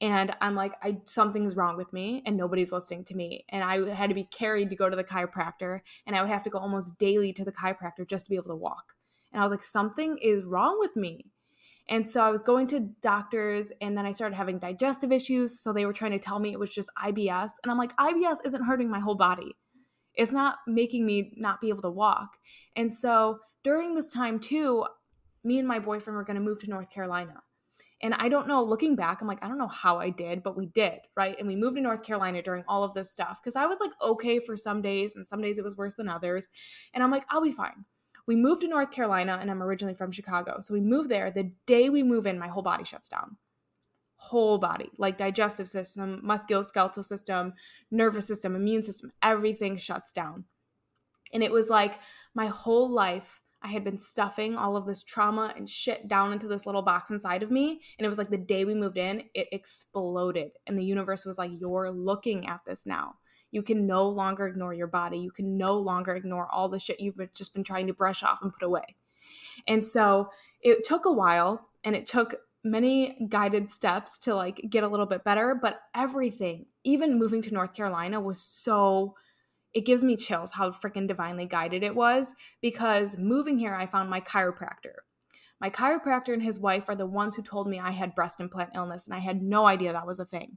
and 0.00 0.34
i'm 0.40 0.54
like 0.54 0.72
i 0.82 0.98
something's 1.04 1.56
wrong 1.56 1.76
with 1.76 1.92
me 1.92 2.22
and 2.26 2.36
nobody's 2.36 2.72
listening 2.72 3.04
to 3.04 3.14
me. 3.14 3.44
And 3.48 3.64
i 3.64 3.88
had 3.94 4.10
to 4.10 4.14
be 4.14 4.24
carried 4.24 4.70
to 4.70 4.76
go 4.76 4.88
to 4.88 4.96
the 4.96 5.04
chiropractor 5.04 5.80
and 6.06 6.14
i 6.14 6.22
would 6.22 6.30
have 6.30 6.42
to 6.44 6.50
go 6.50 6.58
almost 6.58 6.98
daily 6.98 7.32
to 7.32 7.44
the 7.44 7.52
chiropractor 7.52 8.06
just 8.06 8.26
to 8.26 8.30
be 8.30 8.36
able 8.36 8.50
to 8.50 8.56
walk. 8.56 8.94
And 9.32 9.40
i 9.40 9.44
was 9.44 9.52
like 9.52 9.62
something 9.62 10.18
is 10.18 10.44
wrong 10.44 10.78
with 10.78 10.96
me. 10.96 11.26
And 11.88 12.06
so 12.06 12.22
i 12.22 12.30
was 12.30 12.42
going 12.42 12.66
to 12.68 12.80
doctors 13.00 13.72
and 13.80 13.96
then 13.96 14.06
i 14.06 14.10
started 14.10 14.36
having 14.36 14.58
digestive 14.58 15.12
issues. 15.12 15.60
So 15.60 15.72
they 15.72 15.86
were 15.86 15.92
trying 15.92 16.12
to 16.12 16.18
tell 16.18 16.38
me 16.38 16.52
it 16.52 16.60
was 16.60 16.70
just 16.70 16.90
ibs 17.02 17.52
and 17.62 17.70
i'm 17.70 17.78
like 17.78 17.96
ibs 17.96 18.38
isn't 18.44 18.64
hurting 18.64 18.90
my 18.90 19.00
whole 19.00 19.16
body. 19.16 19.56
It's 20.14 20.32
not 20.32 20.58
making 20.66 21.04
me 21.04 21.32
not 21.36 21.60
be 21.60 21.68
able 21.68 21.82
to 21.82 21.90
walk. 21.90 22.38
And 22.74 22.92
so 22.92 23.40
during 23.62 23.94
this 23.94 24.10
time 24.10 24.40
too 24.40 24.84
me 25.42 25.58
and 25.58 25.68
my 25.68 25.78
boyfriend 25.78 26.16
were 26.16 26.24
going 26.24 26.36
to 26.36 26.42
move 26.42 26.60
to 26.60 26.68
north 26.68 26.90
carolina 26.90 27.42
and 28.02 28.14
I 28.14 28.28
don't 28.28 28.46
know, 28.46 28.62
looking 28.62 28.94
back, 28.94 29.20
I'm 29.20 29.28
like, 29.28 29.42
I 29.42 29.48
don't 29.48 29.58
know 29.58 29.68
how 29.68 29.98
I 29.98 30.10
did, 30.10 30.42
but 30.42 30.56
we 30.56 30.66
did, 30.66 31.00
right? 31.16 31.36
And 31.38 31.48
we 31.48 31.56
moved 31.56 31.76
to 31.76 31.82
North 31.82 32.02
Carolina 32.02 32.42
during 32.42 32.62
all 32.68 32.84
of 32.84 32.92
this 32.92 33.10
stuff 33.10 33.40
because 33.42 33.56
I 33.56 33.66
was 33.66 33.80
like, 33.80 33.92
okay 34.02 34.38
for 34.38 34.56
some 34.56 34.82
days, 34.82 35.16
and 35.16 35.26
some 35.26 35.40
days 35.40 35.58
it 35.58 35.64
was 35.64 35.76
worse 35.76 35.94
than 35.94 36.08
others. 36.08 36.48
And 36.92 37.02
I'm 37.02 37.10
like, 37.10 37.24
I'll 37.30 37.42
be 37.42 37.52
fine. 37.52 37.84
We 38.26 38.36
moved 38.36 38.62
to 38.62 38.68
North 38.68 38.90
Carolina, 38.90 39.38
and 39.40 39.50
I'm 39.50 39.62
originally 39.62 39.94
from 39.94 40.12
Chicago. 40.12 40.58
So 40.60 40.74
we 40.74 40.80
moved 40.80 41.10
there. 41.10 41.30
The 41.30 41.52
day 41.66 41.88
we 41.88 42.02
move 42.02 42.26
in, 42.26 42.38
my 42.38 42.48
whole 42.48 42.62
body 42.62 42.84
shuts 42.84 43.08
down. 43.08 43.36
Whole 44.16 44.58
body, 44.58 44.90
like 44.98 45.16
digestive 45.16 45.68
system, 45.68 46.20
musculoskeletal 46.24 47.04
system, 47.04 47.54
nervous 47.90 48.26
system, 48.26 48.56
immune 48.56 48.82
system, 48.82 49.12
everything 49.22 49.76
shuts 49.76 50.10
down. 50.10 50.44
And 51.32 51.42
it 51.42 51.52
was 51.52 51.70
like 51.70 52.00
my 52.34 52.46
whole 52.48 52.90
life 52.90 53.40
I 53.66 53.70
had 53.70 53.82
been 53.82 53.98
stuffing 53.98 54.56
all 54.56 54.76
of 54.76 54.86
this 54.86 55.02
trauma 55.02 55.52
and 55.56 55.68
shit 55.68 56.06
down 56.06 56.32
into 56.32 56.46
this 56.46 56.66
little 56.66 56.82
box 56.82 57.10
inside 57.10 57.42
of 57.42 57.50
me. 57.50 57.80
And 57.98 58.06
it 58.06 58.08
was 58.08 58.16
like 58.16 58.30
the 58.30 58.36
day 58.36 58.64
we 58.64 58.74
moved 58.74 58.96
in, 58.96 59.24
it 59.34 59.48
exploded. 59.50 60.52
And 60.68 60.78
the 60.78 60.84
universe 60.84 61.24
was 61.24 61.36
like, 61.36 61.50
You're 61.58 61.90
looking 61.90 62.46
at 62.46 62.60
this 62.64 62.86
now. 62.86 63.16
You 63.50 63.62
can 63.62 63.84
no 63.84 64.08
longer 64.08 64.46
ignore 64.46 64.72
your 64.72 64.86
body. 64.86 65.18
You 65.18 65.32
can 65.32 65.58
no 65.58 65.76
longer 65.78 66.14
ignore 66.14 66.46
all 66.48 66.68
the 66.68 66.78
shit 66.78 67.00
you've 67.00 67.18
just 67.34 67.54
been 67.54 67.64
trying 67.64 67.88
to 67.88 67.92
brush 67.92 68.22
off 68.22 68.38
and 68.40 68.52
put 68.52 68.62
away. 68.62 68.94
And 69.66 69.84
so 69.84 70.30
it 70.62 70.84
took 70.84 71.04
a 71.04 71.12
while 71.12 71.68
and 71.82 71.96
it 71.96 72.06
took 72.06 72.36
many 72.62 73.26
guided 73.28 73.68
steps 73.72 74.16
to 74.20 74.34
like 74.36 74.60
get 74.70 74.84
a 74.84 74.88
little 74.88 75.06
bit 75.06 75.24
better. 75.24 75.58
But 75.60 75.80
everything, 75.92 76.66
even 76.84 77.18
moving 77.18 77.42
to 77.42 77.52
North 77.52 77.74
Carolina, 77.74 78.20
was 78.20 78.40
so 78.40 79.16
it 79.76 79.84
gives 79.84 80.02
me 80.02 80.16
chills 80.16 80.52
how 80.52 80.70
freaking 80.70 81.06
divinely 81.06 81.44
guided 81.44 81.82
it 81.82 81.94
was 81.94 82.34
because 82.62 83.18
moving 83.18 83.58
here, 83.58 83.74
I 83.74 83.84
found 83.84 84.08
my 84.08 84.22
chiropractor. 84.22 84.94
My 85.60 85.68
chiropractor 85.68 86.32
and 86.32 86.42
his 86.42 86.58
wife 86.58 86.88
are 86.88 86.96
the 86.96 87.04
ones 87.04 87.36
who 87.36 87.42
told 87.42 87.68
me 87.68 87.78
I 87.78 87.90
had 87.90 88.14
breast 88.14 88.40
implant 88.40 88.70
illness, 88.74 89.06
and 89.06 89.14
I 89.14 89.18
had 89.18 89.42
no 89.42 89.66
idea 89.66 89.92
that 89.92 90.06
was 90.06 90.18
a 90.18 90.24
thing. 90.24 90.56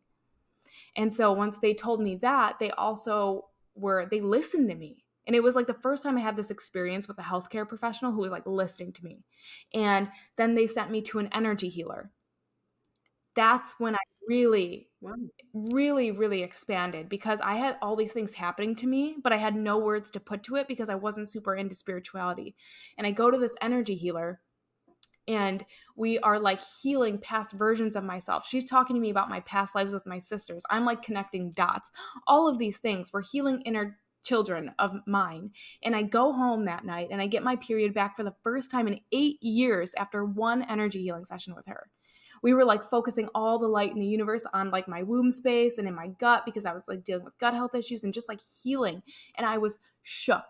And 0.95 1.13
so 1.13 1.34
once 1.34 1.58
they 1.60 1.73
told 1.73 1.99
me 1.99 2.15
that, 2.21 2.60
they 2.60 2.71
also 2.71 3.49
were, 3.75 4.08
they 4.10 4.21
listened 4.21 4.69
to 4.69 4.75
me. 4.75 5.03
And 5.27 5.36
it 5.36 5.43
was 5.43 5.53
like 5.53 5.67
the 5.67 5.73
first 5.73 6.01
time 6.03 6.17
I 6.17 6.21
had 6.21 6.38
this 6.38 6.49
experience 6.49 7.10
with 7.10 7.19
a 7.19 7.21
healthcare 7.21 7.67
professional 7.67 8.13
who 8.13 8.21
was 8.21 8.32
like 8.32 8.47
listening 8.47 8.93
to 8.93 9.03
me. 9.03 9.25
And 9.73 10.08
then 10.38 10.55
they 10.55 10.65
sent 10.65 10.91
me 10.91 11.01
to 11.01 11.19
an 11.19 11.27
energy 11.34 11.67
healer. 11.67 12.10
that's 13.36 13.79
when 13.79 13.95
I 13.95 13.99
really, 14.29 14.87
wow. 15.01 15.15
really, 15.53 16.11
really 16.11 16.43
expanded 16.43 17.09
because 17.09 17.41
I 17.41 17.55
had 17.55 17.77
all 17.81 17.95
these 17.95 18.13
things 18.13 18.33
happening 18.33 18.75
to 18.75 18.87
me, 18.87 19.15
but 19.23 19.33
I 19.33 19.37
had 19.37 19.55
no 19.55 19.79
words 19.79 20.11
to 20.11 20.19
put 20.19 20.43
to 20.43 20.55
it 20.55 20.67
because 20.67 20.87
I 20.87 20.95
wasn't 20.95 21.29
super 21.29 21.55
into 21.55 21.75
spirituality. 21.75 22.55
And 22.97 23.07
I 23.07 23.11
go 23.11 23.31
to 23.31 23.37
this 23.37 23.55
energy 23.59 23.95
healer 23.95 24.39
and 25.27 25.65
we 25.95 26.19
are 26.19 26.39
like 26.39 26.61
healing 26.81 27.17
past 27.17 27.51
versions 27.51 27.95
of 27.95 28.03
myself. 28.03 28.47
She's 28.47 28.65
talking 28.65 28.95
to 28.95 29.01
me 29.01 29.09
about 29.09 29.29
my 29.29 29.39
past 29.41 29.73
lives 29.75 29.93
with 29.93 30.05
my 30.05 30.19
sisters. 30.19 30.63
I'm 30.69 30.85
like 30.85 31.01
connecting 31.01 31.51
dots. 31.55 31.91
All 32.27 32.47
of 32.47 32.59
these 32.59 32.77
things. 32.77 33.11
We're 33.11 33.23
healing 33.23 33.61
inner 33.61 33.97
children 34.23 34.71
of 34.77 34.93
mine. 35.07 35.51
And 35.83 35.95
I 35.95 36.03
go 36.03 36.33
home 36.33 36.65
that 36.65 36.85
night 36.85 37.07
and 37.11 37.21
I 37.21 37.27
get 37.27 37.43
my 37.43 37.55
period 37.55 37.93
back 37.93 38.15
for 38.15 38.23
the 38.23 38.35
first 38.43 38.69
time 38.69 38.87
in 38.87 38.99
eight 39.11 39.41
years 39.41 39.93
after 39.97 40.23
one 40.23 40.61
energy 40.63 41.01
healing 41.01 41.25
session 41.25 41.55
with 41.55 41.65
her 41.67 41.89
we 42.41 42.54
were 42.54 42.65
like 42.65 42.84
focusing 42.84 43.30
all 43.36 43.60
the 43.60 43.67
light 43.67 43.91
in 43.91 43.99
the 43.99 44.06
universe 44.06 44.45
on 44.54 44.71
like 44.71 44.88
my 44.88 45.04
womb 45.04 45.32
space 45.32 45.78
and 45.78 45.88
in 45.88 45.95
my 45.95 46.08
gut 46.19 46.43
because 46.45 46.65
I 46.65 46.73
was 46.73 46.88
like 46.88 47.04
dealing 47.04 47.25
with 47.25 47.38
gut 47.39 47.54
health 47.54 47.75
issues 47.75 48.04
and 48.04 48.13
just 48.13 48.30
like 48.30 48.39
healing. 48.63 49.02
And 49.38 49.45
I 49.45 49.58
was 49.58 49.80
shook. 50.04 50.45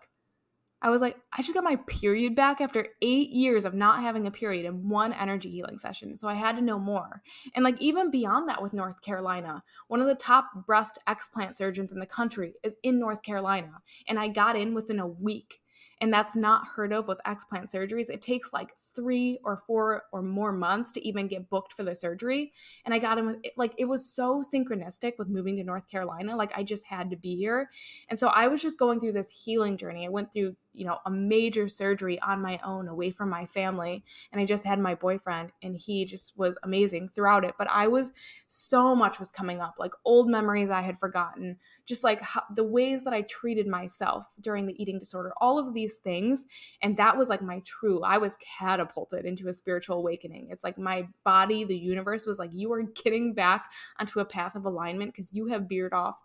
I 0.82 0.88
was 0.88 1.02
like, 1.02 1.16
I 1.32 1.42
just 1.42 1.52
got 1.52 1.62
my 1.64 1.76
period 1.76 2.34
back 2.34 2.62
after 2.62 2.86
eight 3.02 3.30
years 3.30 3.66
of 3.66 3.74
not 3.74 4.00
having 4.00 4.26
a 4.26 4.30
period 4.30 4.64
in 4.64 4.88
one 4.88 5.12
energy 5.12 5.50
healing 5.50 5.76
session. 5.76 6.16
So 6.16 6.26
I 6.26 6.34
had 6.34 6.56
to 6.56 6.62
know 6.62 6.78
more. 6.78 7.22
And 7.54 7.64
like, 7.64 7.80
even 7.82 8.10
beyond 8.10 8.48
that, 8.48 8.62
with 8.62 8.72
North 8.72 9.02
Carolina, 9.02 9.62
one 9.88 10.00
of 10.00 10.06
the 10.06 10.14
top 10.14 10.46
breast 10.66 10.98
explant 11.06 11.58
surgeons 11.58 11.92
in 11.92 11.98
the 11.98 12.06
country 12.06 12.54
is 12.64 12.76
in 12.82 12.98
North 12.98 13.22
Carolina. 13.22 13.82
And 14.08 14.18
I 14.18 14.28
got 14.28 14.56
in 14.56 14.72
within 14.72 15.00
a 15.00 15.06
week 15.06 15.60
and 16.00 16.12
that's 16.12 16.34
not 16.34 16.66
heard 16.66 16.92
of 16.92 17.08
with 17.08 17.20
explant 17.26 17.72
surgeries. 17.72 18.10
It 18.10 18.22
takes 18.22 18.52
like 18.52 18.72
three 18.94 19.38
or 19.44 19.56
four 19.56 20.04
or 20.12 20.22
more 20.22 20.52
months 20.52 20.92
to 20.92 21.06
even 21.06 21.28
get 21.28 21.48
booked 21.50 21.74
for 21.74 21.84
the 21.84 21.94
surgery. 21.94 22.52
And 22.84 22.94
I 22.94 22.98
got 22.98 23.18
him 23.18 23.40
like 23.56 23.72
it 23.78 23.84
was 23.84 24.12
so 24.12 24.42
synchronistic 24.42 25.12
with 25.18 25.28
moving 25.28 25.56
to 25.56 25.64
North 25.64 25.86
Carolina. 25.88 26.36
Like 26.36 26.52
I 26.56 26.62
just 26.62 26.86
had 26.86 27.10
to 27.10 27.16
be 27.16 27.36
here. 27.36 27.70
And 28.08 28.18
so 28.18 28.28
I 28.28 28.48
was 28.48 28.62
just 28.62 28.78
going 28.78 29.00
through 29.00 29.12
this 29.12 29.30
healing 29.30 29.76
journey. 29.76 30.06
I 30.06 30.10
went 30.10 30.32
through 30.32 30.56
you 30.72 30.84
know, 30.84 30.98
a 31.06 31.10
major 31.10 31.68
surgery 31.68 32.20
on 32.20 32.40
my 32.40 32.60
own 32.64 32.88
away 32.88 33.10
from 33.10 33.28
my 33.28 33.46
family. 33.46 34.04
And 34.32 34.40
I 34.40 34.44
just 34.44 34.64
had 34.64 34.78
my 34.78 34.94
boyfriend 34.94 35.52
and 35.62 35.76
he 35.76 36.04
just 36.04 36.36
was 36.36 36.56
amazing 36.62 37.08
throughout 37.08 37.44
it. 37.44 37.54
But 37.58 37.68
I 37.70 37.88
was 37.88 38.12
so 38.46 38.94
much 38.94 39.18
was 39.18 39.30
coming 39.30 39.60
up, 39.60 39.74
like 39.78 39.92
old 40.04 40.28
memories 40.28 40.70
I 40.70 40.82
had 40.82 40.98
forgotten, 40.98 41.56
just 41.86 42.04
like 42.04 42.20
how, 42.22 42.42
the 42.54 42.64
ways 42.64 43.04
that 43.04 43.12
I 43.12 43.22
treated 43.22 43.66
myself 43.66 44.26
during 44.40 44.66
the 44.66 44.80
eating 44.80 44.98
disorder, 44.98 45.32
all 45.40 45.58
of 45.58 45.74
these 45.74 45.98
things. 45.98 46.46
And 46.82 46.96
that 46.96 47.16
was 47.16 47.28
like 47.28 47.42
my 47.42 47.60
true, 47.64 48.02
I 48.02 48.18
was 48.18 48.36
catapulted 48.58 49.24
into 49.24 49.48
a 49.48 49.54
spiritual 49.54 49.98
awakening. 49.98 50.48
It's 50.50 50.64
like 50.64 50.78
my 50.78 51.08
body, 51.24 51.64
the 51.64 51.76
universe 51.76 52.26
was 52.26 52.38
like, 52.38 52.50
you 52.52 52.72
are 52.72 52.82
getting 52.82 53.34
back 53.34 53.70
onto 53.98 54.20
a 54.20 54.24
path 54.24 54.54
of 54.54 54.66
alignment 54.66 55.12
because 55.12 55.32
you 55.32 55.46
have 55.46 55.68
veered 55.68 55.92
off 55.92 56.16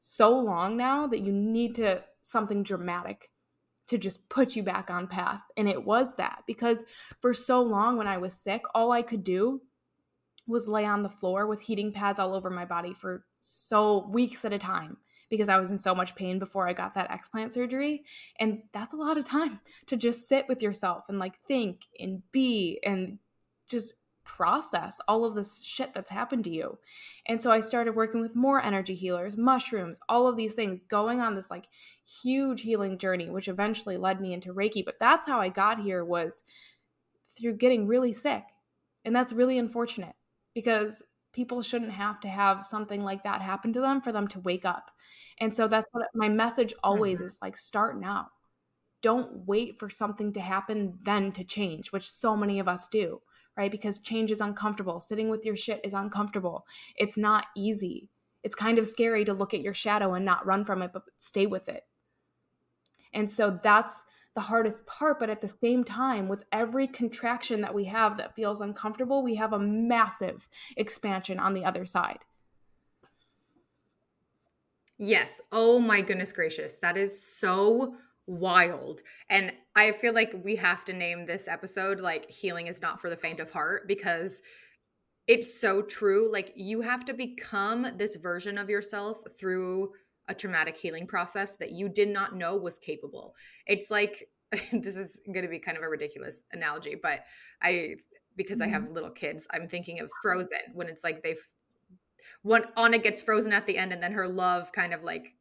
so 0.00 0.38
long 0.38 0.76
now 0.76 1.06
that 1.06 1.20
you 1.20 1.32
need 1.32 1.74
to 1.74 2.02
something 2.22 2.62
dramatic 2.62 3.30
to 3.88 3.98
just 3.98 4.28
put 4.28 4.56
you 4.56 4.62
back 4.62 4.90
on 4.90 5.06
path. 5.06 5.42
And 5.56 5.68
it 5.68 5.84
was 5.84 6.14
that 6.14 6.42
because 6.46 6.84
for 7.20 7.34
so 7.34 7.62
long 7.62 7.96
when 7.96 8.06
I 8.06 8.18
was 8.18 8.34
sick, 8.34 8.62
all 8.74 8.92
I 8.92 9.02
could 9.02 9.24
do 9.24 9.60
was 10.46 10.68
lay 10.68 10.84
on 10.84 11.02
the 11.02 11.08
floor 11.08 11.46
with 11.46 11.60
heating 11.60 11.92
pads 11.92 12.18
all 12.18 12.34
over 12.34 12.50
my 12.50 12.64
body 12.64 12.94
for 12.94 13.24
so 13.40 14.06
weeks 14.08 14.44
at 14.44 14.52
a 14.52 14.58
time 14.58 14.96
because 15.30 15.48
I 15.48 15.58
was 15.58 15.70
in 15.70 15.78
so 15.78 15.94
much 15.94 16.14
pain 16.14 16.38
before 16.38 16.68
I 16.68 16.72
got 16.72 16.94
that 16.94 17.10
explant 17.10 17.52
surgery. 17.52 18.04
And 18.38 18.62
that's 18.72 18.92
a 18.92 18.96
lot 18.96 19.16
of 19.16 19.26
time 19.26 19.60
to 19.86 19.96
just 19.96 20.28
sit 20.28 20.46
with 20.48 20.62
yourself 20.62 21.04
and 21.08 21.18
like 21.18 21.40
think 21.48 21.80
and 21.98 22.22
be 22.32 22.78
and 22.84 23.18
just 23.68 23.94
process 24.24 25.00
all 25.06 25.24
of 25.24 25.34
this 25.34 25.62
shit 25.62 25.94
that's 25.94 26.10
happened 26.10 26.44
to 26.44 26.50
you. 26.50 26.78
And 27.26 27.40
so 27.40 27.50
I 27.50 27.60
started 27.60 27.94
working 27.94 28.20
with 28.20 28.34
more 28.34 28.62
energy 28.62 28.94
healers, 28.94 29.36
mushrooms, 29.36 30.00
all 30.08 30.26
of 30.26 30.36
these 30.36 30.54
things, 30.54 30.82
going 30.82 31.20
on 31.20 31.34
this 31.34 31.50
like 31.50 31.68
huge 32.22 32.62
healing 32.62 32.98
journey, 32.98 33.30
which 33.30 33.48
eventually 33.48 33.96
led 33.96 34.20
me 34.20 34.32
into 34.32 34.52
Reiki. 34.52 34.84
But 34.84 34.98
that's 34.98 35.26
how 35.26 35.40
I 35.40 35.48
got 35.48 35.80
here 35.80 36.04
was 36.04 36.42
through 37.38 37.56
getting 37.56 37.86
really 37.86 38.12
sick. 38.12 38.42
And 39.04 39.14
that's 39.14 39.32
really 39.32 39.58
unfortunate 39.58 40.14
because 40.54 41.02
people 41.32 41.62
shouldn't 41.62 41.92
have 41.92 42.20
to 42.20 42.28
have 42.28 42.66
something 42.66 43.02
like 43.02 43.24
that 43.24 43.42
happen 43.42 43.72
to 43.74 43.80
them 43.80 44.00
for 44.00 44.12
them 44.12 44.28
to 44.28 44.40
wake 44.40 44.64
up. 44.64 44.90
And 45.38 45.54
so 45.54 45.68
that's 45.68 45.88
what 45.92 46.06
my 46.14 46.28
message 46.28 46.72
always 46.82 47.18
mm-hmm. 47.18 47.26
is 47.26 47.38
like 47.42 47.56
start 47.56 48.00
now. 48.00 48.28
Don't 49.02 49.46
wait 49.46 49.78
for 49.78 49.90
something 49.90 50.32
to 50.32 50.40
happen 50.40 50.98
then 51.02 51.32
to 51.32 51.44
change, 51.44 51.92
which 51.92 52.10
so 52.10 52.36
many 52.36 52.58
of 52.58 52.68
us 52.68 52.88
do 52.88 53.20
right? 53.56 53.70
Because 53.70 54.00
change 54.00 54.30
is 54.30 54.40
uncomfortable. 54.40 55.00
Sitting 55.00 55.28
with 55.28 55.44
your 55.44 55.56
shit 55.56 55.80
is 55.84 55.94
uncomfortable. 55.94 56.66
It's 56.96 57.16
not 57.16 57.46
easy. 57.56 58.08
It's 58.42 58.54
kind 58.54 58.78
of 58.78 58.86
scary 58.86 59.24
to 59.24 59.32
look 59.32 59.54
at 59.54 59.62
your 59.62 59.74
shadow 59.74 60.14
and 60.14 60.24
not 60.24 60.46
run 60.46 60.64
from 60.64 60.82
it, 60.82 60.92
but 60.92 61.02
stay 61.18 61.46
with 61.46 61.68
it. 61.68 61.84
And 63.12 63.30
so 63.30 63.58
that's 63.62 64.04
the 64.34 64.42
hardest 64.42 64.86
part. 64.86 65.18
But 65.18 65.30
at 65.30 65.40
the 65.40 65.48
same 65.48 65.84
time, 65.84 66.28
with 66.28 66.44
every 66.52 66.86
contraction 66.86 67.60
that 67.62 67.74
we 67.74 67.84
have 67.84 68.16
that 68.18 68.34
feels 68.34 68.60
uncomfortable, 68.60 69.22
we 69.22 69.36
have 69.36 69.52
a 69.52 69.58
massive 69.58 70.48
expansion 70.76 71.38
on 71.38 71.54
the 71.54 71.64
other 71.64 71.86
side. 71.86 72.18
Yes. 74.98 75.40
Oh 75.50 75.80
my 75.80 76.02
goodness 76.02 76.32
gracious. 76.32 76.74
That 76.76 76.96
is 76.96 77.20
so 77.20 77.96
wild. 78.26 79.02
And 79.28 79.52
I 79.76 79.92
feel 79.92 80.12
like 80.12 80.34
we 80.42 80.56
have 80.56 80.84
to 80.86 80.92
name 80.92 81.26
this 81.26 81.48
episode 81.48 82.00
like 82.00 82.30
healing 82.30 82.66
is 82.66 82.80
not 82.80 83.00
for 83.00 83.10
the 83.10 83.16
faint 83.16 83.40
of 83.40 83.50
heart 83.50 83.86
because 83.86 84.42
it's 85.26 85.58
so 85.60 85.82
true. 85.82 86.30
Like 86.30 86.52
you 86.56 86.80
have 86.80 87.04
to 87.06 87.14
become 87.14 87.86
this 87.96 88.16
version 88.16 88.58
of 88.58 88.70
yourself 88.70 89.22
through 89.38 89.92
a 90.28 90.34
traumatic 90.34 90.76
healing 90.76 91.06
process 91.06 91.56
that 91.56 91.72
you 91.72 91.88
did 91.88 92.08
not 92.08 92.34
know 92.34 92.56
was 92.56 92.78
capable. 92.78 93.34
It's 93.66 93.90
like 93.90 94.28
this 94.72 94.96
is 94.96 95.20
going 95.26 95.44
to 95.44 95.50
be 95.50 95.58
kind 95.58 95.76
of 95.76 95.82
a 95.82 95.88
ridiculous 95.88 96.42
analogy, 96.52 96.94
but 97.00 97.24
I 97.62 97.96
because 98.36 98.60
I 98.60 98.66
have 98.66 98.84
mm-hmm. 98.84 98.94
little 98.94 99.10
kids, 99.10 99.46
I'm 99.52 99.68
thinking 99.68 100.00
of 100.00 100.10
Frozen 100.20 100.58
when 100.72 100.88
it's 100.88 101.04
like 101.04 101.22
they've 101.22 101.46
when 102.42 102.64
Anna 102.76 102.98
gets 102.98 103.22
frozen 103.22 103.52
at 103.52 103.66
the 103.66 103.78
end 103.78 103.92
and 103.92 104.02
then 104.02 104.12
her 104.12 104.28
love 104.28 104.72
kind 104.72 104.92
of 104.92 105.02
like 105.02 105.34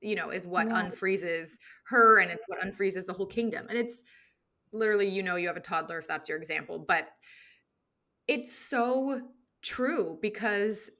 you 0.00 0.14
know, 0.14 0.30
is 0.30 0.46
what 0.46 0.68
yeah. 0.68 0.82
unfreezes 0.82 1.58
her 1.86 2.18
and 2.18 2.30
it's 2.30 2.46
what 2.48 2.60
unfreezes 2.60 3.06
the 3.06 3.12
whole 3.12 3.26
kingdom. 3.26 3.66
And 3.68 3.78
it's 3.78 4.04
literally, 4.72 5.08
you 5.08 5.22
know, 5.22 5.36
you 5.36 5.46
have 5.48 5.56
a 5.56 5.60
toddler 5.60 5.98
if 5.98 6.06
that's 6.06 6.28
your 6.28 6.38
example, 6.38 6.78
but 6.78 7.08
it's 8.28 8.52
so 8.52 9.20
true 9.62 10.18
because, 10.20 10.90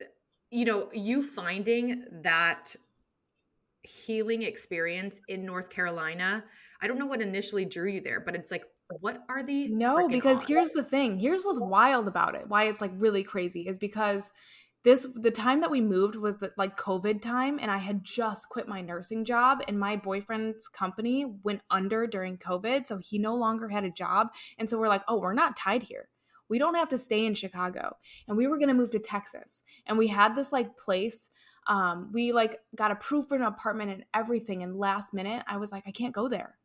eh, 0.00 0.06
you 0.50 0.64
know, 0.64 0.88
you 0.92 1.22
finding 1.22 2.04
that 2.22 2.74
healing 3.82 4.42
experience 4.42 5.20
in 5.28 5.44
North 5.44 5.70
Carolina, 5.70 6.44
I 6.80 6.86
don't 6.86 6.98
know 6.98 7.06
what 7.06 7.20
initially 7.20 7.64
drew 7.64 7.90
you 7.90 8.00
there, 8.00 8.20
but 8.20 8.34
it's 8.34 8.50
like, 8.50 8.64
what 9.00 9.24
are 9.28 9.42
the 9.42 9.68
no 9.68 10.08
because 10.08 10.38
odds? 10.38 10.46
here's 10.46 10.70
the 10.72 10.82
thing 10.82 11.18
here's 11.18 11.42
what's 11.42 11.58
wild 11.58 12.06
about 12.06 12.34
it 12.34 12.46
why 12.48 12.64
it's 12.64 12.82
like 12.82 12.90
really 12.98 13.22
crazy 13.22 13.66
is 13.66 13.78
because 13.78 14.30
this 14.84 15.06
the 15.14 15.30
time 15.30 15.60
that 15.60 15.70
we 15.70 15.80
moved 15.80 16.14
was 16.14 16.36
the 16.36 16.52
like 16.56 16.76
covid 16.76 17.20
time 17.20 17.58
and 17.60 17.70
i 17.70 17.78
had 17.78 18.04
just 18.04 18.48
quit 18.48 18.68
my 18.68 18.80
nursing 18.80 19.24
job 19.24 19.58
and 19.66 19.78
my 19.78 19.96
boyfriend's 19.96 20.68
company 20.68 21.26
went 21.42 21.60
under 21.70 22.06
during 22.06 22.36
covid 22.36 22.86
so 22.86 22.98
he 22.98 23.18
no 23.18 23.34
longer 23.34 23.68
had 23.68 23.84
a 23.84 23.90
job 23.90 24.28
and 24.58 24.68
so 24.68 24.78
we're 24.78 24.88
like 24.88 25.02
oh 25.08 25.18
we're 25.18 25.32
not 25.34 25.56
tied 25.56 25.82
here. 25.82 26.08
We 26.50 26.58
don't 26.58 26.74
have 26.74 26.90
to 26.90 26.98
stay 26.98 27.24
in 27.24 27.34
chicago. 27.34 27.96
And 28.28 28.36
we 28.36 28.46
were 28.46 28.58
going 28.58 28.68
to 28.68 28.74
move 28.74 28.90
to 28.92 28.98
texas 28.98 29.62
and 29.86 29.98
we 29.98 30.06
had 30.06 30.36
this 30.36 30.52
like 30.52 30.76
place 30.78 31.30
um, 31.66 32.10
we 32.12 32.32
like 32.32 32.60
got 32.76 32.90
approved 32.90 33.30
for 33.30 33.36
an 33.36 33.42
apartment 33.42 33.90
and 33.90 34.04
everything 34.12 34.62
and 34.62 34.76
last 34.76 35.14
minute 35.14 35.42
i 35.48 35.56
was 35.56 35.72
like 35.72 35.84
i 35.86 35.90
can't 35.90 36.14
go 36.14 36.28
there 36.28 36.58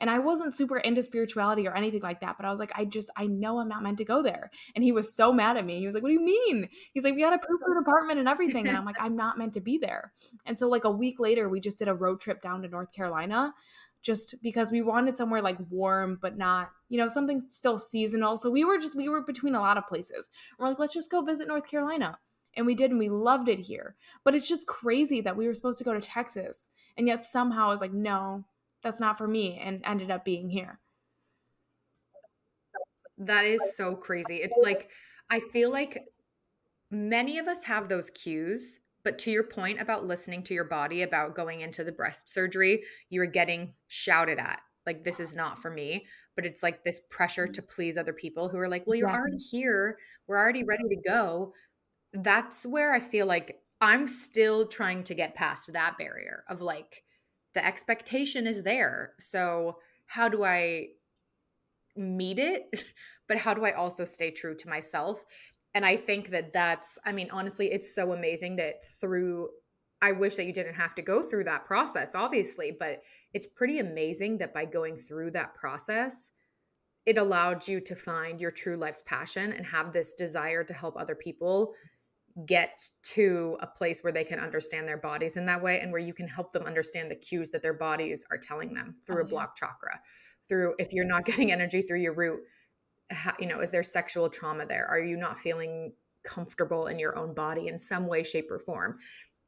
and 0.00 0.08
I 0.08 0.18
wasn't 0.18 0.54
super 0.54 0.78
into 0.78 1.02
spirituality 1.02 1.66
or 1.66 1.74
anything 1.74 2.02
like 2.02 2.20
that, 2.20 2.36
but 2.36 2.46
I 2.46 2.50
was 2.50 2.60
like, 2.60 2.72
I 2.74 2.84
just, 2.84 3.10
I 3.16 3.26
know 3.26 3.58
I'm 3.58 3.68
not 3.68 3.82
meant 3.82 3.98
to 3.98 4.04
go 4.04 4.22
there. 4.22 4.50
And 4.74 4.84
he 4.84 4.92
was 4.92 5.14
so 5.14 5.32
mad 5.32 5.56
at 5.56 5.66
me. 5.66 5.80
He 5.80 5.86
was 5.86 5.94
like, 5.94 6.02
What 6.02 6.10
do 6.10 6.14
you 6.14 6.24
mean? 6.24 6.68
He's 6.92 7.04
like, 7.04 7.14
We 7.14 7.20
got 7.20 7.32
a 7.32 7.38
proof 7.38 7.60
an 7.66 7.78
apartment 7.78 8.18
and 8.18 8.28
everything. 8.28 8.68
And 8.68 8.76
I'm 8.76 8.84
like, 8.84 9.00
I'm 9.00 9.16
not 9.16 9.38
meant 9.38 9.54
to 9.54 9.60
be 9.60 9.78
there. 9.78 10.12
And 10.46 10.56
so, 10.56 10.68
like, 10.68 10.84
a 10.84 10.90
week 10.90 11.18
later, 11.18 11.48
we 11.48 11.60
just 11.60 11.78
did 11.78 11.88
a 11.88 11.94
road 11.94 12.20
trip 12.20 12.40
down 12.40 12.62
to 12.62 12.68
North 12.68 12.92
Carolina 12.92 13.54
just 14.00 14.36
because 14.42 14.70
we 14.70 14.80
wanted 14.80 15.16
somewhere 15.16 15.42
like 15.42 15.58
warm, 15.70 16.18
but 16.22 16.38
not, 16.38 16.70
you 16.88 16.98
know, 16.98 17.08
something 17.08 17.42
still 17.48 17.78
seasonal. 17.78 18.36
So 18.36 18.48
we 18.48 18.64
were 18.64 18.78
just, 18.78 18.96
we 18.96 19.08
were 19.08 19.22
between 19.22 19.56
a 19.56 19.60
lot 19.60 19.76
of 19.76 19.86
places. 19.88 20.30
We're 20.58 20.68
like, 20.68 20.78
Let's 20.78 20.94
just 20.94 21.10
go 21.10 21.22
visit 21.22 21.48
North 21.48 21.66
Carolina. 21.66 22.18
And 22.56 22.66
we 22.66 22.74
did, 22.74 22.90
and 22.90 22.98
we 22.98 23.08
loved 23.08 23.48
it 23.48 23.58
here. 23.58 23.94
But 24.24 24.34
it's 24.34 24.48
just 24.48 24.66
crazy 24.66 25.20
that 25.20 25.36
we 25.36 25.46
were 25.46 25.54
supposed 25.54 25.78
to 25.78 25.84
go 25.84 25.94
to 25.94 26.00
Texas. 26.00 26.70
And 26.96 27.06
yet 27.06 27.22
somehow 27.22 27.68
I 27.68 27.70
was 27.70 27.80
like, 27.80 27.92
No, 27.92 28.44
that's 28.82 29.00
not 29.00 29.18
for 29.18 29.28
me 29.28 29.58
and 29.62 29.82
ended 29.84 30.10
up 30.10 30.24
being 30.24 30.48
here 30.48 30.78
that 33.18 33.44
is 33.44 33.76
so 33.76 33.94
crazy 33.94 34.36
it's 34.36 34.58
like 34.62 34.90
i 35.30 35.40
feel 35.40 35.70
like 35.70 36.04
many 36.90 37.38
of 37.38 37.48
us 37.48 37.64
have 37.64 37.88
those 37.88 38.10
cues 38.10 38.80
but 39.04 39.18
to 39.18 39.30
your 39.30 39.44
point 39.44 39.80
about 39.80 40.06
listening 40.06 40.42
to 40.42 40.54
your 40.54 40.64
body 40.64 41.02
about 41.02 41.34
going 41.34 41.60
into 41.60 41.82
the 41.82 41.92
breast 41.92 42.28
surgery 42.28 42.82
you 43.10 43.20
were 43.20 43.26
getting 43.26 43.74
shouted 43.88 44.38
at 44.38 44.60
like 44.86 45.02
this 45.04 45.20
is 45.20 45.34
not 45.34 45.58
for 45.58 45.70
me 45.70 46.06
but 46.38 46.46
it's 46.46 46.62
like 46.62 46.84
this 46.84 47.00
pressure 47.10 47.48
to 47.48 47.60
please 47.60 47.98
other 47.98 48.12
people 48.12 48.48
who 48.48 48.58
are 48.58 48.68
like, 48.68 48.86
well, 48.86 48.94
you're 48.94 49.10
already 49.10 49.38
here. 49.38 49.98
We're 50.28 50.38
already 50.38 50.62
ready 50.62 50.84
to 50.88 50.96
go. 51.04 51.52
That's 52.12 52.64
where 52.64 52.92
I 52.92 53.00
feel 53.00 53.26
like 53.26 53.60
I'm 53.80 54.06
still 54.06 54.68
trying 54.68 55.02
to 55.02 55.16
get 55.16 55.34
past 55.34 55.72
that 55.72 55.98
barrier 55.98 56.44
of 56.48 56.60
like, 56.60 57.02
the 57.54 57.64
expectation 57.64 58.46
is 58.46 58.62
there. 58.62 59.14
So, 59.20 59.78
how 60.06 60.28
do 60.28 60.44
I 60.44 60.88
meet 61.96 62.38
it? 62.38 62.84
But 63.28 63.36
how 63.36 63.52
do 63.52 63.62
I 63.62 63.72
also 63.72 64.06
stay 64.06 64.30
true 64.30 64.56
to 64.56 64.70
myself? 64.70 65.22
And 65.74 65.84
I 65.84 65.96
think 65.96 66.30
that 66.30 66.54
that's, 66.54 66.98
I 67.04 67.12
mean, 67.12 67.28
honestly, 67.30 67.70
it's 67.70 67.94
so 67.94 68.12
amazing 68.12 68.56
that 68.56 68.82
through, 68.82 69.50
I 70.00 70.12
wish 70.12 70.36
that 70.36 70.46
you 70.46 70.52
didn't 70.54 70.76
have 70.76 70.94
to 70.94 71.02
go 71.02 71.22
through 71.22 71.44
that 71.44 71.66
process, 71.66 72.14
obviously, 72.14 72.74
but 72.80 73.02
it's 73.34 73.46
pretty 73.46 73.80
amazing 73.80 74.38
that 74.38 74.54
by 74.54 74.64
going 74.64 74.96
through 74.96 75.32
that 75.32 75.54
process, 75.54 76.30
it 77.04 77.18
allowed 77.18 77.68
you 77.68 77.80
to 77.80 77.94
find 77.94 78.40
your 78.40 78.50
true 78.50 78.76
life's 78.76 79.02
passion 79.06 79.52
and 79.52 79.66
have 79.66 79.92
this 79.92 80.14
desire 80.14 80.64
to 80.64 80.74
help 80.74 80.96
other 80.96 81.14
people 81.14 81.74
get 82.46 82.88
to 83.02 83.56
a 83.60 83.66
place 83.66 84.02
where 84.02 84.12
they 84.12 84.24
can 84.24 84.38
understand 84.38 84.86
their 84.86 84.98
bodies 84.98 85.36
in 85.36 85.46
that 85.46 85.62
way 85.62 85.80
and 85.80 85.90
where 85.90 86.00
you 86.00 86.14
can 86.14 86.28
help 86.28 86.52
them 86.52 86.62
understand 86.62 87.10
the 87.10 87.16
cues 87.16 87.48
that 87.48 87.62
their 87.62 87.74
bodies 87.74 88.24
are 88.30 88.38
telling 88.38 88.72
them 88.72 88.94
through 89.04 89.18
oh, 89.18 89.26
a 89.26 89.28
block 89.28 89.56
chakra 89.56 90.00
through 90.48 90.74
if 90.78 90.92
you're 90.92 91.04
not 91.04 91.24
getting 91.26 91.50
energy 91.50 91.82
through 91.82 92.00
your 92.00 92.14
root 92.14 92.40
how, 93.10 93.32
you 93.38 93.46
know 93.46 93.60
is 93.60 93.70
there 93.70 93.82
sexual 93.82 94.28
trauma 94.28 94.66
there? 94.66 94.86
Are 94.86 95.00
you 95.00 95.16
not 95.16 95.38
feeling 95.38 95.92
comfortable 96.24 96.88
in 96.88 96.98
your 96.98 97.16
own 97.16 97.34
body 97.34 97.68
in 97.68 97.78
some 97.78 98.06
way 98.06 98.22
shape 98.22 98.50
or 98.50 98.58
form? 98.58 98.98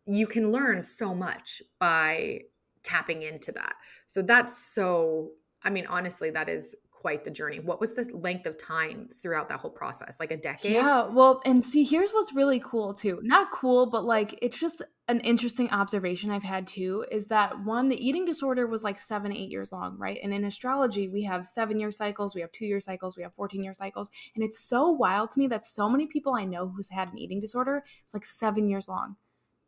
You 0.07 0.27
can 0.27 0.51
learn 0.51 0.83
so 0.83 1.15
much 1.15 1.63
by 1.79 2.41
tapping 2.83 3.23
into 3.23 3.53
that. 3.53 3.75
So 4.07 4.23
that's 4.23 4.57
so 4.57 5.33
i 5.63 5.69
mean 5.69 5.87
honestly 5.87 6.31
that 6.31 6.49
is 6.49 6.75
quite 7.01 7.25
the 7.25 7.31
journey. 7.31 7.61
What 7.61 7.81
was 7.81 7.95
the 7.95 8.05
length 8.15 8.47
of 8.47 8.59
time 8.59 9.09
throughout 9.13 9.49
that 9.49 9.61
whole 9.61 9.71
process? 9.71 10.21
Like 10.21 10.31
a 10.31 10.37
decade? 10.37 10.73
Yeah. 10.73 11.09
Well, 11.09 11.41
and 11.47 11.65
see, 11.65 11.83
here's 11.83 12.13
what's 12.13 12.35
really 12.35 12.61
cool 12.61 12.93
too. 12.93 13.21
Not 13.23 13.51
cool, 13.51 13.87
but 13.87 14.05
like 14.05 14.39
it's 14.43 14.59
just 14.59 14.83
an 15.09 15.21
interesting 15.21 15.71
observation 15.71 16.31
I've 16.31 16.43
had 16.43 16.67
too 16.67 17.05
is 17.11 17.27
that 17.27 17.65
one, 17.65 17.89
the 17.89 18.07
eating 18.07 18.25
disorder 18.27 18.67
was 18.67 18.85
like 18.85 18.99
seven, 18.99 19.33
eight 19.33 19.51
years 19.51 19.73
long, 19.73 19.97
right? 19.99 20.19
And 20.23 20.33
in 20.33 20.45
astrology, 20.45 21.09
we 21.09 21.23
have 21.23 21.47
seven 21.47 21.81
year 21.81 21.91
cycles, 21.91 22.35
we 22.35 22.43
have 22.43 22.53
two 22.53 22.67
year 22.67 22.81
cycles, 22.81 23.17
we 23.17 23.23
have 23.23 23.35
14 23.35 23.65
year 23.65 23.75
cycles. 23.75 24.11
And 24.35 24.45
it's 24.45 24.61
so 24.61 24.91
wild 24.91 25.31
to 25.33 25.39
me 25.39 25.47
that 25.49 25.65
so 25.65 25.89
many 25.89 26.07
people 26.07 26.35
I 26.35 26.45
know 26.45 26.69
who's 26.69 26.91
had 26.91 27.09
an 27.09 27.19
eating 27.19 27.41
disorder, 27.41 27.83
it's 28.05 28.15
like 28.15 28.25
seven 28.27 28.69
years 28.69 28.89
long 28.89 29.17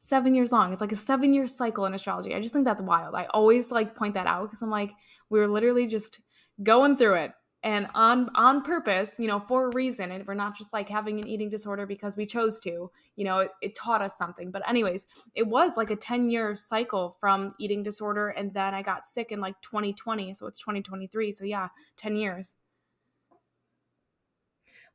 seven 0.04 0.34
years 0.34 0.50
long. 0.50 0.72
It's 0.72 0.80
like 0.80 0.90
a 0.90 0.96
seven 0.96 1.32
year 1.32 1.46
cycle 1.46 1.86
in 1.86 1.94
astrology. 1.94 2.34
I 2.34 2.40
just 2.40 2.52
think 2.52 2.64
that's 2.64 2.82
wild. 2.82 3.14
I 3.14 3.26
always 3.26 3.70
like 3.70 3.94
point 3.94 4.14
that 4.14 4.26
out 4.26 4.42
because 4.42 4.60
I'm 4.60 4.68
like, 4.68 4.90
we 5.30 5.38
are 5.38 5.46
literally 5.46 5.86
just 5.86 6.18
going 6.62 6.96
through 6.96 7.14
it. 7.14 7.32
And 7.64 7.86
on 7.94 8.28
on 8.34 8.62
purpose 8.62 9.14
you 9.20 9.28
know 9.28 9.38
for 9.38 9.68
a 9.68 9.70
reason. 9.72 10.10
And 10.10 10.26
we're 10.26 10.34
not 10.34 10.56
just 10.58 10.72
like 10.72 10.88
having 10.88 11.20
an 11.20 11.28
eating 11.28 11.48
disorder 11.48 11.86
because 11.86 12.16
we 12.16 12.26
chose 12.26 12.58
to. 12.60 12.90
You 13.14 13.24
know 13.24 13.38
it, 13.38 13.50
it 13.60 13.76
taught 13.76 14.02
us 14.02 14.18
something. 14.18 14.50
But 14.50 14.68
anyways 14.68 15.06
it 15.36 15.46
was 15.46 15.76
like 15.76 15.90
a 15.90 15.96
10 15.96 16.28
year 16.28 16.56
cycle 16.56 17.16
from 17.20 17.54
eating 17.60 17.84
disorder. 17.84 18.30
And 18.30 18.52
then 18.52 18.74
i 18.74 18.82
got 18.82 19.06
sick 19.06 19.30
in 19.30 19.40
like 19.40 19.54
2020 19.62 20.34
so 20.34 20.46
it's 20.46 20.58
2023 20.58 21.30
so 21.32 21.44
yeah 21.44 21.68
10 21.98 22.16
years. 22.16 22.56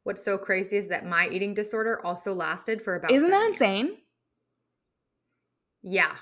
What's 0.03 0.24
so 0.24 0.38
crazy 0.38 0.78
is 0.78 0.88
that 0.88 1.05
my 1.05 1.28
eating 1.30 1.53
disorder 1.53 2.05
also 2.05 2.34
lasted 2.34 2.82
for 2.82 2.95
about 2.95 3.12
isn't 3.12 3.32
that 3.32 3.49
insane 3.49 3.86
years. 3.88 3.97
yeah 5.84 6.16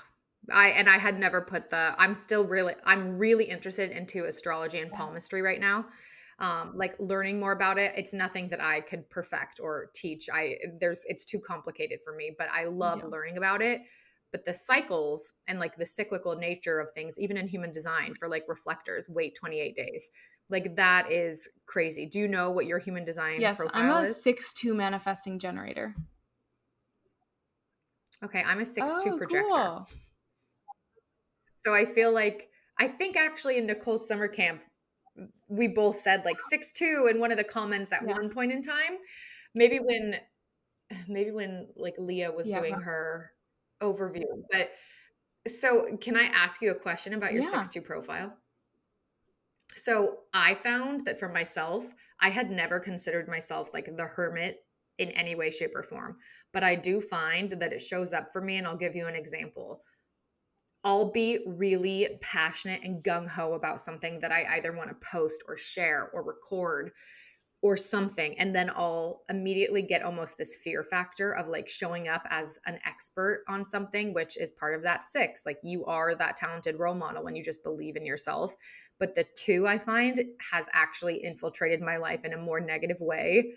I 0.52 0.68
and 0.68 0.88
I 0.88 0.98
had 0.98 1.18
never 1.18 1.40
put 1.40 1.68
the 1.68 1.94
I'm 1.98 2.14
still 2.14 2.44
really 2.44 2.74
I'm 2.84 3.18
really 3.18 3.44
interested 3.44 3.90
into 3.90 4.24
astrology 4.24 4.78
and 4.78 4.90
palmistry 4.90 5.42
right 5.42 5.60
now. 5.60 5.86
Um, 6.38 6.72
like 6.74 6.94
learning 6.98 7.40
more 7.40 7.52
about 7.52 7.78
it. 7.78 7.92
It's 7.96 8.12
nothing 8.12 8.50
that 8.50 8.62
I 8.62 8.80
could 8.80 9.08
perfect 9.08 9.58
or 9.60 9.90
teach. 9.94 10.28
I 10.32 10.56
there's 10.80 11.04
it's 11.06 11.24
too 11.24 11.40
complicated 11.40 12.00
for 12.04 12.14
me, 12.14 12.34
but 12.36 12.48
I 12.54 12.64
love 12.64 13.00
yeah. 13.02 13.08
learning 13.08 13.38
about 13.38 13.62
it. 13.62 13.82
But 14.32 14.44
the 14.44 14.52
cycles 14.52 15.32
and 15.46 15.58
like 15.58 15.76
the 15.76 15.86
cyclical 15.86 16.36
nature 16.36 16.78
of 16.78 16.90
things, 16.90 17.18
even 17.18 17.36
in 17.36 17.48
human 17.48 17.72
design 17.72 18.14
for 18.18 18.28
like 18.28 18.44
reflectors, 18.48 19.08
wait 19.08 19.34
28 19.34 19.76
days. 19.76 20.10
Like 20.50 20.76
that 20.76 21.10
is 21.10 21.48
crazy. 21.64 22.06
Do 22.06 22.20
you 22.20 22.28
know 22.28 22.50
what 22.50 22.66
your 22.66 22.78
human 22.78 23.04
design 23.04 23.40
yes, 23.40 23.60
I'm 23.72 23.90
a 23.90 24.08
is? 24.08 24.22
six 24.22 24.52
two 24.52 24.74
manifesting 24.74 25.38
generator. 25.38 25.94
Okay, 28.24 28.42
I'm 28.46 28.60
a 28.60 28.66
six 28.66 28.92
oh, 28.92 29.02
two 29.02 29.16
projector. 29.18 29.48
Cool. 29.52 29.88
So 31.66 31.74
I 31.74 31.84
feel 31.84 32.12
like 32.12 32.48
I 32.78 32.86
think 32.86 33.16
actually 33.16 33.58
in 33.58 33.66
Nicole's 33.66 34.06
summer 34.06 34.28
camp, 34.28 34.62
we 35.48 35.66
both 35.66 35.96
said 35.96 36.24
like 36.24 36.36
six 36.48 36.70
two 36.70 37.08
in 37.10 37.18
one 37.18 37.32
of 37.32 37.38
the 37.38 37.44
comments 37.44 37.92
at 37.92 38.02
yeah. 38.06 38.12
one 38.12 38.30
point 38.30 38.52
in 38.52 38.62
time. 38.62 38.98
Maybe 39.52 39.80
when 39.80 40.14
maybe 41.08 41.32
when 41.32 41.66
like 41.74 41.94
Leah 41.98 42.30
was 42.30 42.48
yeah. 42.48 42.60
doing 42.60 42.74
her 42.74 43.32
overview. 43.82 44.22
But 44.52 44.70
so 45.48 45.96
can 46.00 46.16
I 46.16 46.26
ask 46.26 46.62
you 46.62 46.70
a 46.70 46.74
question 46.74 47.14
about 47.14 47.32
your 47.32 47.42
six 47.42 47.66
two 47.66 47.80
profile? 47.80 48.32
So 49.74 50.18
I 50.32 50.54
found 50.54 51.04
that 51.06 51.18
for 51.18 51.28
myself, 51.28 51.92
I 52.20 52.30
had 52.30 52.48
never 52.48 52.78
considered 52.78 53.26
myself 53.26 53.74
like 53.74 53.90
the 53.96 54.04
hermit 54.04 54.58
in 54.98 55.10
any 55.10 55.34
way, 55.34 55.50
shape, 55.50 55.72
or 55.74 55.82
form. 55.82 56.18
But 56.52 56.62
I 56.62 56.76
do 56.76 57.00
find 57.00 57.50
that 57.58 57.72
it 57.72 57.82
shows 57.82 58.12
up 58.12 58.32
for 58.32 58.40
me, 58.40 58.56
and 58.56 58.68
I'll 58.68 58.76
give 58.76 58.94
you 58.94 59.08
an 59.08 59.16
example. 59.16 59.82
I'll 60.86 61.10
be 61.10 61.40
really 61.44 62.16
passionate 62.20 62.82
and 62.84 63.02
gung 63.02 63.28
ho 63.28 63.54
about 63.54 63.80
something 63.80 64.20
that 64.20 64.30
I 64.30 64.46
either 64.56 64.70
want 64.70 64.88
to 64.88 64.94
post 65.04 65.42
or 65.48 65.56
share 65.56 66.10
or 66.14 66.22
record 66.22 66.92
or 67.60 67.76
something. 67.76 68.38
And 68.38 68.54
then 68.54 68.70
I'll 68.70 69.22
immediately 69.28 69.82
get 69.82 70.04
almost 70.04 70.38
this 70.38 70.54
fear 70.62 70.84
factor 70.84 71.32
of 71.32 71.48
like 71.48 71.68
showing 71.68 72.06
up 72.06 72.24
as 72.30 72.60
an 72.66 72.78
expert 72.84 73.42
on 73.48 73.64
something, 73.64 74.14
which 74.14 74.36
is 74.36 74.52
part 74.52 74.76
of 74.76 74.84
that 74.84 75.02
six. 75.02 75.44
Like 75.44 75.58
you 75.64 75.84
are 75.86 76.14
that 76.14 76.36
talented 76.36 76.78
role 76.78 76.94
model 76.94 77.24
when 77.24 77.34
you 77.34 77.42
just 77.42 77.64
believe 77.64 77.96
in 77.96 78.06
yourself. 78.06 78.54
But 79.00 79.16
the 79.16 79.26
two 79.34 79.66
I 79.66 79.80
find 79.80 80.24
has 80.52 80.68
actually 80.72 81.24
infiltrated 81.24 81.80
my 81.80 81.96
life 81.96 82.24
in 82.24 82.32
a 82.32 82.38
more 82.38 82.60
negative 82.60 83.00
way 83.00 83.54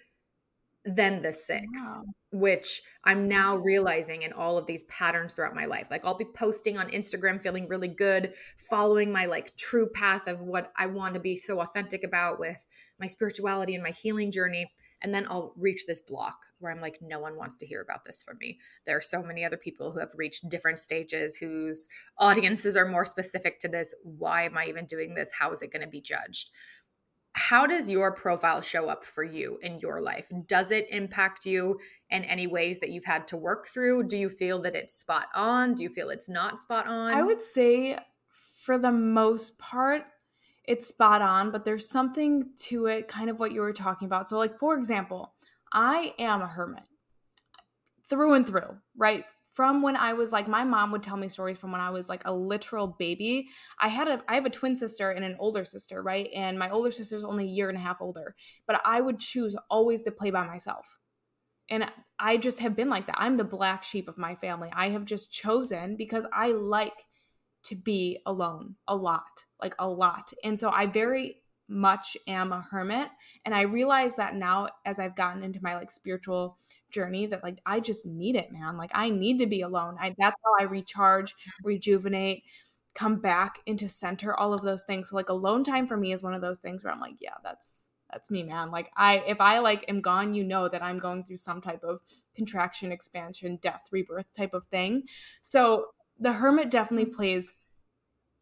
than 0.86 1.22
the 1.22 1.34
six, 1.34 1.66
wow. 1.98 2.04
which 2.32 2.82
I'm 3.04 3.28
now 3.28 3.58
realizing 3.58 4.22
in 4.22 4.34
all 4.34 4.58
of 4.58 4.66
these 4.66 4.84
patterns 4.84 5.34
throughout 5.34 5.56
my 5.56 5.66
life. 5.66 5.88
Like 5.92 6.06
I'll 6.06 6.18
be 6.18 6.26
posting 6.26 6.78
on 6.78 6.90
Instagram 6.90 7.42
feeling 7.42 7.68
really 7.68 7.88
good, 7.88 8.34
following 8.58 9.12
my 9.12 9.26
like 9.26 9.56
true 9.58 9.90
path 9.90 10.28
of 10.28 10.42
what 10.42 10.72
I 10.78 10.88
want 10.88 11.16
to 11.16 11.20
be 11.20 11.36
so 11.36 11.60
authentic 11.60 12.04
about 12.04 12.40
with 12.40 12.66
my 13.00 13.08
spirituality 13.08 13.76
and 13.76 13.84
my 13.84 13.92
healing 13.92 14.32
journey. 14.32 14.72
And 15.02 15.14
then 15.14 15.28
I'll 15.30 15.54
reach 15.56 15.86
this 15.88 16.02
block 16.02 16.40
where 16.60 16.72
I'm 16.74 16.82
like, 16.82 16.98
no 17.02 17.20
one 17.20 17.38
wants 17.38 17.58
to 17.60 17.66
hear 17.66 17.82
about 17.82 18.04
this 18.04 18.22
from 18.22 18.38
me. 18.38 18.60
There 18.86 18.98
are 18.98 19.02
so 19.02 19.24
many 19.24 19.46
other 19.46 19.56
people 19.56 19.92
who 19.92 20.00
have 20.00 20.12
reached 20.16 20.50
different 20.50 20.78
stages 20.78 21.38
whose 21.38 21.88
audiences 22.18 22.76
are 22.76 22.86
more 22.86 23.06
specific 23.06 23.60
to 23.60 23.70
this. 23.70 23.94
Why 24.04 24.44
am 24.44 24.58
I 24.58 24.66
even 24.66 24.86
doing 24.86 25.14
this? 25.14 25.32
How 25.32 25.52
is 25.52 25.62
it 25.62 25.72
going 25.72 25.84
to 25.84 25.90
be 25.90 26.02
judged? 26.02 26.52
How 27.34 27.66
does 27.66 27.90
your 27.90 28.12
profile 28.12 28.62
show 28.62 28.90
up 28.90 29.06
for 29.06 29.24
you 29.24 29.60
in 29.62 29.80
your 29.80 30.02
life? 30.02 30.32
Does 30.48 30.72
it 30.72 30.88
impact 30.90 31.46
you 31.46 31.80
in 32.10 32.24
any 32.24 32.48
ways 32.48 32.80
that 32.80 32.90
you've 32.90 33.06
had 33.06 33.28
to 33.28 33.38
work 33.38 33.68
through? 33.68 34.04
Do 34.04 34.18
you 34.18 34.30
feel 34.30 34.60
that 34.62 34.76
it's 34.76 34.96
spot 34.96 35.28
on? 35.36 35.74
Do 35.74 35.84
you 35.84 35.90
feel 35.90 36.10
it's 36.10 36.30
not 36.30 36.60
spot 36.60 36.88
on? 36.88 37.14
I 37.14 37.22
would 37.22 37.42
say 37.42 37.98
for 38.56 38.78
the 38.78 38.92
most 38.92 39.58
part, 39.58 40.04
it's 40.66 40.88
spot 40.88 41.22
on, 41.22 41.52
but 41.52 41.66
there's 41.66 41.90
something 41.90 42.50
to 42.58 42.88
it, 42.88 43.08
kind 43.08 43.30
of 43.30 43.40
what 43.40 43.52
you 43.52 43.62
were 43.62 43.74
talking 43.74 44.06
about. 44.06 44.28
So, 44.28 44.38
like, 44.38 44.60
for 44.60 44.76
example, 44.76 45.34
I 45.72 46.14
am 46.20 46.42
a 46.42 46.48
hermit 46.48 46.84
through 48.08 48.34
and 48.34 48.46
through, 48.46 48.78
right? 48.98 49.24
From 49.60 49.82
when 49.82 49.98
I 49.98 50.14
was 50.14 50.32
like 50.32 50.48
my 50.48 50.64
mom 50.64 50.90
would 50.94 51.04
tell 51.04 51.18
me 51.18 51.28
stories 51.28 51.58
from 51.58 51.74
when 51.74 51.82
I 51.82 51.90
was 51.90 52.08
like 52.08 52.22
a 52.24 52.34
literal 52.34 52.88
baby. 52.88 53.50
I 53.78 53.90
had 53.90 54.08
a 54.08 54.24
I 54.26 54.36
have 54.36 54.46
a 54.46 54.50
twin 54.50 54.74
sister 54.74 55.12
and 55.12 55.26
an 55.26 55.36
older 55.38 55.66
sister, 55.66 56.02
right? 56.02 56.30
And 56.34 56.58
my 56.58 56.70
older 56.70 56.92
sister's 56.92 57.26
only 57.26 57.44
a 57.44 57.48
year 57.50 57.68
and 57.68 57.78
a 57.78 57.82
half 57.82 58.00
older. 58.00 58.36
But 58.68 58.80
I 58.86 59.02
would 59.02 59.20
choose 59.20 59.58
always 59.70 60.02
to 60.04 60.12
play 60.12 60.32
by 60.32 60.48
myself. 60.48 61.02
And 61.70 61.92
I 62.18 62.38
just 62.38 62.60
have 62.60 62.74
been 62.74 62.88
like 62.88 63.06
that. 63.08 63.18
I'm 63.20 63.36
the 63.36 63.44
black 63.44 63.84
sheep 63.84 64.08
of 64.08 64.18
my 64.18 64.34
family. 64.34 64.70
I 64.74 64.92
have 64.92 65.04
just 65.04 65.34
chosen 65.34 65.98
because 65.98 66.24
I 66.32 66.54
like 66.54 67.06
to 67.64 67.76
be 67.76 68.20
alone 68.26 68.76
a 68.88 68.96
lot, 68.96 69.44
like 69.62 69.76
a 69.78 69.90
lot. 69.90 70.32
And 70.42 70.58
so 70.58 70.70
I 70.70 70.86
very 70.86 71.42
much 71.68 72.16
am 72.28 72.54
a 72.54 72.62
hermit 72.62 73.10
and 73.46 73.54
I 73.54 73.64
realize 73.64 74.16
that 74.16 74.36
now 74.36 74.70
as 74.86 75.00
I've 75.00 75.18
gotten 75.18 75.44
into 75.44 75.60
my 75.62 75.76
like 75.76 75.92
spiritual 75.92 76.58
journey 76.92 77.26
that 77.28 77.44
like 77.44 77.60
I 77.66 77.80
just 77.80 78.06
need 78.06 78.36
it, 78.36 78.52
man. 78.52 78.78
Like 78.78 78.92
I 78.94 79.10
need 79.10 79.40
to 79.40 79.46
be 79.48 79.62
alone. 79.62 79.98
I 80.00 80.16
that's 80.18 80.36
how 80.44 80.52
I 80.60 80.64
recharge, 80.64 81.36
rejuvenate, 81.64 82.44
come 82.96 83.18
back 83.18 83.60
into 83.66 83.88
center, 83.88 84.34
all 84.38 84.54
of 84.54 84.62
those 84.62 84.84
things. 84.84 85.10
So 85.10 85.16
like 85.16 85.30
alone 85.30 85.64
time 85.64 85.88
for 85.88 85.98
me 85.98 86.14
is 86.14 86.24
one 86.24 86.34
of 86.34 86.42
those 86.42 86.60
things 86.60 86.84
where 86.84 86.94
I'm 86.94 87.00
like, 87.00 87.16
yeah, 87.20 87.36
that's 87.44 87.88
that's 88.12 88.32
me, 88.32 88.44
man. 88.44 88.72
Like 88.72 88.92
I 88.98 89.24
if 89.28 89.40
I 89.40 89.60
like 89.60 89.86
am 89.88 90.02
gone, 90.02 90.34
you 90.34 90.44
know 90.44 90.68
that 90.68 90.84
I'm 90.84 91.00
going 91.00 91.24
through 91.24 91.38
some 91.38 91.62
type 91.62 91.84
of 91.84 92.00
contraction, 92.36 92.92
expansion, 92.92 93.60
death, 93.62 93.88
rebirth 93.92 94.34
type 94.36 94.54
of 94.54 94.66
thing. 94.68 95.04
So 95.42 95.88
the 96.20 96.34
hermit 96.34 96.70
definitely 96.70 97.06
plays 97.06 97.54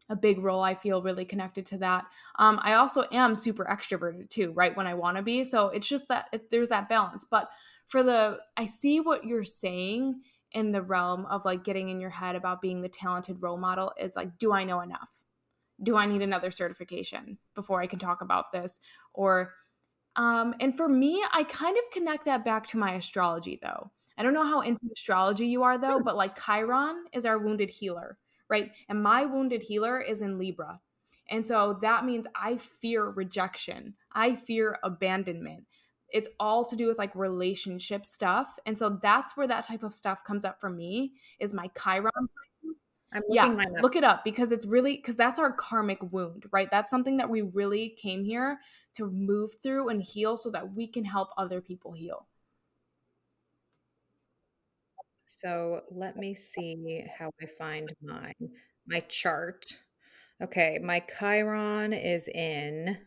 a 0.08 0.16
big 0.16 0.38
role. 0.38 0.62
I 0.62 0.74
feel 0.74 1.02
really 1.02 1.24
connected 1.24 1.66
to 1.66 1.78
that. 1.78 2.06
Um, 2.38 2.58
I 2.62 2.74
also 2.74 3.04
am 3.12 3.36
super 3.36 3.64
extroverted 3.64 4.30
too, 4.30 4.52
right? 4.52 4.74
When 4.76 4.86
I 4.86 4.94
want 4.94 5.18
to 5.18 5.22
be. 5.22 5.44
So 5.44 5.68
it's 5.68 5.88
just 5.88 6.08
that 6.08 6.28
it, 6.32 6.50
there's 6.50 6.70
that 6.70 6.88
balance. 6.88 7.26
But 7.30 7.50
for 7.88 8.02
the, 8.02 8.38
I 8.56 8.66
see 8.66 9.00
what 9.00 9.24
you're 9.24 9.44
saying 9.44 10.20
in 10.52 10.72
the 10.72 10.82
realm 10.82 11.26
of 11.26 11.44
like 11.44 11.64
getting 11.64 11.88
in 11.88 12.00
your 12.00 12.10
head 12.10 12.36
about 12.36 12.62
being 12.62 12.80
the 12.80 12.88
talented 12.88 13.36
role 13.40 13.58
model 13.58 13.92
is 14.00 14.16
like, 14.16 14.38
do 14.38 14.52
I 14.52 14.64
know 14.64 14.80
enough? 14.80 15.10
Do 15.82 15.96
I 15.96 16.06
need 16.06 16.22
another 16.22 16.50
certification 16.50 17.38
before 17.54 17.80
I 17.80 17.86
can 17.86 17.98
talk 17.98 18.20
about 18.20 18.52
this? 18.52 18.80
Or, 19.12 19.52
um, 20.16 20.54
and 20.60 20.76
for 20.76 20.88
me, 20.88 21.22
I 21.32 21.44
kind 21.44 21.76
of 21.76 21.84
connect 21.92 22.24
that 22.24 22.44
back 22.44 22.66
to 22.68 22.78
my 22.78 22.94
astrology 22.94 23.58
though. 23.62 23.90
I 24.16 24.22
don't 24.22 24.34
know 24.34 24.46
how 24.46 24.62
into 24.62 24.80
astrology 24.92 25.46
you 25.46 25.62
are 25.62 25.78
though, 25.78 26.00
but 26.00 26.16
like 26.16 26.42
Chiron 26.42 27.04
is 27.12 27.24
our 27.24 27.38
wounded 27.38 27.70
healer, 27.70 28.18
right? 28.50 28.72
And 28.88 29.00
my 29.00 29.24
wounded 29.24 29.62
healer 29.62 30.00
is 30.00 30.22
in 30.22 30.38
Libra. 30.38 30.80
And 31.30 31.44
so 31.44 31.78
that 31.82 32.04
means 32.04 32.26
I 32.34 32.56
fear 32.56 33.10
rejection. 33.10 33.94
I 34.12 34.34
fear 34.34 34.78
abandonment. 34.82 35.64
It's 36.10 36.28
all 36.40 36.64
to 36.66 36.76
do 36.76 36.86
with 36.86 36.98
like 36.98 37.14
relationship 37.14 38.06
stuff. 38.06 38.58
And 38.66 38.76
so 38.76 38.98
that's 39.02 39.36
where 39.36 39.46
that 39.46 39.66
type 39.66 39.82
of 39.82 39.92
stuff 39.92 40.24
comes 40.24 40.44
up 40.44 40.60
for 40.60 40.70
me 40.70 41.12
is 41.38 41.52
my 41.54 41.70
Chiron. 41.80 42.28
I'm 43.12 43.22
yeah, 43.30 43.54
look 43.80 43.96
it 43.96 44.04
up 44.04 44.22
because 44.22 44.52
it's 44.52 44.66
really 44.66 44.96
because 44.96 45.16
that's 45.16 45.38
our 45.38 45.52
karmic 45.52 45.98
wound, 46.12 46.44
right? 46.52 46.70
That's 46.70 46.90
something 46.90 47.16
that 47.16 47.30
we 47.30 47.40
really 47.40 47.96
came 48.00 48.22
here 48.22 48.58
to 48.94 49.10
move 49.10 49.52
through 49.62 49.88
and 49.88 50.02
heal 50.02 50.36
so 50.36 50.50
that 50.50 50.74
we 50.74 50.86
can 50.86 51.04
help 51.04 51.30
other 51.38 51.62
people 51.62 51.92
heal. 51.92 52.26
So 55.24 55.82
let 55.90 56.16
me 56.16 56.34
see 56.34 57.04
how 57.18 57.30
I 57.40 57.46
find 57.46 57.94
my 58.02 58.32
my 58.86 59.00
chart. 59.08 59.64
Okay, 60.42 60.78
my 60.82 61.00
Chiron 61.00 61.92
is 61.92 62.28
in. 62.28 62.98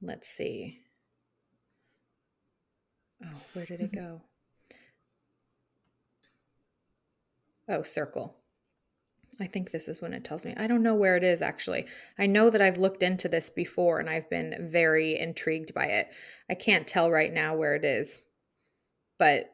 Let's 0.00 0.28
see. 0.28 0.81
Oh, 3.24 3.40
where 3.52 3.66
did 3.66 3.80
it 3.80 3.92
mm-hmm. 3.92 4.04
go? 4.06 4.20
Oh, 7.68 7.82
circle. 7.82 8.36
I 9.40 9.46
think 9.46 9.70
this 9.70 9.88
is 9.88 10.02
when 10.02 10.12
it 10.12 10.24
tells 10.24 10.44
me. 10.44 10.54
I 10.56 10.66
don't 10.66 10.82
know 10.82 10.94
where 10.94 11.16
it 11.16 11.24
is 11.24 11.42
actually. 11.42 11.86
I 12.18 12.26
know 12.26 12.50
that 12.50 12.60
I've 12.60 12.78
looked 12.78 13.02
into 13.02 13.28
this 13.28 13.50
before 13.50 13.98
and 13.98 14.08
I've 14.08 14.28
been 14.28 14.68
very 14.70 15.18
intrigued 15.18 15.74
by 15.74 15.86
it. 15.86 16.08
I 16.50 16.54
can't 16.54 16.86
tell 16.86 17.10
right 17.10 17.32
now 17.32 17.56
where 17.56 17.74
it 17.74 17.84
is. 17.84 18.22
But 19.18 19.51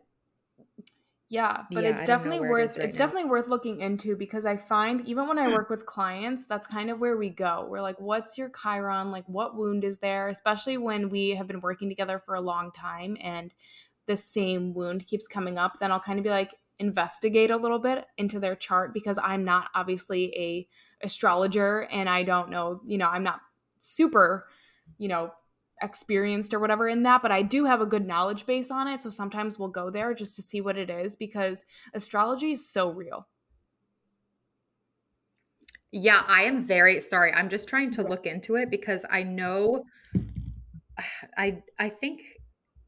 yeah, 1.31 1.65
but 1.73 1.85
yeah, 1.85 1.91
it's 1.91 2.05
definitely 2.05 2.41
worth 2.41 2.77
it 2.77 2.81
right 2.81 2.89
it's 2.89 2.99
now. 2.99 3.05
definitely 3.05 3.29
worth 3.29 3.49
looking 3.49 3.81
into 3.81 4.17
because 4.17 4.47
I 4.47 4.57
find 4.57 5.07
even 5.07 5.29
when 5.29 5.39
I 5.39 5.49
work 5.53 5.69
with 5.69 5.85
clients, 5.85 6.47
that's 6.47 6.67
kind 6.67 6.91
of 6.91 7.01
where 7.01 7.19
we 7.19 7.29
go. 7.29 7.67
We're 7.69 7.83
like, 7.83 8.01
what's 8.01 8.39
your 8.39 8.51
Chiron? 8.51 9.11
Like 9.11 9.25
what 9.27 9.55
wound 9.55 9.85
is 9.85 9.99
there? 9.99 10.29
Especially 10.29 10.79
when 10.79 11.11
we 11.11 11.31
have 11.31 11.47
been 11.47 11.61
working 11.61 11.91
together 11.91 12.19
for 12.19 12.35
a 12.35 12.41
long 12.41 12.73
time 12.73 13.19
and 13.23 13.53
the 14.07 14.17
same 14.17 14.73
wound 14.73 15.07
keeps 15.07 15.27
coming 15.27 15.59
up, 15.59 15.79
then 15.81 15.93
I'll 15.93 16.01
kind 16.01 16.19
of 16.19 16.25
be 16.25 16.31
like 16.31 16.55
investigate 16.79 17.51
a 17.51 17.57
little 17.57 17.79
bit 17.79 18.07
into 18.17 18.41
their 18.41 18.57
chart 18.57 18.95
because 18.95 19.19
I'm 19.23 19.45
not 19.45 19.69
obviously 19.75 20.33
a 20.35 20.69
astrologer 21.05 21.87
and 21.91 22.09
I 22.09 22.23
don't 22.23 22.49
know, 22.49 22.81
you 22.87 22.97
know, 22.97 23.09
I'm 23.09 23.23
not 23.23 23.41
super, 23.79 24.47
you 24.97 25.09
know, 25.09 25.33
experienced 25.83 26.55
or 26.55 26.59
whatever 26.59 26.89
in 26.89 27.03
that, 27.05 27.23
but 27.23 27.33
I 27.33 27.43
do 27.43 27.65
have 27.65 27.81
a 27.81 27.87
good 27.87 28.07
knowledge 28.07 28.47
base 28.47 28.71
on 28.71 28.89
it. 28.89 29.01
So 29.01 29.11
sometimes 29.11 29.59
we'll 29.59 29.69
go 29.69 29.91
there 29.91 30.15
just 30.15 30.37
to 30.37 30.43
see 30.43 30.61
what 30.61 30.77
it 30.77 30.91
is 30.91 31.17
because 31.17 31.65
astrology 31.95 32.53
is 32.53 32.69
so 32.69 32.91
real. 32.91 33.27
Yeah, 35.91 36.23
I 36.27 36.43
am 36.43 36.61
very 36.61 37.01
sorry. 37.01 37.33
I'm 37.33 37.49
just 37.49 37.69
trying 37.69 37.91
to 37.93 38.03
look 38.03 38.27
into 38.27 38.57
it 38.57 38.71
because 38.71 39.07
I 39.11 39.23
know 39.23 39.85
I 41.37 41.63
I 41.79 41.89
think 41.89 42.21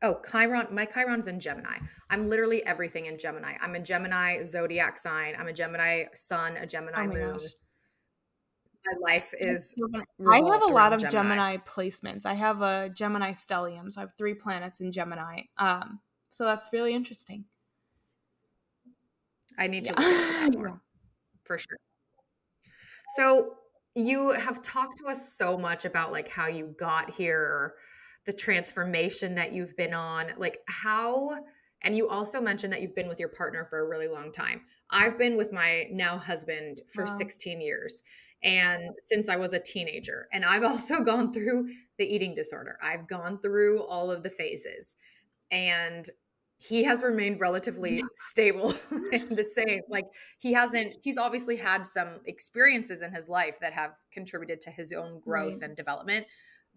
oh 0.03 0.21
Chiron 0.31 0.67
my 0.71 0.85
Chiron's 0.85 1.27
in 1.27 1.41
Gemini. 1.41 1.79
I'm 2.11 2.29
literally 2.29 2.65
everything 2.67 3.07
in 3.07 3.19
Gemini. 3.19 3.55
I'm 3.61 3.75
a 3.75 3.81
Gemini 3.81 4.43
zodiac 4.43 4.99
sign. 4.99 5.35
I'm 5.39 5.47
a 5.47 5.53
Gemini 5.53 6.05
sun, 6.13 6.57
a 6.59 6.67
Gemini 6.67 7.05
oh 7.05 7.07
moon. 7.07 7.33
Gosh 7.39 7.51
my 8.87 9.13
life 9.13 9.33
is. 9.39 9.75
I 10.29 10.37
have 10.37 10.63
a 10.63 10.67
lot 10.67 10.93
of 10.93 11.01
Gemini. 11.01 11.11
Gemini. 11.11 11.57
placements. 11.59 12.27
I 12.27 12.35
have 12.35 12.63
a 12.63 12.91
Gemini 12.95 13.33
stellium, 13.33 13.93
so 13.93 14.01
I 14.01 14.03
have 14.03 14.13
three 14.17 14.35
planets 14.35 14.81
in 14.81 14.93
Gemini. 14.93 15.43
Um, 15.59 16.01
so 16.31 16.45
that's 16.45 16.69
really 16.73 16.95
interesting. 16.95 17.45
I 19.59 19.67
need 19.67 19.85
to 19.87 19.95
yeah. 19.99 20.09
into 20.09 20.33
that 20.33 20.53
more 20.55 20.81
for 21.45 21.59
sure. 21.59 21.79
So 23.17 23.55
you 23.95 24.31
have 24.31 24.63
talked 24.63 24.99
to 24.99 25.09
us 25.09 25.37
so 25.37 25.59
much 25.59 25.85
about 25.85 26.13
like 26.13 26.29
how 26.29 26.47
you 26.47 26.75
got 26.79 27.11
here, 27.11 27.75
the 28.25 28.33
transformation 28.33 29.35
that 29.35 29.53
you've 29.53 29.77
been 29.77 29.93
on, 29.93 30.29
like 30.39 30.59
how 30.69 31.31
and 31.83 31.97
you 31.97 32.09
also 32.09 32.41
mentioned 32.41 32.73
that 32.73 32.83
you've 32.83 32.95
been 32.95 33.09
with 33.09 33.19
your 33.19 33.31
partner 33.31 33.65
for 33.65 33.81
a 33.81 33.89
really 33.89 34.07
long 34.07 34.33
time. 34.33 34.63
I've 34.91 35.19
been 35.19 35.37
with 35.37 35.53
my 35.53 35.87
now 35.91 36.19
husband 36.19 36.83
for 36.93 37.05
wow. 37.05 37.17
16 37.17 37.61
years 37.61 38.03
and 38.43 38.91
since 38.99 39.29
I 39.29 39.37
was 39.37 39.53
a 39.53 39.61
teenager. 39.61 40.29
And 40.33 40.45
I've 40.45 40.63
also 40.71 41.03
gone 41.03 41.33
through 41.33 41.69
the 41.99 42.05
eating 42.05 42.35
disorder. 42.35 42.79
I've 42.83 43.09
gone 43.09 43.39
through 43.39 43.83
all 43.85 44.11
of 44.11 44.23
the 44.23 44.31
phases. 44.31 44.97
And 45.51 46.09
he 46.59 46.85
has 46.85 47.03
remained 47.03 47.41
relatively 47.41 48.05
stable 48.17 48.75
and 49.13 49.35
the 49.35 49.45
same. 49.45 49.81
Like 49.89 50.05
he 50.39 50.53
hasn't, 50.53 50.95
he's 51.03 51.17
obviously 51.17 51.57
had 51.57 51.87
some 51.87 52.21
experiences 52.27 53.03
in 53.03 53.13
his 53.13 53.29
life 53.29 53.59
that 53.61 53.73
have 53.73 53.93
contributed 54.13 54.61
to 54.63 54.71
his 54.71 54.93
own 54.93 55.21
growth 55.21 55.55
right. 55.55 55.63
and 55.63 55.77
development, 55.77 56.27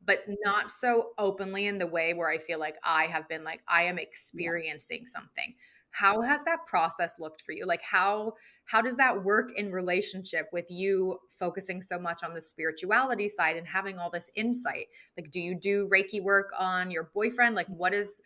but 0.05 0.23
not 0.45 0.71
so 0.71 1.09
openly 1.17 1.67
in 1.67 1.77
the 1.77 1.87
way 1.87 2.13
where 2.13 2.29
I 2.29 2.37
feel 2.37 2.59
like 2.59 2.77
I 2.83 3.05
have 3.05 3.27
been 3.27 3.43
like, 3.43 3.61
I 3.67 3.83
am 3.83 3.99
experiencing 3.99 5.01
yeah. 5.01 5.19
something 5.19 5.53
how 5.93 6.21
has 6.21 6.43
that 6.43 6.65
process 6.65 7.19
looked 7.19 7.41
for 7.41 7.51
you 7.51 7.65
like 7.65 7.81
how 7.81 8.33
how 8.65 8.81
does 8.81 8.97
that 8.97 9.23
work 9.23 9.51
in 9.55 9.71
relationship 9.71 10.47
with 10.51 10.69
you 10.69 11.17
focusing 11.29 11.81
so 11.81 11.99
much 11.99 12.23
on 12.23 12.33
the 12.33 12.41
spirituality 12.41 13.27
side 13.27 13.55
and 13.55 13.67
having 13.67 13.97
all 13.97 14.09
this 14.09 14.29
insight 14.35 14.87
like 15.17 15.29
do 15.31 15.39
you 15.39 15.55
do 15.55 15.87
reiki 15.93 16.21
work 16.21 16.51
on 16.57 16.91
your 16.91 17.09
boyfriend 17.13 17.55
like 17.55 17.67
what 17.67 17.93
is 17.93 18.21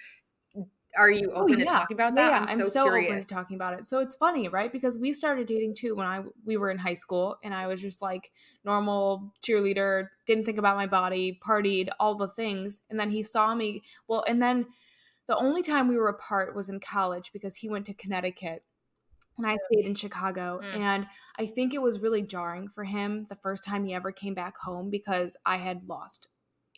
are 0.98 1.12
you 1.12 1.32
oh, 1.34 1.44
open 1.44 1.56
oh, 1.56 1.58
yeah. 1.60 1.66
to 1.66 1.70
talking 1.70 1.96
about 1.96 2.16
that? 2.16 2.30
Yeah, 2.30 2.40
I'm, 2.40 2.58
so, 2.58 2.64
I'm 2.64 2.70
so 2.70 2.90
open 2.90 3.20
to 3.20 3.28
talking 3.28 3.56
about 3.56 3.80
it. 3.80 3.86
So 3.86 4.00
it's 4.00 4.16
funny, 4.16 4.50
right? 4.50 4.72
Because 4.72 4.98
we 4.98 5.14
started 5.14 5.48
dating 5.48 5.76
too 5.76 5.96
when 5.96 6.08
I 6.08 6.24
we 6.46 6.58
were 6.58 6.72
in 6.72 6.78
high 6.78 6.96
school, 6.96 7.38
and 7.44 7.54
I 7.54 7.68
was 7.68 7.82
just 7.82 8.02
like 8.02 8.32
normal 8.66 9.32
cheerleader, 9.46 10.08
didn't 10.26 10.46
think 10.46 10.58
about 10.58 10.76
my 10.76 10.88
body, 10.88 11.40
partied, 11.46 11.90
all 12.00 12.16
the 12.16 12.28
things, 12.28 12.82
and 12.90 13.00
then 13.00 13.12
he 13.12 13.22
saw 13.22 13.54
me. 13.54 13.84
Well, 14.08 14.24
and 14.28 14.42
then 14.42 14.66
the 15.28 15.38
only 15.38 15.62
time 15.62 15.88
we 15.88 15.98
were 15.98 16.10
apart 16.10 16.56
was 16.56 16.70
in 16.70 16.80
college 16.80 17.32
because 17.34 17.56
he 17.56 17.70
went 17.70 17.86
to 17.88 17.94
Connecticut 17.94 18.64
and 19.38 19.46
I 19.46 19.58
stayed 19.70 19.86
in 19.86 19.96
Chicago. 19.96 20.60
Mm. 20.64 20.80
And 20.80 21.08
I 21.38 21.46
think 21.46 21.74
it 21.74 21.82
was 21.82 22.00
really 22.00 22.22
jarring 22.22 22.70
for 22.70 22.84
him 22.84 23.28
the 23.30 23.36
first 23.36 23.64
time 23.64 23.86
he 23.86 23.94
ever 23.94 24.12
came 24.12 24.34
back 24.34 24.58
home 24.58 24.90
because 24.90 25.38
I 25.46 25.58
had 25.58 25.88
lost 25.88 26.28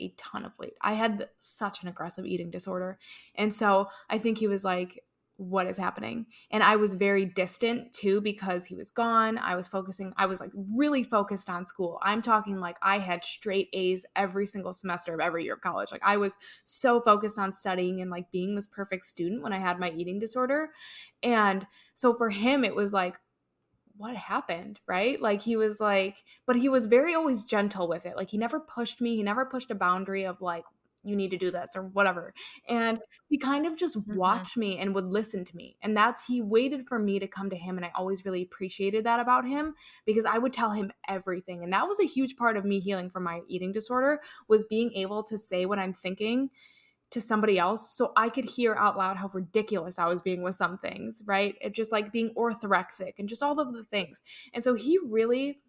a 0.02 0.14
ton 0.18 0.46
of 0.46 0.58
weight. 0.58 0.74
I 0.82 0.94
had 0.94 1.30
such 1.40 1.84
an 1.84 1.90
aggressive 1.90 2.26
eating 2.26 2.52
disorder. 2.52 2.98
And 3.36 3.54
so 3.54 3.90
I 4.10 4.18
think 4.18 4.38
he 4.38 4.48
was 4.48 4.64
like, 4.64 5.04
what 5.40 5.68
is 5.68 5.78
happening. 5.78 6.26
And 6.52 6.62
i 6.62 6.76
was 6.76 6.96
very 6.96 7.24
distant 7.24 7.94
too 7.94 8.20
because 8.20 8.66
he 8.66 8.76
was 8.76 8.92
gone. 8.92 9.38
I 9.38 9.56
was 9.56 9.68
focusing 9.68 10.14
i 10.18 10.26
was 10.26 10.42
like 10.42 10.52
really 10.54 11.04
focused 11.04 11.50
on 11.50 11.66
school. 11.66 11.98
I'm 12.04 12.22
talking 12.22 12.58
like 12.60 12.78
i 12.82 13.00
had 13.00 13.24
straight 13.24 13.70
a's 13.74 14.06
every 14.16 14.46
single 14.46 14.74
semester 14.74 15.14
of 15.14 15.22
every 15.22 15.46
year 15.46 15.54
of 15.54 15.62
college. 15.62 15.92
Like 15.92 16.04
i 16.04 16.18
was 16.18 16.36
so 16.66 17.00
focused 17.02 17.40
on 17.40 17.54
studying 17.54 18.02
and 18.02 18.12
like 18.12 18.30
being 18.32 18.54
this 18.56 18.68
perfect 18.68 19.06
student 19.06 19.42
when 19.42 19.54
i 19.54 19.60
had 19.60 19.80
my 19.80 19.92
eating 19.92 20.20
disorder. 20.20 20.72
And 21.24 21.66
so 21.94 22.14
for 22.14 22.30
him 22.30 22.66
it 22.66 22.76
was 22.76 22.92
like 22.92 23.18
what 23.96 24.16
happened 24.16 24.80
right? 24.88 25.22
Like 25.22 25.42
he 25.42 25.56
was 25.56 25.80
like 25.80 26.18
but 26.46 26.58
he 26.58 26.68
was 26.68 26.86
very 26.86 27.16
always 27.16 27.44
gentle 27.44 27.88
with 27.88 28.06
it. 28.06 28.18
Like 28.18 28.30
he 28.30 28.38
never 28.38 28.60
pushed 28.60 29.00
me. 29.00 29.16
He 29.16 29.24
never 29.24 29.46
pushed 29.46 29.72
a 29.72 29.76
boundary 29.76 30.26
of 30.26 30.42
like 30.42 30.66
you 31.10 31.16
need 31.16 31.32
to 31.32 31.38
do 31.38 31.52
this 31.52 31.72
or 31.76 31.84
whatever. 31.84 32.34
And 32.68 33.00
he 33.28 33.38
kind 33.38 33.66
of 33.66 33.76
just 33.76 33.98
mm-hmm. 33.98 34.16
watched 34.16 34.58
me 34.58 34.78
and 34.78 34.96
would 34.96 35.06
listen 35.06 35.44
to 35.46 35.56
me. 35.56 35.78
And 35.82 35.96
that's 35.96 36.26
he 36.26 36.42
waited 36.42 36.88
for 36.88 37.00
me 37.00 37.20
to 37.20 37.28
come 37.28 37.50
to 37.50 37.56
him 37.56 37.78
and 37.78 37.86
I 37.86 37.92
always 37.96 38.26
really 38.26 38.44
appreciated 38.44 39.06
that 39.06 39.20
about 39.20 39.46
him 39.46 39.74
because 40.06 40.26
I 40.26 40.38
would 40.38 40.54
tell 40.54 40.72
him 40.72 40.92
everything. 41.08 41.64
And 41.64 41.74
that 41.74 41.88
was 41.88 42.00
a 42.00 42.06
huge 42.06 42.36
part 42.36 42.58
of 42.58 42.66
me 42.66 42.80
healing 42.80 43.10
from 43.10 43.24
my 43.24 43.42
eating 43.48 43.72
disorder 43.72 44.22
was 44.48 44.64
being 44.66 44.94
able 44.94 45.24
to 45.24 45.38
say 45.38 45.66
what 45.66 45.80
I'm 45.80 45.94
thinking 45.94 46.50
to 47.12 47.20
somebody 47.20 47.58
else 47.58 47.96
so 47.96 48.12
I 48.16 48.30
could 48.30 48.46
hear 48.46 48.76
out 48.76 48.98
loud 48.98 49.18
how 49.18 49.30
ridiculous 49.34 49.98
I 49.98 50.06
was 50.06 50.22
being 50.22 50.44
with 50.44 50.56
some 50.56 50.78
things, 50.78 51.22
right? 51.26 51.56
It 51.60 51.74
just 51.74 51.92
like 51.92 52.12
being 52.12 52.34
orthorexic 52.36 53.14
and 53.18 53.28
just 53.28 53.42
all 53.42 53.60
of 53.60 53.74
the 53.74 53.84
things. 53.84 54.22
And 54.54 54.64
so 54.64 54.76
he 54.76 55.00
really 55.04 55.60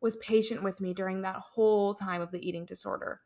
was 0.00 0.16
patient 0.16 0.62
with 0.62 0.80
me 0.80 0.92
during 0.92 1.22
that 1.22 1.36
whole 1.36 1.94
time 1.94 2.20
of 2.20 2.30
the 2.30 2.46
eating 2.46 2.66
disorder 2.66 3.20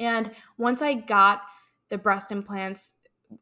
and 0.00 0.32
once 0.58 0.82
I 0.82 0.94
got 0.94 1.42
the 1.90 1.98
breast 1.98 2.32
implants, 2.32 2.94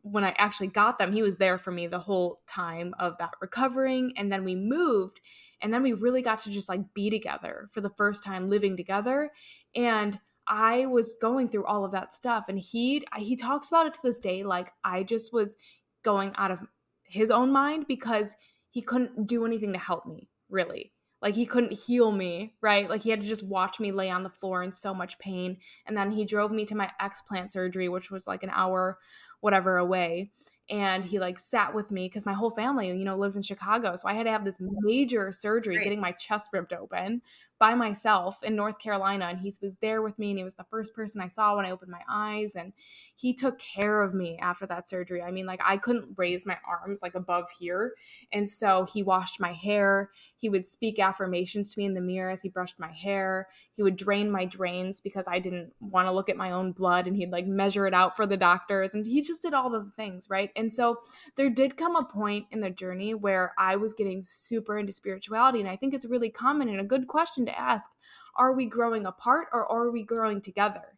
when 0.02 0.24
I 0.24 0.34
actually 0.36 0.66
got 0.66 0.98
them, 0.98 1.12
he 1.12 1.22
was 1.22 1.36
there 1.36 1.56
for 1.56 1.70
me 1.70 1.86
the 1.86 1.98
whole 1.98 2.42
time 2.46 2.94
of 2.98 3.16
that 3.18 3.34
recovering. 3.40 4.12
And 4.16 4.30
then 4.30 4.44
we 4.44 4.54
moved. 4.54 5.20
And 5.62 5.72
then 5.72 5.82
we 5.82 5.92
really 5.92 6.20
got 6.20 6.40
to 6.40 6.50
just 6.50 6.68
like 6.68 6.92
be 6.92 7.08
together 7.08 7.70
for 7.72 7.80
the 7.80 7.90
first 7.96 8.22
time 8.22 8.50
living 8.50 8.76
together. 8.76 9.30
And 9.74 10.18
I 10.46 10.86
was 10.86 11.16
going 11.20 11.48
through 11.48 11.66
all 11.66 11.84
of 11.84 11.92
that 11.92 12.14
stuff 12.14 12.44
and 12.48 12.58
he 12.58 13.04
he 13.18 13.36
talks 13.36 13.68
about 13.68 13.86
it 13.86 13.94
to 13.94 14.00
this 14.02 14.18
day 14.18 14.44
like 14.44 14.72
I 14.82 15.02
just 15.02 15.30
was 15.30 15.56
going 16.02 16.32
out 16.36 16.50
of 16.50 16.60
his 17.04 17.30
own 17.30 17.52
mind 17.52 17.86
because 17.86 18.34
he 18.70 18.80
couldn't 18.80 19.26
do 19.26 19.44
anything 19.44 19.74
to 19.74 19.78
help 19.78 20.06
me, 20.06 20.30
really. 20.48 20.92
Like 21.20 21.34
he 21.34 21.46
couldn't 21.46 21.72
heal 21.72 22.12
me, 22.12 22.54
right? 22.60 22.88
Like 22.88 23.02
he 23.02 23.10
had 23.10 23.20
to 23.20 23.26
just 23.26 23.46
watch 23.46 23.80
me 23.80 23.92
lay 23.92 24.10
on 24.10 24.22
the 24.22 24.30
floor 24.30 24.62
in 24.62 24.72
so 24.72 24.94
much 24.94 25.18
pain. 25.18 25.58
And 25.86 25.96
then 25.96 26.10
he 26.12 26.24
drove 26.24 26.52
me 26.52 26.64
to 26.66 26.76
my 26.76 26.90
explant 27.00 27.50
surgery, 27.50 27.88
which 27.88 28.10
was 28.10 28.26
like 28.26 28.42
an 28.42 28.50
hour, 28.52 28.98
whatever, 29.40 29.76
away 29.76 30.30
and 30.70 31.04
he 31.04 31.18
like 31.18 31.38
sat 31.38 31.74
with 31.74 31.90
me 31.90 32.06
because 32.06 32.26
my 32.26 32.32
whole 32.32 32.50
family 32.50 32.88
you 32.88 33.04
know 33.04 33.16
lives 33.16 33.36
in 33.36 33.42
chicago 33.42 33.96
so 33.96 34.06
i 34.06 34.12
had 34.12 34.24
to 34.24 34.30
have 34.30 34.44
this 34.44 34.58
major 34.60 35.32
surgery 35.32 35.76
Great. 35.76 35.84
getting 35.84 36.00
my 36.00 36.12
chest 36.12 36.50
ripped 36.52 36.72
open 36.72 37.22
by 37.58 37.74
myself 37.74 38.42
in 38.42 38.56
north 38.56 38.78
carolina 38.78 39.26
and 39.26 39.40
he 39.40 39.52
was 39.60 39.76
there 39.76 40.02
with 40.02 40.18
me 40.18 40.30
and 40.30 40.38
he 40.38 40.44
was 40.44 40.54
the 40.54 40.64
first 40.70 40.94
person 40.94 41.20
i 41.20 41.28
saw 41.28 41.56
when 41.56 41.66
i 41.66 41.70
opened 41.70 41.90
my 41.90 42.02
eyes 42.08 42.54
and 42.54 42.72
he 43.18 43.34
took 43.34 43.58
care 43.58 44.02
of 44.02 44.14
me 44.14 44.38
after 44.40 44.64
that 44.64 44.88
surgery. 44.88 45.20
I 45.22 45.32
mean 45.32 45.44
like 45.44 45.60
i 45.64 45.76
couldn't 45.76 46.14
raise 46.16 46.46
my 46.46 46.56
arms 46.66 47.02
like 47.02 47.16
above 47.16 47.46
here 47.58 47.94
and 48.32 48.48
so 48.48 48.86
he 48.92 49.02
washed 49.02 49.40
my 49.40 49.52
hair. 49.52 50.10
He 50.36 50.48
would 50.48 50.66
speak 50.66 51.00
affirmations 51.00 51.70
to 51.70 51.80
me 51.80 51.84
in 51.84 51.94
the 51.94 52.00
mirror 52.00 52.30
as 52.30 52.42
he 52.42 52.48
brushed 52.48 52.78
my 52.78 52.92
hair. 52.92 53.48
He 53.74 53.82
would 53.82 53.96
drain 53.96 54.30
my 54.30 54.44
drains 54.44 55.00
because 55.00 55.26
i 55.28 55.40
didn't 55.40 55.72
want 55.80 56.06
to 56.06 56.12
look 56.12 56.28
at 56.28 56.36
my 56.36 56.52
own 56.52 56.72
blood 56.72 57.06
and 57.06 57.16
he'd 57.16 57.32
like 57.32 57.46
measure 57.46 57.86
it 57.86 57.94
out 57.94 58.16
for 58.16 58.24
the 58.24 58.36
doctors 58.36 58.94
and 58.94 59.04
he 59.04 59.20
just 59.20 59.42
did 59.42 59.54
all 59.54 59.68
the 59.68 59.90
things 59.96 60.30
right? 60.30 60.50
And 60.54 60.72
so 60.72 60.98
there 61.36 61.50
did 61.50 61.76
come 61.76 61.96
a 61.96 62.04
point 62.04 62.46
in 62.52 62.60
the 62.60 62.70
journey 62.70 63.14
where 63.14 63.52
I 63.58 63.76
was 63.76 63.94
getting 63.94 64.22
super 64.24 64.78
into 64.78 64.92
spirituality. 64.92 65.60
And 65.60 65.68
I 65.68 65.76
think 65.76 65.92
it's 65.92 66.06
really 66.06 66.30
common 66.30 66.68
and 66.68 66.80
a 66.80 66.84
good 66.84 67.08
question 67.08 67.47
to 67.48 67.58
ask 67.58 67.90
are 68.36 68.52
we 68.52 68.66
growing 68.66 69.04
apart 69.04 69.48
or 69.52 69.70
are 69.70 69.90
we 69.90 70.04
growing 70.04 70.40
together? 70.40 70.96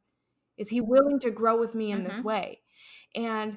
Is 0.59 0.68
he 0.68 0.82
willing 0.82 1.18
to 1.20 1.30
grow 1.30 1.59
with 1.59 1.74
me 1.74 1.90
in 1.90 2.01
mm-hmm. 2.01 2.09
this 2.09 2.20
way? 2.20 2.61
And 3.14 3.57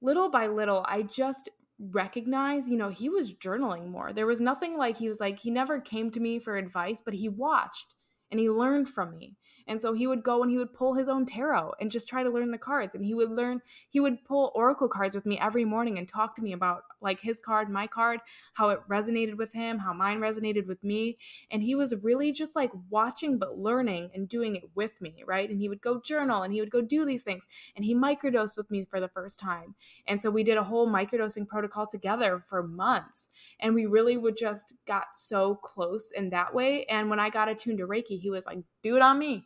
little 0.00 0.30
by 0.30 0.46
little, 0.46 0.84
I 0.88 1.02
just 1.02 1.50
recognize, 1.78 2.68
you 2.68 2.76
know, 2.76 2.88
he 2.88 3.08
was 3.08 3.34
journaling 3.34 3.90
more. 3.90 4.12
There 4.12 4.26
was 4.26 4.40
nothing 4.40 4.76
like 4.76 4.96
he 4.96 5.08
was 5.08 5.20
like, 5.20 5.38
he 5.38 5.50
never 5.50 5.78
came 5.78 6.10
to 6.12 6.20
me 6.20 6.38
for 6.38 6.56
advice, 6.56 7.02
but 7.04 7.14
he 7.14 7.28
watched 7.28 7.94
and 8.30 8.40
he 8.40 8.48
learned 8.48 8.88
from 8.88 9.16
me. 9.16 9.36
And 9.68 9.80
so 9.80 9.92
he 9.92 10.06
would 10.06 10.22
go 10.22 10.42
and 10.42 10.50
he 10.50 10.56
would 10.56 10.72
pull 10.72 10.94
his 10.94 11.08
own 11.08 11.26
tarot 11.26 11.74
and 11.78 11.90
just 11.90 12.08
try 12.08 12.22
to 12.22 12.30
learn 12.30 12.50
the 12.50 12.58
cards. 12.58 12.94
And 12.94 13.04
he 13.04 13.14
would 13.14 13.30
learn, 13.30 13.60
he 13.90 14.00
would 14.00 14.24
pull 14.24 14.50
oracle 14.54 14.88
cards 14.88 15.14
with 15.14 15.26
me 15.26 15.38
every 15.38 15.64
morning 15.64 15.98
and 15.98 16.08
talk 16.08 16.34
to 16.36 16.42
me 16.42 16.54
about 16.54 16.84
like 17.02 17.20
his 17.20 17.38
card, 17.38 17.68
my 17.68 17.86
card, 17.86 18.20
how 18.54 18.70
it 18.70 18.80
resonated 18.88 19.36
with 19.36 19.52
him, 19.52 19.78
how 19.78 19.92
mine 19.92 20.20
resonated 20.20 20.66
with 20.66 20.82
me. 20.82 21.18
And 21.50 21.62
he 21.62 21.74
was 21.74 21.94
really 22.02 22.32
just 22.32 22.56
like 22.56 22.70
watching 22.88 23.38
but 23.38 23.58
learning 23.58 24.10
and 24.14 24.26
doing 24.26 24.56
it 24.56 24.64
with 24.74 24.98
me, 25.00 25.22
right? 25.26 25.48
And 25.48 25.60
he 25.60 25.68
would 25.68 25.82
go 25.82 26.00
journal 26.00 26.42
and 26.42 26.52
he 26.52 26.60
would 26.60 26.70
go 26.70 26.80
do 26.80 27.04
these 27.04 27.22
things. 27.22 27.44
And 27.76 27.84
he 27.84 27.94
microdosed 27.94 28.56
with 28.56 28.70
me 28.70 28.86
for 28.86 29.00
the 29.00 29.08
first 29.08 29.38
time. 29.38 29.74
And 30.06 30.20
so 30.20 30.30
we 30.30 30.44
did 30.44 30.56
a 30.56 30.64
whole 30.64 30.88
microdosing 30.88 31.46
protocol 31.46 31.86
together 31.86 32.42
for 32.46 32.62
months. 32.62 33.28
And 33.60 33.74
we 33.74 33.84
really 33.84 34.16
would 34.16 34.38
just 34.38 34.72
got 34.86 35.08
so 35.14 35.56
close 35.56 36.10
in 36.10 36.30
that 36.30 36.54
way. 36.54 36.84
And 36.86 37.10
when 37.10 37.20
I 37.20 37.28
got 37.28 37.48
attuned 37.48 37.78
to 37.78 37.86
Reiki, 37.86 38.18
he 38.18 38.30
was 38.30 38.46
like, 38.46 38.58
do 38.82 38.96
it 38.96 39.02
on 39.02 39.18
me 39.18 39.44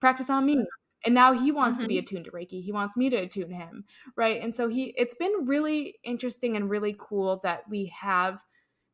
practice 0.00 0.30
on 0.30 0.46
me 0.46 0.64
and 1.04 1.14
now 1.14 1.32
he 1.32 1.52
wants 1.52 1.76
mm-hmm. 1.76 1.82
to 1.82 1.88
be 1.88 1.94
mm-hmm. 1.96 2.04
attuned 2.04 2.24
to 2.24 2.30
reiki 2.30 2.62
he 2.62 2.72
wants 2.72 2.96
me 2.96 3.10
to 3.10 3.16
attune 3.16 3.50
him 3.50 3.84
right 4.16 4.42
and 4.42 4.54
so 4.54 4.68
he 4.68 4.94
it's 4.96 5.14
been 5.14 5.46
really 5.46 5.94
interesting 6.04 6.56
and 6.56 6.70
really 6.70 6.94
cool 6.98 7.40
that 7.42 7.62
we 7.68 7.92
have 8.00 8.42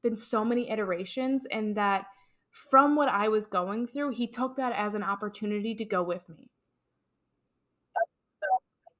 been 0.02 0.16
so 0.16 0.44
many 0.44 0.70
iterations 0.70 1.46
and 1.50 1.76
that 1.76 2.06
from 2.50 2.94
what 2.94 3.08
i 3.08 3.28
was 3.28 3.46
going 3.46 3.86
through 3.86 4.10
he 4.10 4.26
took 4.26 4.56
that 4.56 4.72
as 4.72 4.94
an 4.94 5.02
opportunity 5.02 5.74
to 5.74 5.84
go 5.84 6.02
with 6.02 6.28
me 6.28 6.50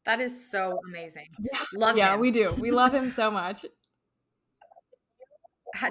that 0.07 0.21
is 0.21 0.51
so 0.51 0.79
amazing 0.89 1.29
yeah. 1.53 1.59
love 1.75 1.97
yeah 1.97 2.15
him. 2.15 2.21
we 2.21 2.31
do 2.31 2.53
we 2.59 2.71
love 2.71 2.93
him 2.93 3.11
so 3.11 3.31
much 3.31 3.65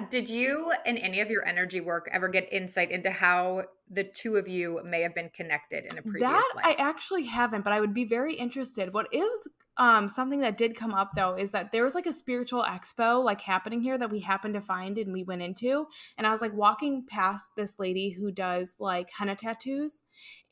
did 0.08 0.28
you 0.28 0.72
in 0.86 0.96
any 0.98 1.20
of 1.20 1.30
your 1.30 1.46
energy 1.46 1.80
work 1.80 2.08
ever 2.12 2.28
get 2.28 2.52
insight 2.52 2.90
into 2.90 3.10
how 3.10 3.64
the 3.90 4.04
two 4.04 4.36
of 4.36 4.48
you 4.48 4.80
may 4.84 5.02
have 5.02 5.14
been 5.14 5.30
connected 5.30 5.84
in 5.90 5.98
a 5.98 6.02
previous 6.02 6.30
that 6.30 6.52
life? 6.56 6.64
I 6.66 6.82
actually 6.82 7.24
haven't, 7.24 7.64
but 7.64 7.72
I 7.72 7.80
would 7.80 7.94
be 7.94 8.04
very 8.04 8.34
interested. 8.34 8.92
What 8.92 9.08
is 9.12 9.30
um 9.76 10.06
something 10.06 10.40
that 10.40 10.56
did 10.56 10.76
come 10.76 10.94
up 10.94 11.10
though 11.16 11.34
is 11.34 11.50
that 11.50 11.72
there 11.72 11.82
was 11.82 11.96
like 11.96 12.06
a 12.06 12.12
spiritual 12.12 12.62
expo 12.62 13.24
like 13.24 13.40
happening 13.40 13.80
here 13.80 13.98
that 13.98 14.10
we 14.10 14.20
happened 14.20 14.54
to 14.54 14.60
find 14.60 14.98
and 14.98 15.12
we 15.12 15.24
went 15.24 15.42
into 15.42 15.86
and 16.16 16.26
I 16.26 16.30
was 16.30 16.40
like 16.40 16.54
walking 16.54 17.04
past 17.08 17.50
this 17.56 17.78
lady 17.80 18.10
who 18.10 18.30
does 18.30 18.76
like 18.78 19.10
henna 19.18 19.34
tattoos 19.34 20.02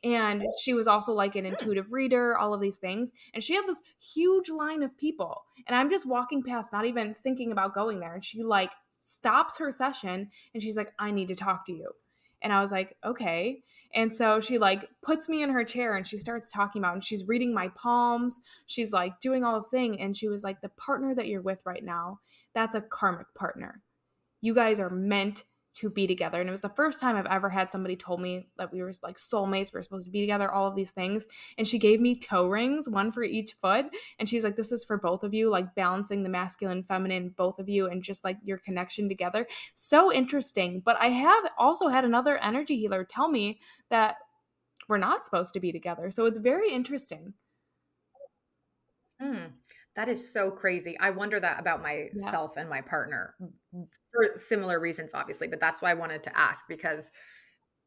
and 0.03 0.45
she 0.61 0.75
was 0.75 0.89
also 0.89 1.13
like 1.13 1.37
an 1.37 1.47
intuitive 1.53 1.93
reader 1.93 2.37
all 2.37 2.53
of 2.53 2.61
these 2.61 2.79
things 2.79 3.13
and 3.33 3.45
she 3.45 3.55
had 3.55 3.65
this 3.69 3.83
huge 4.01 4.49
line 4.49 4.83
of 4.83 4.99
people 4.99 5.45
and 5.69 5.77
i'm 5.77 5.89
just 5.89 6.05
walking 6.05 6.43
past 6.43 6.73
not 6.73 6.85
even 6.85 7.15
thinking 7.23 7.53
about 7.53 7.75
going 7.75 8.01
there 8.01 8.15
and 8.15 8.25
she 8.25 8.43
like 8.43 8.71
stops 9.03 9.59
her 9.59 9.71
session 9.71 10.31
and 10.55 10.63
she's 10.63 10.77
like, 10.77 10.93
I 10.99 11.11
need 11.11 11.29
to 11.29 11.35
talk 11.35 11.67
to 11.67 11.73
you. 11.73 11.91
And 12.41 12.53
I 12.53 12.61
was 12.61 12.73
like, 12.73 12.97
okay. 13.05 13.63
And 13.95 14.13
so 14.13 14.41
she 14.41 14.59
like 14.59 14.89
puts 15.03 15.29
me 15.29 15.43
in 15.43 15.51
her 15.51 15.65
chair 15.65 15.97
and 15.97 16.07
she 16.07 16.17
starts 16.17 16.51
talking 16.51 16.81
about 16.81 16.95
and 16.95 17.05
she's 17.05 17.29
reading 17.29 17.53
my 17.53 17.69
palms. 17.69 18.41
She's 18.67 18.93
like 18.93 19.21
doing 19.21 19.45
all 19.45 19.61
the 19.61 19.69
thing. 19.69 20.01
And 20.01 20.17
she 20.17 20.29
was 20.29 20.43
like, 20.43 20.61
the 20.61 20.71
partner 20.71 21.15
that 21.15 21.27
you're 21.27 21.43
with 21.43 21.61
right 21.67 21.85
now, 21.85 22.21
that's 22.55 22.75
a 22.75 22.81
karmic 22.81 23.27
partner. 23.35 23.83
You 24.41 24.55
guys 24.55 24.81
are 24.81 24.91
meant 24.91 25.45
to 25.75 25.89
be 25.89 26.07
together. 26.07 26.39
And 26.41 26.49
it 26.49 26.53
was 26.53 26.61
the 26.61 26.69
first 26.71 27.01
time 27.01 27.17
I've 27.17 27.27
ever 27.27 27.49
had 27.49 27.71
somebody 27.71 27.97
told 27.97 28.21
me 28.21 28.49
that 28.59 28.73
we 28.73 28.83
were 28.83 28.93
like 29.03 29.17
soulmates, 29.17 29.73
we 29.73 29.81
are 29.81 29.83
supposed 29.83 30.07
to 30.07 30.13
be 30.13 30.21
together, 30.21 30.53
all 30.53 30.67
of 30.67 30.77
these 30.77 30.91
things. 30.91 31.25
And 31.57 31.67
she 31.67 31.79
gave 31.79 32.01
me 32.01 32.15
toe 32.15 32.47
rings, 32.47 32.89
one 32.89 33.11
for 33.11 33.23
each 33.23 33.55
foot. 33.55 33.87
And 34.19 34.29
she's 34.29 34.45
like, 34.45 34.57
this 34.57 34.73
is 34.73 34.85
for 34.85 34.99
both 34.99 35.23
of 35.23 35.33
you, 35.33 35.49
like 35.51 35.75
balancing 35.75 36.23
the 36.23 36.29
masculine, 36.29 36.83
feminine, 36.83 37.35
both 37.37 37.59
of 37.59 37.69
you, 37.69 37.87
and 37.89 38.03
just 38.03 38.25
like 38.25 38.37
your 38.45 38.59
connection 38.59 39.09
together. 39.09 39.47
So 39.75 40.13
interesting. 40.13 40.83
But 40.85 40.97
I 41.01 41.09
have 41.09 41.45
also 41.59 41.89
had 41.89 42.05
another 42.05 42.39
energy 42.39 42.77
healer 42.77 43.05
tell 43.05 43.29
me 43.29 43.61
that 43.89 44.17
we're 44.89 44.99
not 44.99 45.25
supposed 45.25 45.55
to 45.55 45.61
be 45.61 45.73
together. 45.73 46.11
So 46.11 46.27
it's 46.27 46.39
very 46.39 46.71
interesting. 46.71 47.33
Hmm. 49.21 49.47
That 49.95 50.09
is 50.09 50.33
so 50.33 50.51
crazy. 50.51 50.99
I 50.99 51.11
wonder 51.11 51.39
that 51.39 51.61
about 51.61 51.83
myself 51.83 52.55
yeah. 52.57 52.63
and 52.63 52.71
my 52.71 52.81
partner 52.81 53.35
for 54.13 54.37
similar 54.37 54.81
reasons, 54.81 55.15
obviously, 55.15 55.49
but 55.49 55.61
that's 55.61 55.83
why 55.83 55.91
I 55.91 55.95
wanted 55.95 56.23
to 56.25 56.39
ask 56.39 56.65
because 56.69 57.11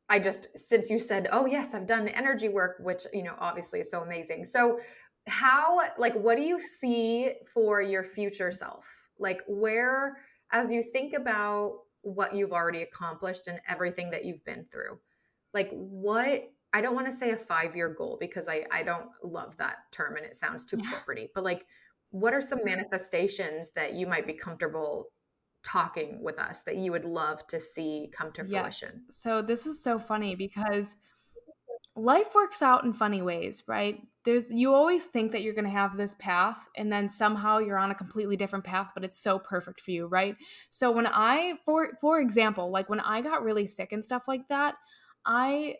I 0.10 0.20
just, 0.20 0.58
since 0.58 0.90
you 0.90 1.00
said, 1.00 1.28
oh, 1.32 1.46
yes, 1.46 1.74
I've 1.74 1.88
done 1.88 2.08
energy 2.10 2.50
work, 2.50 2.78
which, 2.80 3.06
you 3.14 3.24
know, 3.24 3.36
obviously 3.40 3.80
is 3.80 3.90
so 3.90 4.02
amazing. 4.02 4.46
So, 4.46 4.80
how, 5.28 5.82
like, 5.98 6.14
what 6.14 6.38
do 6.38 6.44
you 6.44 6.60
see 6.60 7.34
for 7.52 7.82
your 7.82 8.04
future 8.04 8.52
self? 8.52 8.88
Like, 9.18 9.42
where, 9.48 10.18
as 10.52 10.72
you 10.72 10.84
think 10.84 11.16
about 11.16 11.80
what 12.02 12.36
you've 12.36 12.54
already 12.54 12.84
accomplished 12.84 13.48
and 13.48 13.60
everything 13.68 14.12
that 14.12 14.26
you've 14.26 14.46
been 14.46 14.66
through, 14.72 15.00
like, 15.54 15.72
what 15.72 16.44
I 16.76 16.82
don't 16.82 16.94
want 16.94 17.08
to 17.08 17.14
say 17.14 17.32
a 17.32 17.38
five 17.38 17.74
year 17.74 17.88
goal 17.88 18.18
because 18.20 18.50
I, 18.50 18.66
I 18.70 18.84
don't 18.84 19.08
love 19.24 19.56
that 19.58 19.78
term 19.94 20.18
and 20.18 20.26
it 20.26 20.36
sounds 20.36 20.66
too 20.66 20.78
corporate, 20.78 21.32
but 21.34 21.46
like 21.46 21.66
what 22.12 22.34
are 22.34 22.42
some 22.42 22.60
mm-hmm. 22.60 22.70
manifestations 22.70 23.72
that 23.76 23.94
you 23.94 24.08
might 24.08 24.28
be 24.28 24.34
comfortable 24.34 25.08
talking 25.66 26.22
with 26.22 26.40
us 26.40 26.62
that 26.62 26.78
you 26.78 26.92
would 26.92 27.06
love 27.06 27.46
to 27.48 27.60
see 27.60 28.10
come 28.14 28.32
to 28.34 28.44
fruition? 28.44 29.04
Yes. 29.08 29.18
So 29.18 29.42
this 29.42 29.66
is 29.66 29.84
so 29.84 29.98
funny 30.00 30.36
because 30.36 30.96
life 31.96 32.36
works 32.36 32.62
out 32.62 32.84
in 32.84 32.94
funny 32.94 33.22
ways, 33.22 33.64
right? 33.68 34.02
There's 34.24 34.50
you 34.50 34.74
always 34.74 35.06
think 35.06 35.32
that 35.32 35.42
you're 35.42 35.54
going 35.54 35.66
to 35.66 35.72
have 35.72 35.98
this 35.98 36.16
path 36.20 36.68
and 36.76 36.92
then 36.92 37.10
somehow 37.10 37.60
you're 37.60 37.78
on 37.78 37.92
a 37.92 37.96
completely 37.96 38.36
different 38.36 38.66
path 38.66 38.90
but 38.94 39.04
it's 39.04 39.20
so 39.20 39.40
perfect 39.40 39.82
for 39.82 39.92
you, 39.92 40.08
right? 40.08 40.36
So 40.70 40.92
when 40.92 41.08
I 41.08 41.56
for 41.66 41.90
for 42.00 42.20
example, 42.20 42.72
like 42.72 42.90
when 42.90 43.00
I 43.00 43.22
got 43.22 43.44
really 43.44 43.68
sick 43.68 43.92
and 43.92 44.06
stuff 44.06 44.24
like 44.28 44.48
that, 44.50 44.76
I 45.26 45.76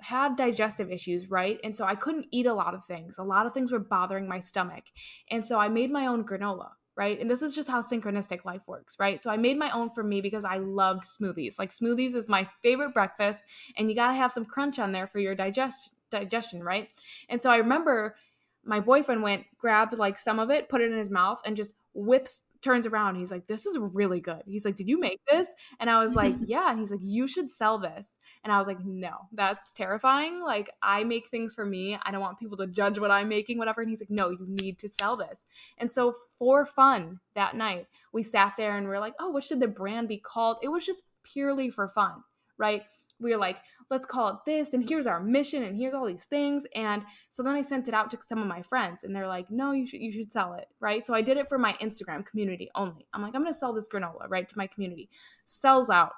had 0.00 0.36
digestive 0.36 0.90
issues, 0.90 1.30
right? 1.30 1.58
And 1.62 1.74
so 1.74 1.84
I 1.84 1.94
couldn't 1.94 2.26
eat 2.30 2.46
a 2.46 2.54
lot 2.54 2.74
of 2.74 2.84
things. 2.86 3.18
A 3.18 3.22
lot 3.22 3.46
of 3.46 3.52
things 3.52 3.72
were 3.72 3.78
bothering 3.78 4.26
my 4.28 4.40
stomach. 4.40 4.84
And 5.30 5.44
so 5.44 5.58
I 5.58 5.68
made 5.68 5.90
my 5.90 6.06
own 6.06 6.24
granola, 6.24 6.70
right? 7.00 7.18
And 7.18 7.30
this 7.30 7.40
is 7.40 7.54
just 7.54 7.70
how 7.70 7.80
synchronistic 7.80 8.44
life 8.44 8.60
works, 8.66 8.98
right? 9.00 9.22
So 9.22 9.30
I 9.30 9.38
made 9.38 9.58
my 9.58 9.70
own 9.70 9.88
for 9.88 10.04
me 10.04 10.20
because 10.20 10.44
I 10.44 10.58
loved 10.58 11.04
smoothies. 11.04 11.58
Like 11.58 11.70
smoothies 11.70 12.14
is 12.14 12.28
my 12.28 12.46
favorite 12.62 12.92
breakfast, 12.92 13.42
and 13.78 13.88
you 13.88 13.96
got 13.96 14.08
to 14.08 14.18
have 14.18 14.30
some 14.30 14.44
crunch 14.44 14.78
on 14.78 14.92
there 14.92 15.06
for 15.06 15.18
your 15.18 15.34
digest 15.34 15.92
digestion, 16.10 16.62
right? 16.62 16.90
And 17.30 17.40
so 17.40 17.50
I 17.50 17.56
remember 17.56 18.16
my 18.64 18.80
boyfriend 18.80 19.22
went 19.22 19.46
grabbed 19.56 19.96
like 19.96 20.18
some 20.18 20.38
of 20.38 20.50
it, 20.50 20.68
put 20.68 20.82
it 20.82 20.92
in 20.92 20.98
his 20.98 21.08
mouth 21.08 21.40
and 21.46 21.56
just 21.56 21.72
whips 21.94 22.42
turns 22.62 22.86
around 22.86 23.16
he's 23.16 23.30
like 23.30 23.46
this 23.46 23.66
is 23.66 23.78
really 23.78 24.20
good. 24.20 24.42
He's 24.46 24.64
like 24.64 24.76
did 24.76 24.88
you 24.88 24.98
make 24.98 25.20
this? 25.30 25.48
And 25.78 25.88
i 25.88 26.02
was 26.02 26.14
like 26.14 26.34
yeah. 26.44 26.70
And 26.70 26.78
he's 26.78 26.90
like 26.90 27.00
you 27.02 27.26
should 27.26 27.50
sell 27.50 27.78
this. 27.78 28.18
And 28.44 28.52
i 28.52 28.58
was 28.58 28.66
like 28.66 28.84
no 28.84 29.28
that's 29.32 29.72
terrifying. 29.72 30.40
Like 30.40 30.70
i 30.82 31.04
make 31.04 31.28
things 31.28 31.54
for 31.54 31.64
me. 31.64 31.98
I 32.02 32.10
don't 32.10 32.20
want 32.20 32.38
people 32.38 32.56
to 32.58 32.66
judge 32.66 32.98
what 32.98 33.10
i'm 33.10 33.28
making 33.28 33.58
whatever. 33.58 33.80
And 33.80 33.90
he's 33.90 34.00
like 34.00 34.10
no 34.10 34.30
you 34.30 34.46
need 34.48 34.78
to 34.80 34.88
sell 34.88 35.16
this. 35.16 35.44
And 35.78 35.90
so 35.90 36.14
for 36.38 36.66
fun 36.66 37.20
that 37.34 37.56
night 37.56 37.86
we 38.12 38.22
sat 38.22 38.54
there 38.56 38.76
and 38.76 38.86
we 38.86 38.94
are 38.94 39.00
like 39.00 39.14
oh 39.20 39.30
what 39.30 39.44
should 39.44 39.60
the 39.60 39.68
brand 39.68 40.08
be 40.08 40.18
called? 40.18 40.58
It 40.62 40.68
was 40.68 40.84
just 40.84 41.04
purely 41.22 41.70
for 41.70 41.88
fun 41.88 42.22
right 42.58 42.82
we 43.20 43.30
were 43.30 43.36
like, 43.36 43.58
let's 43.90 44.06
call 44.06 44.28
it 44.28 44.36
this, 44.46 44.72
and 44.72 44.88
here's 44.88 45.06
our 45.06 45.20
mission, 45.20 45.62
and 45.64 45.76
here's 45.76 45.94
all 45.94 46.06
these 46.06 46.24
things. 46.24 46.64
And 46.74 47.02
so 47.28 47.42
then 47.42 47.54
I 47.54 47.62
sent 47.62 47.88
it 47.88 47.94
out 47.94 48.10
to 48.10 48.18
some 48.22 48.40
of 48.40 48.46
my 48.46 48.62
friends, 48.62 49.04
and 49.04 49.14
they're 49.14 49.28
like, 49.28 49.50
no, 49.50 49.72
you 49.72 49.86
should 49.86 50.00
you 50.00 50.12
should 50.12 50.32
sell 50.32 50.54
it, 50.54 50.66
right? 50.80 51.04
So 51.04 51.14
I 51.14 51.22
did 51.22 51.36
it 51.36 51.48
for 51.48 51.58
my 51.58 51.74
Instagram 51.82 52.24
community 52.24 52.70
only. 52.74 53.06
I'm 53.12 53.22
like, 53.22 53.34
I'm 53.34 53.42
gonna 53.42 53.54
sell 53.54 53.72
this 53.72 53.88
granola, 53.88 54.28
right, 54.28 54.48
to 54.48 54.58
my 54.58 54.66
community. 54.66 55.10
Sells 55.46 55.90
out. 55.90 56.12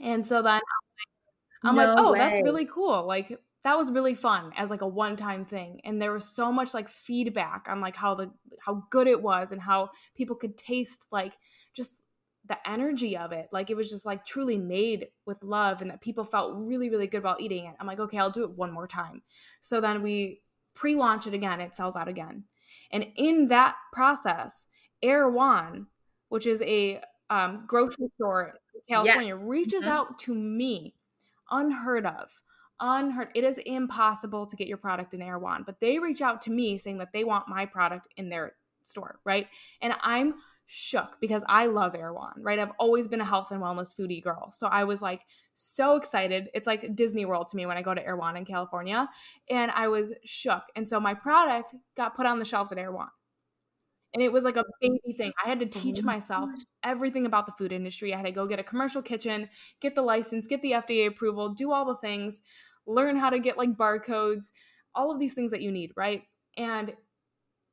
And 0.00 0.24
so 0.24 0.42
then 0.42 0.60
I'm 1.64 1.74
no 1.74 1.84
like, 1.84 1.98
oh, 1.98 2.12
way. 2.12 2.18
that's 2.18 2.42
really 2.42 2.66
cool. 2.66 3.06
Like 3.06 3.38
that 3.64 3.76
was 3.76 3.90
really 3.90 4.14
fun 4.14 4.52
as 4.56 4.70
like 4.70 4.82
a 4.82 4.86
one-time 4.86 5.44
thing 5.44 5.80
and 5.84 6.00
there 6.00 6.12
was 6.12 6.24
so 6.24 6.52
much 6.52 6.74
like 6.74 6.88
feedback 6.88 7.66
on 7.68 7.80
like 7.80 7.96
how 7.96 8.14
the 8.14 8.30
how 8.64 8.82
good 8.90 9.06
it 9.06 9.20
was 9.20 9.52
and 9.52 9.60
how 9.60 9.90
people 10.16 10.36
could 10.36 10.56
taste 10.56 11.04
like 11.10 11.34
just 11.74 11.96
the 12.48 12.68
energy 12.68 13.16
of 13.16 13.32
it 13.32 13.48
like 13.52 13.70
it 13.70 13.76
was 13.76 13.90
just 13.90 14.06
like 14.06 14.24
truly 14.24 14.56
made 14.56 15.08
with 15.26 15.42
love 15.42 15.82
and 15.82 15.90
that 15.90 16.00
people 16.00 16.24
felt 16.24 16.54
really 16.56 16.88
really 16.90 17.06
good 17.06 17.18
about 17.18 17.40
eating 17.40 17.66
it 17.66 17.74
i'm 17.78 17.86
like 17.86 18.00
okay 18.00 18.18
i'll 18.18 18.30
do 18.30 18.44
it 18.44 18.50
one 18.50 18.72
more 18.72 18.88
time 18.88 19.22
so 19.60 19.80
then 19.80 20.02
we 20.02 20.40
pre-launch 20.74 21.26
it 21.26 21.34
again 21.34 21.60
it 21.60 21.76
sells 21.76 21.96
out 21.96 22.08
again 22.08 22.44
and 22.90 23.06
in 23.16 23.48
that 23.48 23.76
process 23.92 24.66
erewhon 25.02 25.86
which 26.28 26.46
is 26.46 26.60
a 26.62 27.00
um, 27.30 27.64
grocery 27.66 28.08
store 28.14 28.54
in 28.74 28.80
california 28.88 29.36
yeah. 29.36 29.42
reaches 29.44 29.84
mm-hmm. 29.84 29.92
out 29.92 30.18
to 30.18 30.34
me 30.34 30.94
unheard 31.50 32.06
of 32.06 32.30
unheard 32.80 33.28
it 33.34 33.44
is 33.44 33.58
impossible 33.58 34.46
to 34.46 34.56
get 34.56 34.68
your 34.68 34.76
product 34.76 35.12
in 35.12 35.20
erewhon 35.20 35.64
but 35.66 35.80
they 35.80 35.98
reach 35.98 36.22
out 36.22 36.40
to 36.40 36.50
me 36.50 36.78
saying 36.78 36.98
that 36.98 37.12
they 37.12 37.24
want 37.24 37.48
my 37.48 37.66
product 37.66 38.08
in 38.16 38.28
their 38.28 38.54
store 38.84 39.18
right 39.24 39.48
and 39.82 39.92
i'm 40.02 40.34
shook 40.70 41.16
because 41.18 41.42
I 41.48 41.66
love 41.66 41.94
Erewhon, 41.94 42.34
right? 42.42 42.58
I've 42.58 42.72
always 42.78 43.08
been 43.08 43.22
a 43.22 43.24
health 43.24 43.50
and 43.50 43.60
wellness 43.60 43.94
foodie 43.98 44.22
girl. 44.22 44.52
So 44.52 44.66
I 44.66 44.84
was 44.84 45.00
like 45.00 45.22
so 45.54 45.96
excited. 45.96 46.50
It's 46.52 46.66
like 46.66 46.94
Disney 46.94 47.24
World 47.24 47.48
to 47.48 47.56
me 47.56 47.64
when 47.64 47.78
I 47.78 47.82
go 47.82 47.94
to 47.94 48.04
Erewhon 48.04 48.36
in 48.36 48.44
California. 48.44 49.08
And 49.48 49.70
I 49.70 49.88
was 49.88 50.12
shook. 50.24 50.62
And 50.76 50.86
so 50.86 51.00
my 51.00 51.14
product 51.14 51.74
got 51.96 52.14
put 52.14 52.26
on 52.26 52.38
the 52.38 52.44
shelves 52.44 52.70
at 52.70 52.78
Erewhon. 52.78 53.08
And 54.12 54.22
it 54.22 54.30
was 54.30 54.44
like 54.44 54.56
a 54.56 54.64
baby 54.80 55.14
thing. 55.16 55.32
I 55.42 55.48
had 55.48 55.58
to 55.60 55.66
oh 55.66 55.82
teach 55.82 56.02
myself 56.02 56.50
everything 56.84 57.24
about 57.24 57.46
the 57.46 57.52
food 57.58 57.72
industry. 57.72 58.12
I 58.12 58.18
had 58.18 58.26
to 58.26 58.32
go 58.32 58.46
get 58.46 58.58
a 58.58 58.64
commercial 58.64 59.00
kitchen, 59.00 59.48
get 59.80 59.94
the 59.94 60.02
license, 60.02 60.46
get 60.46 60.60
the 60.60 60.72
FDA 60.72 61.06
approval, 61.06 61.54
do 61.54 61.72
all 61.72 61.86
the 61.86 61.96
things, 61.96 62.40
learn 62.86 63.16
how 63.16 63.30
to 63.30 63.38
get 63.38 63.56
like 63.56 63.76
barcodes, 63.76 64.50
all 64.94 65.10
of 65.10 65.18
these 65.18 65.32
things 65.32 65.50
that 65.50 65.62
you 65.62 65.72
need, 65.72 65.92
right? 65.96 66.24
And 66.58 66.92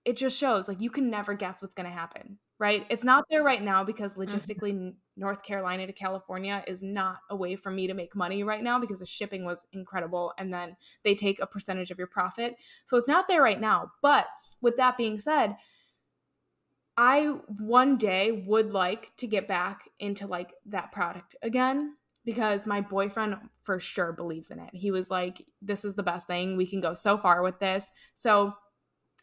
it 0.05 0.15
just 0.15 0.37
shows 0.37 0.69
like 0.69 0.79
you 0.79 0.89
can 0.89 1.09
never 1.09 1.33
guess 1.33 1.61
what's 1.61 1.73
going 1.73 1.89
to 1.89 1.95
happen 1.95 2.37
right? 2.59 2.85
It's 2.89 3.03
not 3.03 3.25
there 3.29 3.43
right 3.43 3.61
now 3.61 3.83
because 3.83 4.15
mm-hmm. 4.15 4.33
logistically, 4.33 4.73
mm-hmm. 4.73 4.89
North 5.17 5.43
Carolina 5.43 5.87
to 5.87 5.93
California 5.93 6.63
is 6.67 6.83
not 6.83 7.17
a 7.29 7.35
way 7.35 7.55
for 7.55 7.71
me 7.71 7.87
to 7.87 7.93
make 7.93 8.15
money 8.15 8.43
right 8.43 8.63
now 8.63 8.79
because 8.79 8.99
the 8.99 9.05
shipping 9.05 9.43
was 9.45 9.65
incredible. 9.73 10.33
And 10.37 10.53
then 10.53 10.75
they 11.03 11.15
take 11.15 11.39
a 11.39 11.47
percentage 11.47 11.91
of 11.91 11.97
your 11.97 12.07
profit. 12.07 12.55
So 12.85 12.97
it's 12.97 13.07
not 13.07 13.27
there 13.27 13.41
right 13.41 13.59
now. 13.59 13.91
But 14.01 14.27
with 14.61 14.77
that 14.77 14.97
being 14.97 15.19
said, 15.19 15.55
I 16.97 17.35
one 17.59 17.97
day 17.97 18.43
would 18.45 18.71
like 18.71 19.11
to 19.17 19.27
get 19.27 19.47
back 19.47 19.89
into 19.99 20.27
like 20.27 20.53
that 20.67 20.93
product 20.93 21.35
again 21.41 21.95
because 22.23 22.65
my 22.65 22.79
boyfriend 22.81 23.35
for 23.63 23.79
sure 23.79 24.13
believes 24.13 24.49
in 24.49 24.59
it. 24.59 24.69
He 24.73 24.91
was 24.91 25.11
like, 25.11 25.45
This 25.61 25.83
is 25.83 25.95
the 25.95 26.03
best 26.03 26.25
thing. 26.25 26.55
We 26.55 26.65
can 26.65 26.79
go 26.79 26.93
so 26.93 27.17
far 27.17 27.43
with 27.43 27.59
this. 27.59 27.91
So 28.13 28.53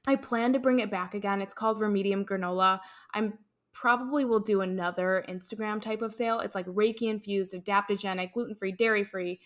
I 0.07 0.17
plan 0.17 0.53
to 0.53 0.59
bring 0.59 0.81
it 0.81 0.91
back 0.91 1.15
again. 1.15 1.41
It's 1.41 1.55
called 1.55 1.81
Remedium 1.81 2.25
Granola. 2.25 2.81
I'm 3.15 3.39
probably 3.83 4.25
will 4.25 4.39
do 4.39 4.61
another 4.61 5.25
Instagram 5.29 5.83
type 5.83 6.03
of 6.03 6.15
sale. 6.15 6.39
It's 6.39 6.55
like 6.55 6.67
Reiki 6.67 7.11
infused, 7.11 7.53
adaptogenic, 7.53 8.33
gluten 8.33 8.55
free, 8.55 8.71
dairy 8.71 9.03
free, 9.03 9.41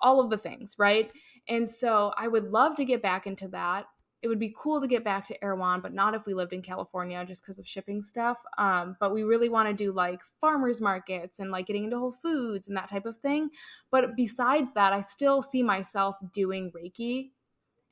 all 0.00 0.18
of 0.18 0.30
the 0.30 0.38
things, 0.38 0.76
right? 0.78 1.12
And 1.48 1.68
so 1.68 2.12
I 2.16 2.26
would 2.26 2.44
love 2.44 2.74
to 2.76 2.86
get 2.86 3.02
back 3.02 3.26
into 3.26 3.48
that. 3.48 3.84
It 4.22 4.28
would 4.28 4.38
be 4.38 4.54
cool 4.56 4.80
to 4.80 4.86
get 4.86 5.04
back 5.04 5.26
to 5.26 5.44
Erewhon, 5.44 5.82
but 5.82 5.92
not 5.92 6.14
if 6.14 6.24
we 6.24 6.32
lived 6.32 6.52
in 6.54 6.62
California 6.62 7.22
just 7.26 7.42
because 7.42 7.58
of 7.58 7.66
shipping 7.66 8.02
stuff. 8.02 8.38
Um, 8.56 8.96
but 8.98 9.12
we 9.12 9.24
really 9.24 9.50
want 9.50 9.68
to 9.68 9.74
do 9.74 9.92
like 9.92 10.20
farmers 10.40 10.80
markets 10.80 11.38
and 11.38 11.50
like 11.50 11.66
getting 11.66 11.84
into 11.84 11.98
Whole 11.98 12.12
Foods 12.12 12.68
and 12.68 12.76
that 12.76 12.88
type 12.88 13.04
of 13.04 13.18
thing. 13.18 13.50
But 13.90 14.16
besides 14.16 14.72
that, 14.72 14.92
I 14.92 15.02
still 15.02 15.42
see 15.42 15.62
myself 15.62 16.16
doing 16.32 16.70
Reiki 16.70 17.32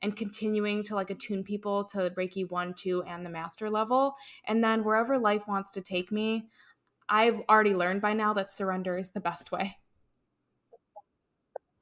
and 0.01 0.15
continuing 0.15 0.83
to 0.83 0.95
like 0.95 1.09
attune 1.09 1.43
people 1.43 1.83
to 1.85 2.11
Reiki 2.17 2.49
1, 2.49 2.73
2, 2.75 3.03
and 3.03 3.25
the 3.25 3.29
master 3.29 3.69
level. 3.69 4.15
And 4.47 4.63
then 4.63 4.83
wherever 4.83 5.17
life 5.17 5.47
wants 5.47 5.71
to 5.71 5.81
take 5.81 6.11
me, 6.11 6.47
I've 7.09 7.41
already 7.49 7.73
learned 7.73 8.01
by 8.01 8.13
now 8.13 8.33
that 8.33 8.51
surrender 8.51 8.97
is 8.97 9.11
the 9.11 9.19
best 9.19 9.51
way. 9.51 9.77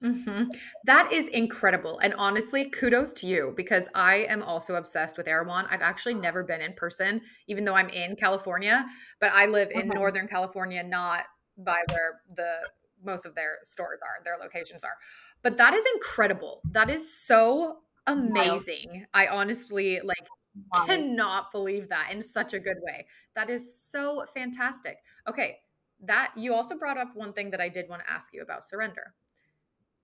Mm-hmm. 0.03 0.45
That 0.85 1.11
is 1.11 1.27
incredible. 1.29 1.99
And 1.99 2.13
honestly, 2.13 2.69
kudos 2.69 3.11
to 3.13 3.27
you 3.27 3.53
because 3.57 3.89
I 3.93 4.25
am 4.29 4.41
also 4.41 4.75
obsessed 4.75 5.17
with 5.17 5.27
Erewhon. 5.27 5.67
I've 5.69 5.81
actually 5.81 6.13
never 6.13 6.43
been 6.43 6.61
in 6.61 6.73
person, 6.73 7.21
even 7.47 7.65
though 7.65 7.73
I'm 7.73 7.89
in 7.89 8.15
California, 8.15 8.85
but 9.19 9.31
I 9.33 9.47
live 9.47 9.71
in 9.71 9.89
okay. 9.89 9.89
Northern 9.89 10.27
California, 10.27 10.83
not 10.83 11.25
by 11.57 11.83
where 11.91 12.21
the 12.35 12.69
most 13.03 13.25
of 13.25 13.35
their 13.35 13.57
stores 13.63 13.99
are, 14.01 14.23
their 14.23 14.37
locations 14.41 14.83
are. 14.83 14.95
But 15.41 15.57
that 15.57 15.73
is 15.73 15.85
incredible. 15.95 16.61
That 16.71 16.89
is 16.89 17.13
so 17.13 17.79
amazing. 18.13 19.05
I 19.13 19.27
honestly 19.27 19.99
like 20.03 20.27
wow. 20.73 20.85
cannot 20.85 21.51
believe 21.51 21.89
that 21.89 22.11
in 22.11 22.23
such 22.23 22.53
a 22.53 22.59
good 22.59 22.77
way. 22.81 23.05
That 23.35 23.49
is 23.49 23.81
so 23.81 24.25
fantastic. 24.33 24.97
Okay, 25.27 25.57
that 26.01 26.31
you 26.35 26.53
also 26.53 26.77
brought 26.77 26.97
up 26.97 27.15
one 27.15 27.33
thing 27.33 27.51
that 27.51 27.61
I 27.61 27.69
did 27.69 27.89
want 27.89 28.03
to 28.05 28.11
ask 28.11 28.33
you 28.33 28.41
about 28.41 28.65
surrender. 28.65 29.13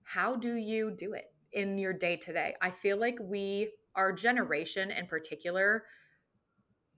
How 0.02 0.36
do 0.36 0.54
you 0.54 0.90
do 0.90 1.14
it 1.14 1.32
in 1.52 1.78
your 1.78 1.92
day 1.92 2.16
to 2.16 2.32
day? 2.32 2.54
I 2.60 2.70
feel 2.70 2.96
like 2.96 3.18
we, 3.20 3.72
our 3.94 4.12
generation 4.12 4.90
in 4.90 5.06
particular, 5.06 5.84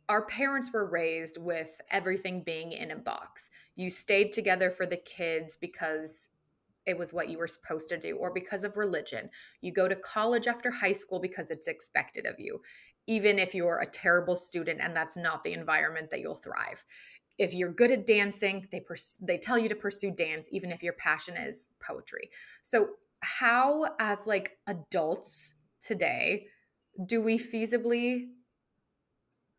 our 0.09 0.23
parents 0.23 0.73
were 0.73 0.89
raised 0.89 1.37
with 1.39 1.81
everything 1.91 2.43
being 2.43 2.73
in 2.73 2.91
a 2.91 2.97
box. 2.97 3.51
You 3.77 3.91
stayed 3.91 4.33
together 4.33 4.71
for 4.71 4.87
the 4.87 4.97
kids 4.97 5.57
because 5.57 6.29
it 6.89 6.97
was 6.97 7.13
what 7.13 7.29
you 7.29 7.39
were 7.39 7.47
supposed 7.47 7.91
to 7.91 7.99
do 7.99 8.17
or 8.17 8.33
because 8.33 8.65
of 8.65 8.79
religion. 8.79 9.29
You 9.61 9.73
go 9.73 9.87
to 9.87 9.95
college 9.95 10.47
after 10.47 10.71
high 10.71 10.93
school 10.93 11.21
because 11.21 11.51
it's 11.51 11.69
expected 11.69 12.25
of 12.25 12.41
you, 12.41 12.63
even 13.07 13.39
if 13.39 13.55
you're 13.55 13.81
a 13.81 13.87
terrible 13.87 14.35
student 14.35 14.81
and 14.81 14.97
that's 14.97 15.17
not 15.17 15.45
the 15.45 15.53
environment 15.53 16.09
that 16.11 16.21
you'll 16.21 16.35
thrive. 16.35 16.83
If 17.37 17.53
you're 17.53 17.73
good 17.73 17.93
at 17.93 18.07
dancing, 18.07 18.67
they 18.73 18.81
pers- 18.81 19.19
they 19.21 19.37
tell 19.37 19.59
you 19.59 19.69
to 19.69 19.75
pursue 19.75 20.11
dance 20.11 20.49
even 20.51 20.73
if 20.73 20.83
your 20.83 20.95
passion 20.95 21.37
is 21.37 21.69
poetry. 21.79 22.31
So 22.63 22.89
how 23.21 23.95
as 24.01 24.27
like 24.27 24.57
adults 24.67 25.55
today 25.83 26.47
do 27.05 27.21
we 27.21 27.39
feasibly 27.39 28.29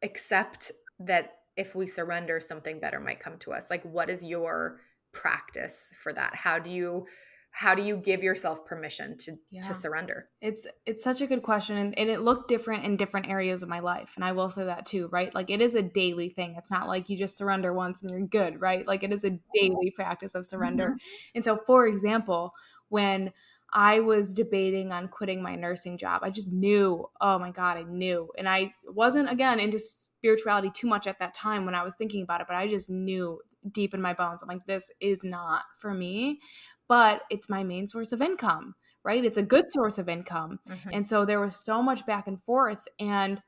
accept 0.02 0.72
that 1.00 1.34
if 1.56 1.76
we 1.76 1.86
surrender 1.86 2.40
something 2.40 2.80
better 2.80 3.00
might 3.00 3.20
come 3.20 3.38
to 3.40 3.54
us? 3.54 3.70
Like 3.70 3.84
what 3.84 4.10
is 4.10 4.24
your 4.24 4.80
practice 5.12 5.92
for 6.02 6.14
that 6.14 6.36
how 6.36 6.60
do 6.60 6.72
you 6.72 7.06
how 7.52 7.74
do 7.74 7.82
you 7.82 7.98
give 7.98 8.22
yourself 8.22 8.66
permission 8.66 9.18
to 9.18 9.36
yeah. 9.50 9.62
to 9.62 9.74
surrender 9.74 10.28
it's 10.42 10.68
it's 10.86 11.04
such 11.04 11.22
a 11.22 11.28
good 11.28 11.42
question 11.42 11.78
and, 11.78 11.98
and 11.98 12.10
it 12.10 12.22
looked 12.22 12.48
different 12.48 12.86
in 12.86 12.96
different 12.96 13.28
areas 13.28 13.64
of 13.64 13.70
my 13.70 13.80
life 13.80 14.14
and 14.16 14.24
i 14.24 14.32
will 14.32 14.50
say 14.50 14.64
that 14.64 14.86
too 14.86 15.10
right 15.12 15.34
like 15.34 15.50
it 15.50 15.62
is 15.62 15.76
a 15.76 15.82
daily 15.82 16.30
thing 16.30 16.56
it's 16.58 16.72
not 16.72 16.88
like 16.88 17.10
you 17.10 17.18
just 17.18 17.38
surrender 17.38 17.74
once 17.74 18.02
and 18.02 18.12
you're 18.12 18.22
good 18.22 18.62
right 18.62 18.86
like 18.88 19.04
it 19.04 19.12
is 19.12 19.24
a 19.24 19.40
daily 19.54 19.92
practice 19.96 20.36
of 20.36 20.46
surrender 20.46 20.86
mm-hmm. 20.86 20.98
and 21.36 21.44
so 21.44 21.58
for 21.66 21.88
example 21.88 22.54
when 22.90 23.32
I 23.72 24.00
was 24.00 24.34
debating 24.34 24.92
on 24.92 25.10
quitting 25.10 25.42
my 25.42 25.56
nursing 25.56 25.98
job. 25.98 26.22
I 26.24 26.32
just 26.32 26.52
knew, 26.52 27.08
oh 27.22 27.38
my 27.38 27.52
God, 27.52 27.78
I 27.78 27.84
knew. 27.84 28.30
And 28.38 28.50
I 28.50 28.74
wasn't, 28.88 29.32
again, 29.32 29.60
into 29.60 29.78
spirituality 29.78 30.72
too 30.74 30.88
much 30.88 31.08
at 31.08 31.20
that 31.20 31.34
time 31.34 31.66
when 31.66 31.76
I 31.76 31.84
was 31.84 31.96
thinking 31.96 32.24
about 32.24 32.42
it, 32.42 32.48
but 32.48 32.56
I 32.56 32.68
just 32.68 32.90
knew 32.90 33.40
deep 33.72 33.94
in 33.94 34.02
my 34.02 34.14
bones. 34.14 34.42
I'm 34.42 34.48
like, 34.48 34.66
this 34.66 34.90
is 35.00 35.24
not 35.24 35.64
for 35.78 35.94
me, 35.94 36.40
but 36.88 37.24
it's 37.30 37.50
my 37.50 37.64
main 37.64 37.88
source 37.88 38.12
of 38.12 38.22
income, 38.22 38.76
right? 39.04 39.24
It's 39.24 39.38
a 39.38 39.44
good 39.44 39.66
source 39.70 39.98
of 39.98 40.10
income. 40.10 40.60
Mm-hmm. 40.68 40.90
And 40.94 41.08
so 41.08 41.26
there 41.26 41.40
was 41.40 41.64
so 41.64 41.82
much 41.82 42.06
back 42.06 42.28
and 42.28 42.42
forth. 42.42 42.88
And 43.00 43.42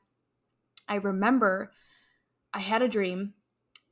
I 0.88 0.95
remember 0.95 1.72
I 2.53 2.59
had 2.59 2.82
a 2.82 2.88
dream, 2.88 3.34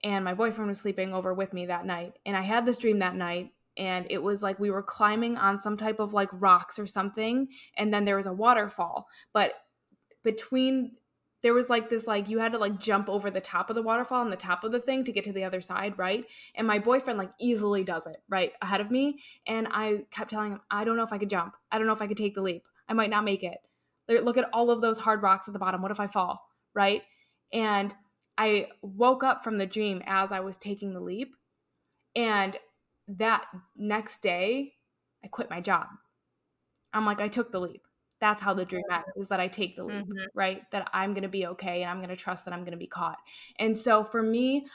and 0.03 0.23
my 0.25 0.33
boyfriend 0.33 0.69
was 0.69 0.79
sleeping 0.79 1.13
over 1.13 1.33
with 1.33 1.53
me 1.53 1.65
that 1.67 1.85
night. 1.85 2.13
And 2.25 2.35
I 2.35 2.41
had 2.41 2.65
this 2.65 2.77
dream 2.77 2.99
that 2.99 3.15
night. 3.15 3.51
And 3.77 4.05
it 4.09 4.21
was 4.21 4.43
like 4.43 4.59
we 4.59 4.71
were 4.71 4.83
climbing 4.83 5.37
on 5.37 5.57
some 5.57 5.77
type 5.77 5.99
of 5.99 6.13
like 6.13 6.29
rocks 6.33 6.77
or 6.77 6.85
something. 6.85 7.47
And 7.77 7.93
then 7.93 8.03
there 8.03 8.17
was 8.17 8.25
a 8.25 8.33
waterfall. 8.33 9.07
But 9.33 9.53
between 10.23 10.97
there 11.41 11.53
was 11.53 11.69
like 11.69 11.89
this 11.89 12.07
like 12.07 12.27
you 12.27 12.39
had 12.39 12.51
to 12.51 12.57
like 12.57 12.79
jump 12.79 13.09
over 13.09 13.31
the 13.31 13.41
top 13.41 13.69
of 13.69 13.75
the 13.75 13.81
waterfall 13.81 14.21
and 14.21 14.31
the 14.31 14.37
top 14.37 14.63
of 14.63 14.71
the 14.71 14.79
thing 14.79 15.03
to 15.03 15.11
get 15.11 15.23
to 15.23 15.33
the 15.33 15.43
other 15.43 15.61
side 15.61 15.97
right? 15.97 16.25
And 16.55 16.67
my 16.67 16.79
boyfriend 16.79 17.17
like 17.17 17.31
easily 17.39 17.83
does 17.83 18.07
it 18.07 18.17
right 18.27 18.53
ahead 18.61 18.81
of 18.81 18.91
me. 18.91 19.19
And 19.47 19.67
i 19.71 20.03
kept 20.11 20.29
telling 20.29 20.53
him 20.53 20.61
i 20.69 20.83
don't 20.83 20.97
know 20.97 21.03
if 21.03 21.13
i 21.13 21.17
could 21.17 21.29
jump. 21.29 21.55
I 21.71 21.77
don't 21.77 21.87
know 21.87 21.93
if 21.93 22.01
i 22.01 22.07
could 22.07 22.17
take 22.17 22.35
the 22.35 22.41
leap. 22.41 22.63
I 22.87 22.93
might 22.93 23.09
not 23.09 23.23
make 23.23 23.43
it. 23.43 23.57
Look 24.07 24.37
at 24.37 24.49
all 24.53 24.71
of 24.71 24.81
those 24.81 24.97
hard 24.97 25.21
rocks 25.21 25.47
at 25.47 25.53
the 25.53 25.59
bottom. 25.59 25.81
What 25.81 25.91
if 25.91 25.99
i 25.99 26.07
fall 26.07 26.41
right? 26.73 27.03
And 27.53 27.93
i 28.37 28.67
woke 28.81 29.23
up 29.23 29.43
from 29.43 29.57
the 29.57 29.65
dream 29.65 30.01
as 30.05 30.31
i 30.31 30.39
was 30.39 30.57
taking 30.57 30.93
the 30.93 31.01
leap. 31.01 31.35
And 32.15 32.57
that 33.07 33.45
next 33.75 34.21
day 34.21 34.73
i 35.23 35.27
quit 35.27 35.49
my 35.49 35.61
job. 35.61 35.87
I'm 36.91 37.05
like 37.05 37.21
i 37.21 37.27
took 37.27 37.51
the 37.51 37.61
leap 37.61 37.83
that's 38.19 38.41
how 38.41 38.53
the 38.53 38.65
dream 38.65 38.83
ends 38.91 39.07
is 39.15 39.27
that 39.29 39.39
I 39.39 39.47
take 39.47 39.75
the 39.75 39.83
leap, 39.83 40.05
mm-hmm. 40.05 40.25
right? 40.33 40.63
That 40.71 40.89
I'm 40.93 41.13
going 41.13 41.23
to 41.23 41.29
be 41.29 41.47
okay 41.47 41.83
and 41.83 41.89
I'm 41.89 41.97
going 41.97 42.09
to 42.09 42.15
trust 42.15 42.45
that 42.45 42.53
I'm 42.53 42.61
going 42.61 42.71
to 42.71 42.77
be 42.77 42.87
caught. 42.87 43.17
And 43.57 43.77
so 43.77 44.03
for 44.03 44.21
me, 44.21 44.65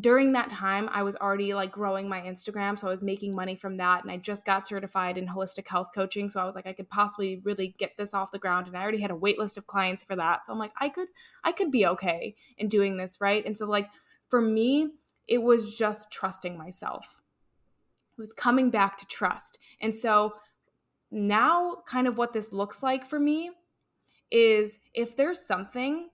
during 0.00 0.32
that 0.32 0.50
time, 0.50 0.88
I 0.90 1.04
was 1.04 1.14
already 1.16 1.54
like 1.54 1.70
growing 1.70 2.08
my 2.08 2.20
Instagram. 2.20 2.76
So 2.76 2.88
I 2.88 2.90
was 2.90 3.02
making 3.02 3.32
money 3.36 3.54
from 3.54 3.76
that. 3.76 4.02
And 4.02 4.10
I 4.10 4.16
just 4.16 4.44
got 4.44 4.66
certified 4.66 5.16
in 5.16 5.28
holistic 5.28 5.68
health 5.68 5.90
coaching. 5.94 6.30
So 6.30 6.40
I 6.40 6.44
was 6.44 6.56
like, 6.56 6.66
I 6.66 6.72
could 6.72 6.88
possibly 6.88 7.40
really 7.44 7.76
get 7.78 7.96
this 7.96 8.12
off 8.12 8.32
the 8.32 8.40
ground. 8.40 8.66
And 8.66 8.76
I 8.76 8.82
already 8.82 9.00
had 9.00 9.12
a 9.12 9.16
wait 9.16 9.38
list 9.38 9.56
of 9.56 9.68
clients 9.68 10.02
for 10.02 10.16
that. 10.16 10.46
So 10.46 10.52
I'm 10.52 10.58
like, 10.58 10.72
I 10.80 10.88
could, 10.88 11.08
I 11.44 11.52
could 11.52 11.70
be 11.70 11.86
okay 11.86 12.34
in 12.58 12.68
doing 12.68 12.96
this. 12.96 13.18
Right. 13.20 13.46
And 13.46 13.56
so, 13.56 13.66
like, 13.66 13.88
for 14.28 14.40
me, 14.40 14.88
it 15.28 15.42
was 15.42 15.78
just 15.78 16.10
trusting 16.10 16.58
myself. 16.58 17.20
It 18.18 18.20
was 18.20 18.32
coming 18.32 18.70
back 18.70 18.98
to 18.98 19.06
trust. 19.06 19.58
And 19.80 19.94
so 19.94 20.34
now 21.14 21.76
kind 21.86 22.06
of 22.06 22.18
what 22.18 22.32
this 22.32 22.52
looks 22.52 22.82
like 22.82 23.06
for 23.06 23.18
me 23.18 23.50
is 24.30 24.78
if 24.92 25.16
there's 25.16 25.40
something 25.40 26.08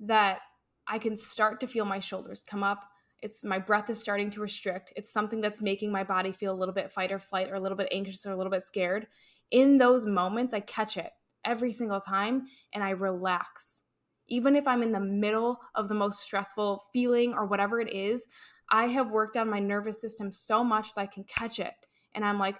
that 0.00 0.40
I 0.86 0.98
can 0.98 1.16
start 1.16 1.60
to 1.60 1.66
feel 1.66 1.84
my 1.84 2.00
shoulders 2.00 2.44
come 2.46 2.62
up, 2.62 2.84
it's 3.20 3.44
my 3.44 3.58
breath 3.58 3.88
is 3.88 3.98
starting 3.98 4.30
to 4.30 4.40
restrict, 4.40 4.92
it's 4.96 5.12
something 5.12 5.40
that's 5.40 5.62
making 5.62 5.90
my 5.90 6.04
body 6.04 6.32
feel 6.32 6.52
a 6.52 6.58
little 6.58 6.74
bit 6.74 6.92
fight 6.92 7.12
or 7.12 7.18
flight 7.18 7.50
or 7.50 7.54
a 7.54 7.60
little 7.60 7.78
bit 7.78 7.88
anxious 7.92 8.26
or 8.26 8.32
a 8.32 8.36
little 8.36 8.50
bit 8.50 8.64
scared. 8.64 9.06
In 9.50 9.78
those 9.78 10.04
moments, 10.04 10.52
I 10.52 10.60
catch 10.60 10.96
it 10.96 11.10
every 11.44 11.72
single 11.72 12.00
time 12.00 12.46
and 12.74 12.84
I 12.84 12.90
relax. 12.90 13.82
Even 14.28 14.56
if 14.56 14.66
I'm 14.66 14.82
in 14.82 14.92
the 14.92 15.00
middle 15.00 15.60
of 15.74 15.88
the 15.88 15.94
most 15.94 16.20
stressful 16.20 16.84
feeling 16.92 17.32
or 17.32 17.46
whatever 17.46 17.80
it 17.80 17.92
is, 17.92 18.26
I 18.70 18.86
have 18.86 19.10
worked 19.10 19.36
on 19.36 19.48
my 19.48 19.60
nervous 19.60 20.00
system 20.00 20.32
so 20.32 20.64
much 20.64 20.94
that 20.94 21.00
I 21.02 21.06
can 21.06 21.24
catch 21.24 21.58
it. 21.58 21.74
And 22.14 22.24
I'm 22.24 22.38
like, 22.38 22.56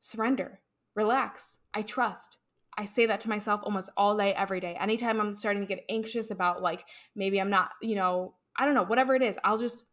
surrender, 0.00 0.60
relax. 0.94 1.58
I 1.74 1.82
trust. 1.82 2.38
I 2.76 2.84
say 2.86 3.06
that 3.06 3.20
to 3.20 3.28
myself 3.28 3.60
almost 3.64 3.90
all 3.96 4.16
day, 4.16 4.32
every 4.34 4.60
day. 4.60 4.76
Anytime 4.80 5.20
I'm 5.20 5.34
starting 5.34 5.62
to 5.62 5.68
get 5.68 5.84
anxious 5.88 6.30
about, 6.30 6.62
like, 6.62 6.84
maybe 7.14 7.40
I'm 7.40 7.50
not, 7.50 7.70
you 7.82 7.96
know, 7.96 8.34
I 8.56 8.64
don't 8.64 8.74
know, 8.74 8.84
whatever 8.84 9.14
it 9.14 9.22
is, 9.22 9.38
I'll 9.44 9.58
just, 9.58 9.84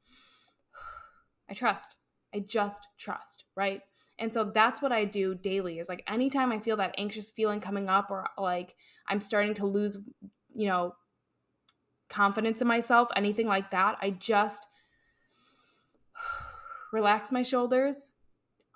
I 1.49 1.53
trust. 1.53 1.97
I 2.33 2.39
just 2.39 2.87
trust, 2.97 3.45
right? 3.55 3.81
And 4.19 4.31
so 4.31 4.43
that's 4.43 4.81
what 4.81 4.91
I 4.91 5.05
do 5.05 5.33
daily 5.33 5.79
is 5.79 5.87
like 5.87 6.03
anytime 6.07 6.51
I 6.51 6.59
feel 6.59 6.77
that 6.77 6.93
anxious 6.97 7.29
feeling 7.29 7.61
coming 7.61 7.89
up 7.89 8.11
or 8.11 8.27
like 8.37 8.75
I'm 9.07 9.21
starting 9.21 9.53
to 9.55 9.65
lose, 9.65 9.97
you 10.53 10.67
know, 10.67 10.93
confidence 12.09 12.61
in 12.61 12.67
myself, 12.67 13.07
anything 13.15 13.47
like 13.47 13.71
that, 13.71 13.97
I 14.01 14.11
just 14.11 14.67
relax 16.93 17.31
my 17.31 17.43
shoulders, 17.43 18.13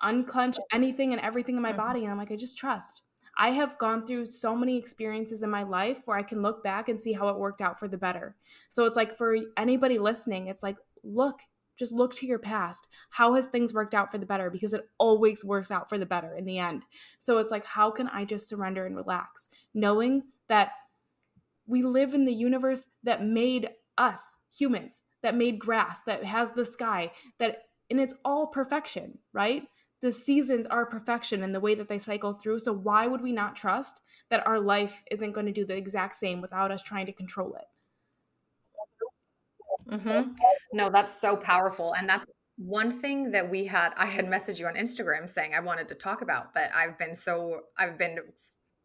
unclench 0.04 0.56
anything 0.72 1.12
and 1.12 1.20
everything 1.20 1.56
in 1.56 1.62
my 1.62 1.72
body. 1.72 2.02
And 2.02 2.12
I'm 2.12 2.18
like, 2.18 2.30
I 2.30 2.36
just 2.36 2.56
trust. 2.56 3.02
I 3.36 3.50
have 3.50 3.78
gone 3.78 4.06
through 4.06 4.26
so 4.26 4.54
many 4.54 4.78
experiences 4.78 5.42
in 5.42 5.50
my 5.50 5.64
life 5.64 6.02
where 6.04 6.16
I 6.16 6.22
can 6.22 6.40
look 6.40 6.62
back 6.62 6.88
and 6.88 7.00
see 7.00 7.12
how 7.12 7.28
it 7.28 7.36
worked 7.36 7.60
out 7.60 7.80
for 7.80 7.88
the 7.88 7.98
better. 7.98 8.36
So 8.68 8.84
it's 8.84 8.96
like 8.96 9.16
for 9.16 9.36
anybody 9.56 9.98
listening, 9.98 10.46
it's 10.46 10.62
like, 10.62 10.76
look, 11.02 11.40
just 11.76 11.92
look 11.92 12.14
to 12.14 12.26
your 12.26 12.38
past. 12.38 12.86
How 13.10 13.34
has 13.34 13.48
things 13.48 13.74
worked 13.74 13.94
out 13.94 14.12
for 14.12 14.18
the 14.18 14.26
better? 14.26 14.50
Because 14.50 14.72
it 14.72 14.88
always 14.98 15.44
works 15.44 15.72
out 15.72 15.88
for 15.88 15.98
the 15.98 16.06
better 16.06 16.36
in 16.36 16.44
the 16.44 16.58
end. 16.58 16.84
So 17.18 17.38
it's 17.38 17.50
like, 17.50 17.64
how 17.64 17.90
can 17.90 18.06
I 18.08 18.24
just 18.24 18.48
surrender 18.48 18.86
and 18.86 18.94
relax, 18.94 19.48
knowing 19.74 20.22
that 20.48 20.70
we 21.66 21.82
live 21.82 22.14
in 22.14 22.24
the 22.24 22.34
universe 22.34 22.86
that 23.02 23.24
made 23.24 23.70
us 23.98 24.36
humans, 24.56 25.02
that 25.22 25.34
made 25.34 25.58
grass, 25.58 26.02
that 26.04 26.22
has 26.22 26.52
the 26.52 26.64
sky, 26.64 27.10
that, 27.38 27.62
and 27.90 27.98
it's 27.98 28.14
all 28.24 28.46
perfection, 28.46 29.18
right? 29.32 29.64
The 30.04 30.12
seasons 30.12 30.66
are 30.66 30.84
perfection 30.84 31.42
in 31.42 31.52
the 31.52 31.60
way 31.60 31.74
that 31.74 31.88
they 31.88 31.96
cycle 31.96 32.34
through. 32.34 32.58
So 32.58 32.74
why 32.74 33.06
would 33.06 33.22
we 33.22 33.32
not 33.32 33.56
trust 33.56 34.02
that 34.28 34.46
our 34.46 34.60
life 34.60 35.02
isn't 35.10 35.32
going 35.32 35.46
to 35.46 35.52
do 35.52 35.64
the 35.64 35.74
exact 35.74 36.16
same 36.16 36.42
without 36.42 36.70
us 36.70 36.82
trying 36.82 37.06
to 37.06 37.12
control 37.12 37.54
it? 37.54 37.64
Mm-hmm. 39.90 40.32
No, 40.74 40.90
that's 40.90 41.18
so 41.18 41.38
powerful. 41.38 41.94
And 41.94 42.06
that's 42.06 42.26
one 42.58 42.92
thing 42.92 43.30
that 43.30 43.50
we 43.50 43.64
had, 43.64 43.94
I 43.96 44.04
had 44.04 44.26
messaged 44.26 44.58
you 44.58 44.66
on 44.66 44.74
Instagram 44.74 45.26
saying 45.26 45.54
I 45.54 45.60
wanted 45.60 45.88
to 45.88 45.94
talk 45.94 46.20
about, 46.20 46.52
but 46.52 46.68
I've 46.74 46.98
been 46.98 47.16
so, 47.16 47.62
I've 47.78 47.96
been 47.96 48.18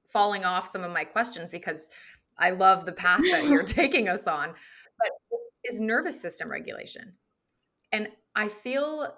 falling 0.07 0.45
off 0.45 0.69
some 0.69 0.85
of 0.85 0.93
my 0.93 1.03
questions 1.03 1.49
because 1.49 1.89
I 2.37 2.51
love 2.51 2.85
the 2.85 2.93
path 2.93 3.23
that 3.31 3.45
you're 3.45 3.63
taking 3.81 4.07
us 4.07 4.25
on. 4.25 4.53
But 4.97 5.11
is 5.65 5.81
nervous 5.81 6.21
system 6.21 6.49
regulation. 6.49 7.15
And 7.91 8.07
I 8.35 8.47
feel 8.47 9.17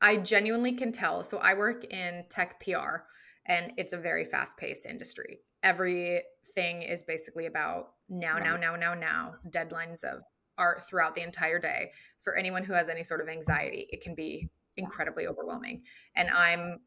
I 0.00 0.16
genuinely 0.16 0.72
can 0.72 0.92
tell. 0.92 1.24
So 1.24 1.38
I 1.38 1.54
work 1.54 1.84
in 1.92 2.24
tech 2.30 2.60
PR 2.60 3.04
and 3.46 3.72
it's 3.76 3.92
a 3.92 3.98
very 3.98 4.24
fast 4.24 4.56
paced 4.56 4.86
industry. 4.86 5.40
Everything 5.62 6.82
is 6.82 7.02
basically 7.02 7.46
about 7.46 7.92
now, 8.08 8.38
now, 8.38 8.56
now, 8.56 8.76
now, 8.76 8.94
now, 8.94 9.34
deadlines 9.50 10.04
of 10.04 10.22
are 10.58 10.80
throughout 10.88 11.14
the 11.14 11.22
entire 11.22 11.58
day. 11.58 11.90
For 12.20 12.36
anyone 12.36 12.64
who 12.64 12.74
has 12.74 12.88
any 12.88 13.02
sort 13.02 13.20
of 13.20 13.28
anxiety, 13.28 13.86
it 13.90 14.02
can 14.02 14.14
be 14.14 14.48
incredibly 14.76 15.26
overwhelming. 15.26 15.82
And 16.14 16.28
I'm 16.30 16.80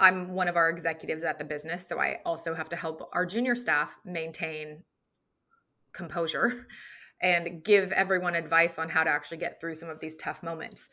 I'm 0.00 0.28
one 0.28 0.46
of 0.46 0.56
our 0.56 0.70
executives 0.70 1.24
at 1.24 1.40
the 1.40 1.44
business, 1.44 1.88
so 1.88 1.98
I 1.98 2.20
also 2.24 2.54
have 2.54 2.68
to 2.68 2.76
help 2.76 3.10
our 3.12 3.26
junior 3.26 3.56
staff 3.56 3.98
maintain 4.04 4.84
composure 5.92 6.68
and 7.20 7.64
give 7.64 7.90
everyone 7.90 8.36
advice 8.36 8.78
on 8.78 8.88
how 8.88 9.02
to 9.02 9.10
actually 9.10 9.38
get 9.38 9.60
through 9.60 9.74
some 9.74 9.88
of 9.88 9.98
these 9.98 10.14
tough 10.14 10.40
moments. 10.44 10.88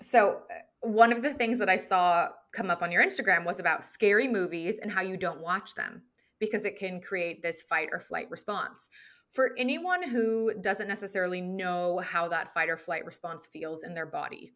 So, 0.00 0.42
uh, 0.50 0.54
one 0.80 1.12
of 1.12 1.22
the 1.22 1.34
things 1.34 1.58
that 1.58 1.68
I 1.68 1.76
saw 1.76 2.28
come 2.52 2.70
up 2.70 2.82
on 2.82 2.92
your 2.92 3.04
Instagram 3.04 3.44
was 3.44 3.58
about 3.58 3.82
scary 3.82 4.28
movies 4.28 4.78
and 4.78 4.90
how 4.90 5.00
you 5.00 5.16
don't 5.16 5.40
watch 5.40 5.74
them 5.74 6.02
because 6.38 6.64
it 6.64 6.78
can 6.78 7.00
create 7.00 7.42
this 7.42 7.62
fight 7.62 7.88
or 7.92 7.98
flight 7.98 8.30
response. 8.30 8.88
For 9.30 9.52
anyone 9.58 10.02
who 10.02 10.52
doesn't 10.60 10.86
necessarily 10.86 11.40
know 11.40 11.98
how 11.98 12.28
that 12.28 12.52
fight 12.54 12.70
or 12.70 12.76
flight 12.76 13.04
response 13.04 13.46
feels 13.46 13.82
in 13.82 13.94
their 13.94 14.06
body, 14.06 14.52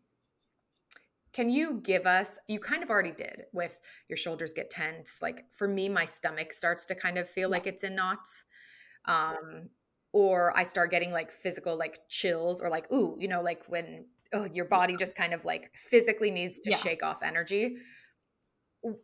can 1.33 1.49
you 1.49 1.81
give 1.83 2.07
us 2.07 2.39
you 2.49 2.59
kind 2.59 2.83
of 2.83 2.91
already 2.91 3.13
did 3.13 3.45
with 3.53 3.81
your 4.09 4.17
shoulders 4.17 4.53
get 4.53 4.71
tense 4.71 5.19
like 5.23 5.45
for 5.53 5.69
me 5.69 5.89
my 5.89 6.05
stomach 6.05 6.53
starts 6.53 6.85
to 6.85 6.95
kind 6.95 7.19
of 7.19 7.29
feel 7.29 7.49
like 7.49 7.67
it's 7.67 7.85
in 7.85 7.95
knots 7.95 8.47
um 9.07 9.69
or 10.13 10.57
i 10.57 10.63
start 10.63 10.91
getting 10.91 11.13
like 11.13 11.31
physical 11.31 11.77
like 11.77 12.01
chills 12.09 12.61
or 12.61 12.69
like 12.69 12.91
ooh 12.93 13.17
you 13.19 13.29
know 13.29 13.43
like 13.43 13.63
when 13.69 14.05
oh, 14.33 14.45
your 14.53 14.65
body 14.65 14.97
just 14.97 15.15
kind 15.15 15.35
of 15.35 15.45
like 15.45 15.71
physically 15.75 16.31
needs 16.31 16.59
to 16.61 16.71
yeah. 16.71 16.77
shake 16.77 17.03
off 17.03 17.23
energy. 17.23 17.77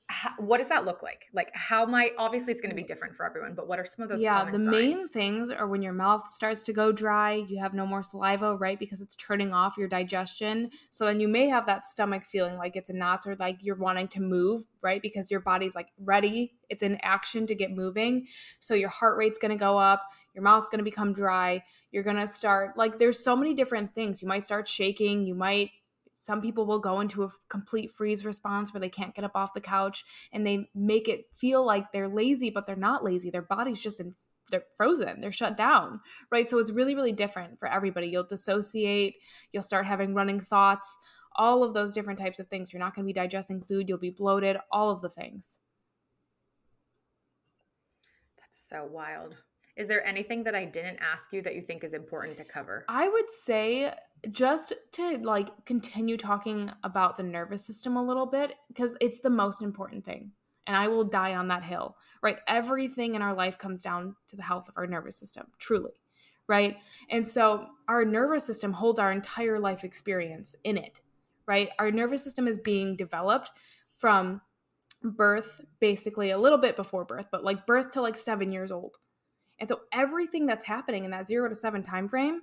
How, 0.07 0.31
what 0.39 0.57
does 0.57 0.71
that 0.71 0.87
look 0.87 1.03
like? 1.03 1.27
Like 1.35 1.51
how 1.53 1.85
might 1.85 2.13
obviously 2.17 2.51
it's 2.51 2.63
going 2.63 2.71
to 2.71 2.77
be 2.77 2.83
mm. 2.83 2.87
different 2.87 3.15
for 3.15 3.27
everyone 3.27 3.55
but 3.55 3.69
what 3.69 3.79
are 3.79 3.85
some 3.85 4.03
of 4.03 4.09
those 4.09 4.23
yeah 4.23 4.51
the 4.51 4.57
signs? 4.57 4.67
main 4.67 5.09
things 5.09 5.51
are 5.51 5.67
when 5.67 5.83
your 5.83 5.93
mouth 5.93 6.31
starts 6.31 6.63
to 6.63 6.73
go 6.73 6.93
dry 6.93 7.35
you 7.47 7.61
have 7.61 7.75
no 7.75 7.85
more 7.85 8.03
saliva 8.03 8.57
right 8.57 8.79
because 8.81 9.03
it's 9.03 9.15
turning 9.17 9.53
off 9.53 9.77
your 9.77 9.87
digestion. 9.87 10.71
So 10.91 11.05
then 11.05 11.21
you 11.21 11.29
may 11.29 11.47
have 11.49 11.67
that 11.67 11.87
stomach 11.87 12.25
feeling 12.25 12.57
like 12.57 12.75
it's 12.75 12.89
a 12.89 12.95
knot 12.95 13.27
or 13.27 13.37
like 13.37 13.59
you're 13.61 13.77
wanting 13.77 14.09
to 14.09 14.21
move 14.21 14.65
right 14.81 15.03
because 15.03 15.31
your 15.31 15.41
body's 15.41 15.75
like 15.75 15.89
ready 15.99 16.55
it's 16.69 16.83
in 16.83 16.99
action 17.03 17.47
to 17.47 17.55
get 17.55 17.71
moving. 17.71 18.27
So 18.59 18.75
your 18.75 18.89
heart 18.89 19.19
rate's 19.19 19.39
going 19.39 19.51
to 19.51 19.59
go 19.59 19.79
up 19.79 20.03
your 20.37 20.45
mouth's 20.45 20.69
going 20.69 20.79
to 20.79 20.85
become 20.85 21.13
dry 21.13 21.61
you're 21.97 22.03
going 22.03 22.17
to 22.17 22.27
start 22.27 22.77
like 22.77 22.99
there's 22.99 23.19
so 23.19 23.35
many 23.35 23.55
different 23.55 23.95
things. 23.95 24.21
You 24.21 24.29
might 24.29 24.45
start 24.45 24.69
shaking 24.69 25.27
you 25.27 25.35
might 25.35 25.71
some 26.15 26.43
people 26.43 26.67
will 26.67 26.79
go 26.79 27.01
into 27.01 27.23
a 27.23 27.31
complete 27.49 27.91
freeze 27.91 28.23
response 28.23 28.75
where 28.75 28.81
they 28.83 28.89
can't 28.91 29.15
get 29.15 29.25
up 29.25 29.35
off 29.35 29.55
the 29.55 29.61
couch 29.63 30.05
and 30.33 30.47
they 30.47 30.69
make 30.75 31.09
it 31.09 31.25
feel 31.37 31.65
like 31.65 31.93
they're 31.93 32.09
lazy 32.09 32.51
but 32.51 32.67
they're 32.67 32.77
not 32.77 33.03
lazy. 33.03 33.31
Their 33.31 33.41
body's 33.41 33.81
just 33.81 33.99
in 33.99 34.13
they're 34.51 34.65
frozen 34.77 35.23
they're 35.23 35.33
shut 35.33 35.57
down 35.57 36.01
right? 36.31 36.51
So 36.51 36.59
it's 36.59 36.71
really 36.71 36.95
really 36.95 37.13
different 37.13 37.59
for 37.59 37.67
everybody. 37.67 38.09
You'll 38.09 38.25
dissociate 38.25 39.15
you'll 39.53 39.63
start 39.63 39.87
having 39.87 40.13
running 40.13 40.41
thoughts 40.41 40.99
all 41.35 41.63
of 41.63 41.73
those 41.73 41.95
different 41.95 42.19
types 42.19 42.39
of 42.41 42.49
things. 42.49 42.75
You're 42.75 42.81
not 42.81 42.95
going 42.95 43.05
to 43.05 43.09
be 43.09 43.19
digesting 43.19 43.63
food 43.63 43.89
you'll 43.89 43.97
be 43.97 44.11
bloated 44.11 44.59
all 44.71 44.91
of 44.91 45.01
the 45.01 45.09
things. 45.09 45.59
That's 48.39 48.69
so 48.69 48.85
wild 48.85 49.35
is 49.77 49.87
there 49.87 50.07
anything 50.07 50.43
that 50.45 50.55
I 50.55 50.65
didn't 50.65 50.99
ask 50.99 51.33
you 51.33 51.43
that 51.43 51.55
you 51.55 51.63
think 51.63 51.85
is 51.85 51.93
important 51.93 52.37
to 52.39 52.45
cover? 52.45 52.85
I 52.89 53.09
would 53.09 53.31
say 53.31 53.93
just 54.31 54.73
to 54.93 55.19
like 55.19 55.67
continue 55.67 56.17
talking 56.17 56.71
about 56.83 57.17
the 57.17 57.23
nervous 57.23 57.65
system 57.65 57.97
a 57.97 58.03
little 58.03 58.27
bit 58.27 58.55
because 58.69 58.97
it's 59.01 59.21
the 59.21 59.31
most 59.31 59.61
important 59.63 60.05
thing. 60.05 60.33
and 60.67 60.77
I 60.77 60.89
will 60.89 61.05
die 61.05 61.35
on 61.35 61.49
that 61.49 61.63
hill, 61.63 61.97
right? 62.23 62.39
Everything 62.49 63.15
in 63.15 63.23
our 63.23 63.35
life 63.35 63.59
comes 63.59 63.83
down 63.83 64.17
to 64.29 64.37
the 64.37 64.43
health 64.43 64.69
of 64.69 64.75
our 64.77 64.87
nervous 64.87 65.17
system, 65.17 65.47
truly, 65.59 65.93
right? 66.49 66.77
And 67.11 67.27
so 67.27 67.67
our 67.89 68.05
nervous 68.05 68.45
system 68.45 68.73
holds 68.73 68.99
our 68.99 69.13
entire 69.13 69.59
life 69.61 69.85
experience 69.85 70.57
in 70.65 70.77
it, 70.77 71.01
right? 71.47 71.71
Our 71.79 71.91
nervous 71.91 72.25
system 72.25 72.49
is 72.49 72.59
being 72.59 72.97
developed 72.97 73.51
from 73.97 74.41
birth, 75.03 75.61
basically 75.79 76.31
a 76.31 76.39
little 76.39 76.59
bit 76.59 76.75
before 76.75 77.05
birth, 77.05 77.27
but 77.31 77.45
like 77.45 77.67
birth 77.67 77.93
to 77.93 78.03
like 78.03 78.17
seven 78.17 78.51
years 78.51 78.73
old. 78.73 78.97
And 79.59 79.69
so 79.69 79.81
everything 79.93 80.47
that's 80.47 80.65
happening 80.65 81.05
in 81.05 81.11
that 81.13 81.27
zero 81.27 81.49
to 81.49 81.55
seven 81.55 81.83
time 81.83 82.09
frame, 82.09 82.43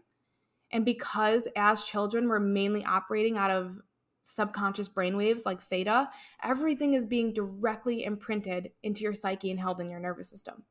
and 0.71 0.83
because 0.83 1.47
as 1.55 1.83
children 1.83 2.27
we're 2.27 2.39
mainly 2.39 2.83
operating 2.83 3.37
out 3.37 3.51
of 3.51 3.79
subconscious 4.23 4.89
brainwaves 4.89 5.45
like 5.45 5.61
theta, 5.61 6.09
everything 6.41 6.93
is 6.93 7.05
being 7.05 7.33
directly 7.33 8.05
imprinted 8.05 8.71
into 8.81 9.03
your 9.03 9.13
psyche 9.13 9.51
and 9.51 9.59
held 9.59 9.79
in 9.81 9.89
your 9.89 9.99
nervous 9.99 10.29
system. 10.29 10.63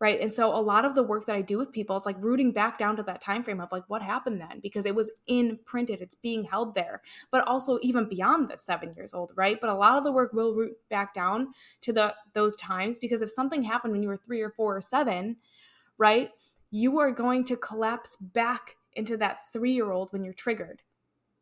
Right. 0.00 0.20
And 0.20 0.30
so 0.30 0.54
a 0.54 0.60
lot 0.60 0.84
of 0.84 0.96
the 0.96 1.04
work 1.04 1.24
that 1.26 1.36
I 1.36 1.40
do 1.40 1.56
with 1.56 1.72
people, 1.72 1.96
it's 1.96 2.04
like 2.04 2.16
rooting 2.18 2.50
back 2.50 2.76
down 2.76 2.96
to 2.96 3.02
that 3.04 3.22
time 3.22 3.44
frame 3.44 3.60
of 3.60 3.70
like 3.70 3.84
what 3.86 4.02
happened 4.02 4.40
then, 4.40 4.58
because 4.60 4.86
it 4.86 4.94
was 4.94 5.10
imprinted, 5.28 6.02
it's 6.02 6.16
being 6.16 6.44
held 6.44 6.74
there, 6.74 7.00
but 7.30 7.46
also 7.46 7.78
even 7.80 8.08
beyond 8.08 8.50
the 8.50 8.58
seven 8.58 8.92
years 8.96 9.14
old, 9.14 9.32
right? 9.36 9.58
But 9.60 9.70
a 9.70 9.74
lot 9.74 9.96
of 9.96 10.04
the 10.04 10.12
work 10.12 10.32
will 10.32 10.52
root 10.52 10.72
back 10.90 11.14
down 11.14 11.54
to 11.82 11.92
the 11.92 12.14
those 12.32 12.56
times 12.56 12.98
because 12.98 13.22
if 13.22 13.30
something 13.30 13.62
happened 13.62 13.92
when 13.92 14.02
you 14.02 14.08
were 14.08 14.16
three 14.16 14.42
or 14.42 14.50
four 14.50 14.76
or 14.76 14.82
seven, 14.82 15.36
right, 15.98 16.30
you 16.70 16.98
are 16.98 17.10
going 17.10 17.44
to 17.44 17.56
collapse 17.56 18.16
back 18.16 18.76
into 18.94 19.16
that 19.16 19.38
three 19.52 19.72
year 19.72 19.92
old 19.92 20.12
when 20.12 20.24
you're 20.24 20.34
triggered 20.34 20.82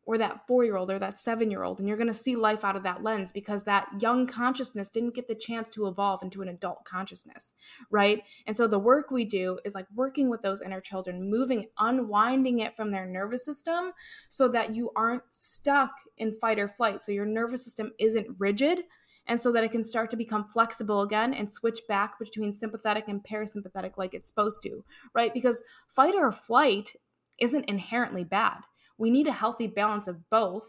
or 0.05 0.17
that 0.17 0.45
four 0.47 0.63
year 0.63 0.75
old 0.75 0.89
or 0.89 0.99
that 0.99 1.17
seven 1.17 1.49
year 1.49 1.63
old. 1.63 1.79
And 1.79 1.87
you're 1.87 1.97
going 1.97 2.07
to 2.07 2.13
see 2.13 2.35
life 2.35 2.63
out 2.63 2.75
of 2.75 2.83
that 2.83 3.03
lens 3.03 3.31
because 3.31 3.63
that 3.63 3.87
young 3.99 4.27
consciousness 4.27 4.89
didn't 4.89 5.15
get 5.15 5.27
the 5.27 5.35
chance 5.35 5.69
to 5.71 5.87
evolve 5.87 6.21
into 6.23 6.41
an 6.41 6.49
adult 6.49 6.83
consciousness, 6.83 7.53
right? 7.89 8.21
And 8.45 8.55
so 8.55 8.67
the 8.67 8.79
work 8.79 9.11
we 9.11 9.25
do 9.25 9.59
is 9.63 9.75
like 9.75 9.87
working 9.95 10.29
with 10.29 10.41
those 10.41 10.61
inner 10.61 10.81
children, 10.81 11.29
moving, 11.29 11.67
unwinding 11.79 12.59
it 12.59 12.75
from 12.75 12.91
their 12.91 13.05
nervous 13.05 13.45
system 13.45 13.91
so 14.29 14.47
that 14.49 14.75
you 14.75 14.91
aren't 14.95 15.23
stuck 15.31 15.91
in 16.17 16.33
fight 16.33 16.59
or 16.59 16.67
flight. 16.67 17.01
So 17.01 17.11
your 17.11 17.25
nervous 17.25 17.63
system 17.63 17.91
isn't 17.99 18.27
rigid. 18.37 18.83
And 19.27 19.39
so 19.39 19.51
that 19.53 19.63
it 19.63 19.71
can 19.71 19.83
start 19.83 20.09
to 20.09 20.17
become 20.17 20.45
flexible 20.45 21.01
again 21.01 21.33
and 21.33 21.49
switch 21.49 21.79
back 21.87 22.19
between 22.19 22.51
sympathetic 22.51 23.05
and 23.07 23.23
parasympathetic 23.23 23.93
like 23.97 24.13
it's 24.13 24.27
supposed 24.27 24.61
to, 24.63 24.83
right? 25.13 25.33
Because 25.33 25.61
fight 25.87 26.13
or 26.13 26.31
flight 26.31 26.93
isn't 27.39 27.65
inherently 27.65 28.23
bad 28.23 28.59
we 28.97 29.09
need 29.09 29.27
a 29.27 29.33
healthy 29.33 29.67
balance 29.67 30.07
of 30.07 30.29
both 30.29 30.65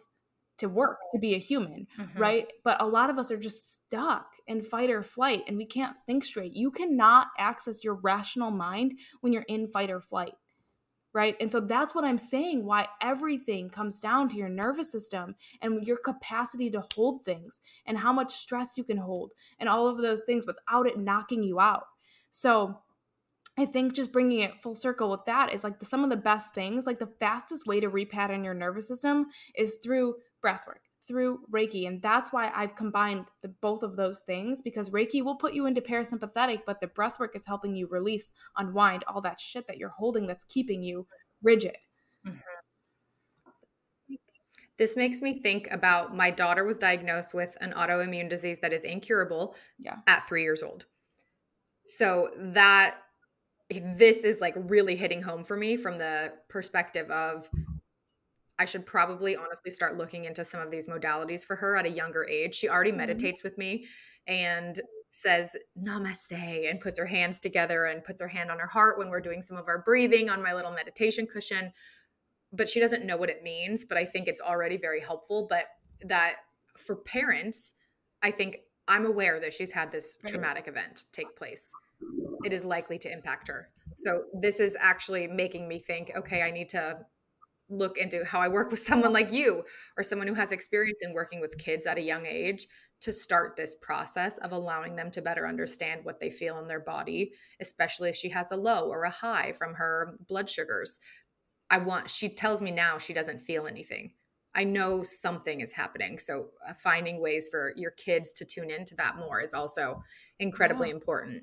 to 0.59 0.68
work 0.68 0.98
to 1.12 1.18
be 1.18 1.34
a 1.34 1.38
human 1.38 1.86
mm-hmm. 1.98 2.18
right 2.18 2.52
but 2.62 2.80
a 2.80 2.86
lot 2.86 3.11
of 3.11 3.18
us 3.18 3.30
are 3.30 3.36
just 3.36 3.76
stuck 3.76 4.26
in 4.46 4.62
fight 4.62 4.90
or 4.90 5.02
flight 5.02 5.42
and 5.48 5.57
we 5.57 5.66
can't 5.66 5.96
think 6.07 6.24
straight 6.24 6.52
you 6.52 6.70
cannot 6.70 7.28
access 7.38 7.82
your 7.82 7.94
rational 7.94 8.50
mind 8.50 8.92
when 9.20 9.32
you're 9.32 9.44
in 9.48 9.68
fight 9.68 9.90
or 9.90 10.00
flight 10.00 10.34
right? 11.14 11.36
And 11.40 11.50
so 11.50 11.60
that's 11.60 11.94
what 11.94 12.04
i'm 12.04 12.18
saying 12.18 12.64
why 12.64 12.88
everything 13.00 13.70
comes 13.70 14.00
down 14.00 14.28
to 14.28 14.36
your 14.36 14.48
nervous 14.48 14.90
system 14.90 15.36
and 15.62 15.86
your 15.86 15.96
capacity 15.96 16.68
to 16.70 16.84
hold 16.94 17.24
things 17.24 17.60
and 17.86 17.96
how 17.96 18.12
much 18.12 18.34
stress 18.34 18.76
you 18.76 18.84
can 18.84 18.98
hold 18.98 19.30
and 19.58 19.68
all 19.68 19.86
of 19.88 19.98
those 19.98 20.24
things 20.24 20.46
without 20.46 20.86
it 20.86 20.98
knocking 20.98 21.42
you 21.42 21.60
out. 21.60 21.86
So 22.30 22.80
I 23.56 23.66
think 23.66 23.94
just 23.94 24.12
bringing 24.12 24.40
it 24.40 24.60
full 24.60 24.74
circle 24.74 25.10
with 25.10 25.24
that 25.26 25.52
is 25.52 25.62
like 25.62 25.78
the, 25.78 25.84
some 25.84 26.02
of 26.02 26.10
the 26.10 26.16
best 26.16 26.52
things, 26.52 26.86
like 26.86 26.98
the 26.98 27.12
fastest 27.20 27.66
way 27.66 27.78
to 27.80 27.88
repattern 27.88 28.44
your 28.44 28.54
nervous 28.54 28.88
system 28.88 29.26
is 29.54 29.76
through 29.76 30.16
breath 30.42 30.64
work, 30.66 30.80
through 31.07 31.40
Reiki. 31.52 31.86
And 31.86 32.00
that's 32.00 32.32
why 32.32 32.50
I've 32.55 32.74
combined 32.74 33.26
the, 33.42 33.48
both 33.48 33.82
of 33.82 33.96
those 33.96 34.20
things 34.20 34.62
because 34.62 34.90
Reiki 34.90 35.22
will 35.22 35.36
put 35.36 35.55
you 35.55 35.66
into 35.66 35.80
parasympathetic, 35.80 36.61
but 36.66 36.80
the 36.80 36.86
breath 36.88 37.18
work 37.18 37.36
is 37.36 37.46
helping 37.46 37.74
you 37.74 37.86
release, 37.88 38.30
unwind 38.57 39.05
all 39.07 39.20
that 39.20 39.40
shit 39.40 39.66
that 39.66 39.78
you're 39.78 39.90
holding 39.90 40.26
that's 40.26 40.44
keeping 40.44 40.82
you 40.82 41.07
rigid. 41.42 41.76
Mm-hmm. 42.26 42.38
This 44.76 44.96
makes 44.96 45.22
me 45.22 45.40
think 45.40 45.68
about 45.70 46.16
my 46.16 46.30
daughter 46.30 46.64
was 46.64 46.78
diagnosed 46.78 47.32
with 47.32 47.57
an 47.61 47.72
autoimmune 47.76 48.28
disease 48.28 48.59
that 48.59 48.72
is 48.72 48.84
incurable 48.84 49.55
yeah. 49.78 49.96
at 50.09 50.26
three 50.26 50.42
years 50.42 50.64
old. 50.64 50.86
So 51.86 52.30
that 52.36 52.96
this 53.70 54.24
is 54.24 54.40
like 54.40 54.55
really 54.57 54.96
hitting 54.96 55.22
home 55.22 55.44
for 55.44 55.57
me 55.57 55.76
from 55.76 55.96
the 55.98 56.32
perspective 56.48 57.09
of 57.11 57.48
I 58.59 58.64
should 58.64 58.86
probably 58.86 59.36
honestly 59.36 59.70
start 59.70 59.96
looking 59.96 60.24
into 60.24 60.44
some 60.44 60.61
of 60.61 60.70
these 60.70 60.86
modalities 60.86 61.44
for 61.44 61.57
her 61.57 61.76
at 61.76 61.86
a 61.86 61.90
younger 61.90 62.24
age. 62.24 62.55
She 62.55 62.68
already 62.68 62.90
mm-hmm. 62.90 62.98
meditates 62.98 63.42
with 63.42 63.59
me 63.59 63.86
and 64.26 64.80
says 65.11 65.57
namaste 65.80 66.70
and 66.70 66.80
puts 66.80 66.98
her 66.98 67.07
hands 67.07 67.40
together 67.40 67.84
and 67.86 68.05
puts 68.05 68.20
her 68.20 68.28
hand 68.28 68.50
on 68.50 68.59
her 68.59 68.66
heart 68.66 68.98
when 68.98 69.11
we're 69.11 69.20
doing 69.20 69.42
some 69.42 69.57
of 69.57 69.68
our 69.68 69.78
breathing 69.78 70.28
on 70.28 70.42
my 70.42 70.55
little 70.55 70.72
meditation 70.72 71.26
cushion. 71.26 71.72
But 72.52 72.68
she 72.68 72.80
doesn't 72.80 73.05
know 73.05 73.16
what 73.16 73.30
it 73.30 73.42
means, 73.42 73.84
but 73.84 73.98
I 73.98 74.05
think 74.05 74.28
it's 74.28 74.40
already 74.40 74.76
very 74.76 75.00
helpful. 75.00 75.46
But 75.48 75.66
that 76.02 76.36
for 76.76 76.96
parents, 76.96 77.74
I 78.22 78.30
think 78.30 78.59
I'm 78.86 79.07
aware 79.07 79.40
that 79.40 79.55
she's 79.55 79.72
had 79.72 79.90
this 79.90 80.18
traumatic 80.26 80.68
event 80.68 81.07
take 81.12 81.34
place 81.36 81.72
it 82.44 82.52
is 82.52 82.64
likely 82.64 82.98
to 82.98 83.12
impact 83.12 83.48
her. 83.48 83.70
So 83.96 84.24
this 84.34 84.61
is 84.61 84.76
actually 84.78 85.26
making 85.26 85.66
me 85.66 85.78
think, 85.78 86.12
okay, 86.16 86.42
I 86.42 86.50
need 86.50 86.68
to 86.70 86.98
look 87.68 87.98
into 87.98 88.24
how 88.24 88.40
I 88.40 88.48
work 88.48 88.70
with 88.70 88.80
someone 88.80 89.12
like 89.12 89.32
you 89.32 89.64
or 89.96 90.02
someone 90.02 90.28
who 90.28 90.34
has 90.34 90.52
experience 90.52 91.00
in 91.02 91.12
working 91.14 91.40
with 91.40 91.58
kids 91.58 91.86
at 91.86 91.98
a 91.98 92.02
young 92.02 92.26
age 92.26 92.66
to 93.00 93.12
start 93.12 93.54
this 93.56 93.76
process 93.82 94.38
of 94.38 94.52
allowing 94.52 94.96
them 94.96 95.10
to 95.10 95.20
better 95.20 95.46
understand 95.46 96.04
what 96.04 96.20
they 96.20 96.30
feel 96.30 96.58
in 96.58 96.68
their 96.68 96.80
body, 96.80 97.32
especially 97.60 98.08
if 98.08 98.16
she 98.16 98.30
has 98.30 98.50
a 98.50 98.56
low 98.56 98.88
or 98.88 99.04
a 99.04 99.10
high 99.10 99.52
from 99.52 99.74
her 99.74 100.16
blood 100.26 100.48
sugars. 100.48 100.98
I 101.70 101.78
want, 101.78 102.08
she 102.08 102.28
tells 102.28 102.62
me 102.62 102.70
now 102.70 102.98
she 102.98 103.12
doesn't 103.12 103.40
feel 103.40 103.66
anything. 103.66 104.12
I 104.54 104.64
know 104.64 105.02
something 105.02 105.60
is 105.60 105.72
happening. 105.72 106.18
So 106.18 106.50
uh, 106.66 106.72
finding 106.72 107.20
ways 107.20 107.48
for 107.50 107.72
your 107.76 107.90
kids 107.90 108.32
to 108.34 108.44
tune 108.44 108.70
into 108.70 108.94
that 108.96 109.16
more 109.16 109.42
is 109.42 109.52
also 109.52 110.02
incredibly 110.38 110.88
yeah. 110.88 110.94
important. 110.94 111.42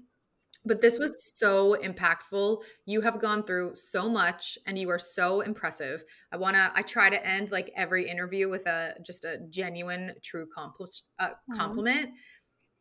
But 0.63 0.81
this 0.81 0.99
was 0.99 1.33
so 1.35 1.75
impactful. 1.81 2.63
You 2.85 3.01
have 3.01 3.19
gone 3.19 3.43
through 3.43 3.75
so 3.75 4.07
much 4.07 4.59
and 4.67 4.77
you 4.77 4.89
are 4.91 4.99
so 4.99 5.41
impressive. 5.41 6.03
I 6.31 6.37
want 6.37 6.55
to 6.55 6.71
I 6.75 6.83
try 6.83 7.09
to 7.09 7.27
end 7.27 7.51
like 7.51 7.71
every 7.75 8.07
interview 8.07 8.47
with 8.47 8.67
a 8.67 8.95
just 9.03 9.25
a 9.25 9.39
genuine 9.49 10.13
true 10.21 10.47
compl- 10.55 11.01
uh, 11.19 11.31
compliment. 11.55 12.11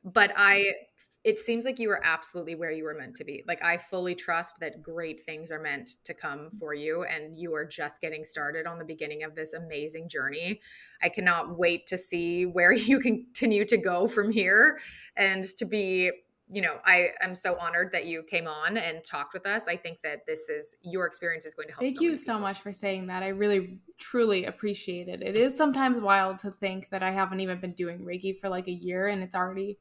But 0.04 0.32
I 0.36 0.74
it 1.22 1.38
seems 1.38 1.66
like 1.66 1.78
you 1.78 1.88
were 1.88 2.00
absolutely 2.02 2.54
where 2.54 2.70
you 2.70 2.82
were 2.84 2.94
meant 2.94 3.14
to 3.14 3.24
be. 3.24 3.42
Like 3.46 3.62
I 3.62 3.76
fully 3.76 4.14
trust 4.14 4.58
that 4.60 4.82
great 4.82 5.20
things 5.20 5.52
are 5.52 5.60
meant 5.60 5.96
to 6.04 6.14
come 6.14 6.50
for 6.58 6.74
you 6.74 7.02
and 7.04 7.38
you 7.38 7.54
are 7.54 7.64
just 7.64 8.00
getting 8.00 8.24
started 8.24 8.66
on 8.66 8.78
the 8.78 8.86
beginning 8.86 9.22
of 9.22 9.34
this 9.34 9.52
amazing 9.52 10.08
journey. 10.08 10.60
I 11.02 11.10
cannot 11.10 11.58
wait 11.58 11.86
to 11.88 11.98
see 11.98 12.46
where 12.46 12.72
you 12.74 13.00
continue 13.00 13.66
to 13.66 13.76
go 13.76 14.08
from 14.08 14.30
here 14.30 14.80
and 15.16 15.44
to 15.58 15.66
be 15.66 16.10
you 16.52 16.60
know, 16.60 16.78
I 16.84 17.10
am 17.20 17.34
so 17.34 17.56
honored 17.56 17.92
that 17.92 18.06
you 18.06 18.22
came 18.24 18.48
on 18.48 18.76
and 18.76 19.04
talked 19.04 19.34
with 19.34 19.46
us. 19.46 19.68
I 19.68 19.76
think 19.76 20.00
that 20.02 20.26
this 20.26 20.48
is 20.48 20.76
your 20.84 21.06
experience 21.06 21.46
is 21.46 21.54
going 21.54 21.68
to 21.68 21.74
help. 21.74 21.80
Thank 21.80 21.98
so 21.98 22.02
you 22.02 22.16
so 22.16 22.38
much 22.38 22.60
for 22.60 22.72
saying 22.72 23.06
that. 23.06 23.22
I 23.22 23.28
really 23.28 23.78
truly 23.98 24.46
appreciate 24.46 25.08
it. 25.08 25.22
It 25.22 25.36
is 25.36 25.56
sometimes 25.56 26.00
wild 26.00 26.40
to 26.40 26.50
think 26.50 26.90
that 26.90 27.02
I 27.02 27.12
haven't 27.12 27.40
even 27.40 27.60
been 27.60 27.72
doing 27.72 28.00
Reiki 28.00 28.38
for 28.38 28.48
like 28.48 28.66
a 28.66 28.72
year 28.72 29.06
and 29.06 29.22
it's 29.22 29.34
already 29.34 29.78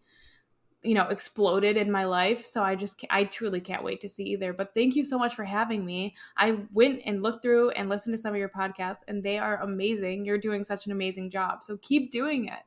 you 0.82 0.93
know 0.93 1.07
exploded 1.07 1.76
in 1.76 1.91
my 1.91 2.05
life 2.05 2.45
so 2.45 2.63
i 2.63 2.74
just 2.74 3.03
i 3.09 3.26
truly 3.26 3.59
can't 3.59 3.84
wait 3.84 3.99
to 3.99 4.07
see 4.07 4.24
either 4.24 4.53
but 4.53 4.74
thank 4.74 4.95
you 4.95 5.03
so 5.03 5.20
much 5.20 5.36
for 5.36 5.43
having 5.43 5.86
me 5.86 6.15
i 6.38 6.57
went 6.72 7.01
and 7.05 7.22
looked 7.22 7.41
through 7.41 7.70
and 7.72 7.89
listened 7.89 8.15
to 8.15 8.22
some 8.22 8.32
of 8.32 8.39
your 8.39 8.47
podcasts 8.47 9.01
and 9.09 9.22
they 9.22 9.38
are 9.38 9.61
amazing 9.61 10.24
you're 10.24 10.38
doing 10.38 10.63
such 10.63 10.86
an 10.86 10.93
amazing 10.93 11.30
job 11.30 11.65
so 11.65 11.76
keep 11.82 12.11
doing 12.11 12.45
it 12.45 12.63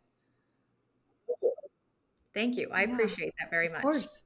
Thank 2.35 2.57
you. 2.57 2.69
I 2.73 2.85
yeah, 2.85 2.93
appreciate 2.93 3.33
that 3.39 3.51
very 3.51 3.69
much. 3.69 3.79
Of 3.79 3.83
course. 3.83 4.23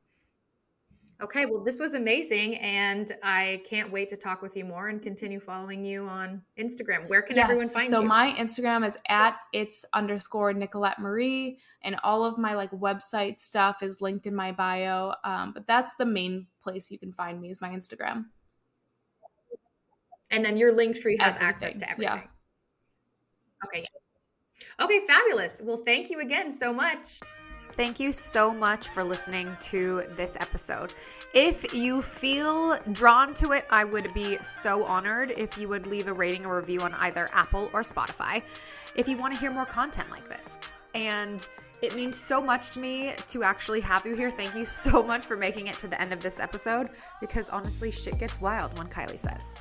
Okay, 1.22 1.46
well, 1.46 1.64
this 1.64 1.78
was 1.78 1.94
amazing, 1.94 2.56
and 2.56 3.10
I 3.22 3.62
can't 3.64 3.90
wait 3.90 4.10
to 4.10 4.16
talk 4.18 4.42
with 4.42 4.54
you 4.54 4.66
more 4.66 4.88
and 4.88 5.02
continue 5.02 5.40
following 5.40 5.82
you 5.82 6.04
on 6.04 6.42
Instagram. 6.58 7.08
Where 7.08 7.22
can 7.22 7.36
yes, 7.36 7.44
everyone 7.44 7.70
find 7.70 7.88
so 7.88 8.00
you? 8.00 8.02
So 8.02 8.06
my 8.08 8.34
Instagram 8.34 8.86
is 8.86 8.98
at 9.08 9.36
it's 9.54 9.86
underscore 9.94 10.52
Nicolette 10.52 10.98
Marie, 10.98 11.58
and 11.82 11.96
all 12.04 12.22
of 12.22 12.36
my 12.36 12.54
like 12.54 12.70
website 12.72 13.38
stuff 13.38 13.82
is 13.82 14.02
linked 14.02 14.26
in 14.26 14.34
my 14.34 14.52
bio. 14.52 15.14
Um, 15.24 15.52
but 15.54 15.66
that's 15.66 15.94
the 15.94 16.04
main 16.04 16.48
place 16.62 16.90
you 16.90 16.98
can 16.98 17.14
find 17.14 17.40
me 17.40 17.48
is 17.48 17.62
my 17.62 17.70
Instagram. 17.70 18.26
And 20.30 20.44
then 20.44 20.58
your 20.58 20.72
link 20.72 21.00
tree 21.00 21.16
has 21.18 21.36
everything. 21.36 21.48
access 21.48 21.78
to 21.78 21.90
everything. 21.90 22.14
Yeah. 22.14 22.28
Okay. 23.64 23.86
Okay, 24.82 25.06
fabulous. 25.06 25.62
Well, 25.64 25.78
thank 25.78 26.10
you 26.10 26.20
again 26.20 26.50
so 26.50 26.74
much. 26.74 27.20
Thank 27.76 28.00
you 28.00 28.10
so 28.10 28.54
much 28.54 28.88
for 28.88 29.04
listening 29.04 29.54
to 29.60 30.02
this 30.16 30.34
episode. 30.40 30.94
If 31.34 31.74
you 31.74 32.00
feel 32.00 32.78
drawn 32.92 33.34
to 33.34 33.52
it, 33.52 33.66
I 33.68 33.84
would 33.84 34.14
be 34.14 34.38
so 34.42 34.82
honored 34.84 35.32
if 35.36 35.58
you 35.58 35.68
would 35.68 35.86
leave 35.86 36.08
a 36.08 36.12
rating 36.14 36.46
or 36.46 36.56
review 36.56 36.80
on 36.80 36.94
either 36.94 37.28
Apple 37.34 37.68
or 37.74 37.82
Spotify 37.82 38.42
if 38.94 39.06
you 39.06 39.18
want 39.18 39.34
to 39.34 39.38
hear 39.40 39.50
more 39.50 39.66
content 39.66 40.10
like 40.10 40.26
this. 40.26 40.58
And 40.94 41.46
It 41.82 41.94
means 41.94 42.16
so 42.16 42.40
much 42.40 42.70
to 42.70 42.80
me 42.80 43.12
to 43.28 43.42
actually 43.42 43.80
have 43.80 44.06
you 44.06 44.16
here. 44.16 44.30
Thank 44.30 44.54
you 44.54 44.64
so 44.64 45.02
much 45.02 45.26
for 45.26 45.36
making 45.36 45.66
it 45.66 45.78
to 45.80 45.88
the 45.88 46.00
end 46.00 46.12
of 46.12 46.22
this 46.22 46.40
episode 46.40 46.90
because 47.20 47.48
honestly, 47.50 47.90
shit 47.90 48.18
gets 48.18 48.40
wild 48.40 48.76
when 48.78 48.86
Kylie 48.88 49.18
says. 49.18 49.56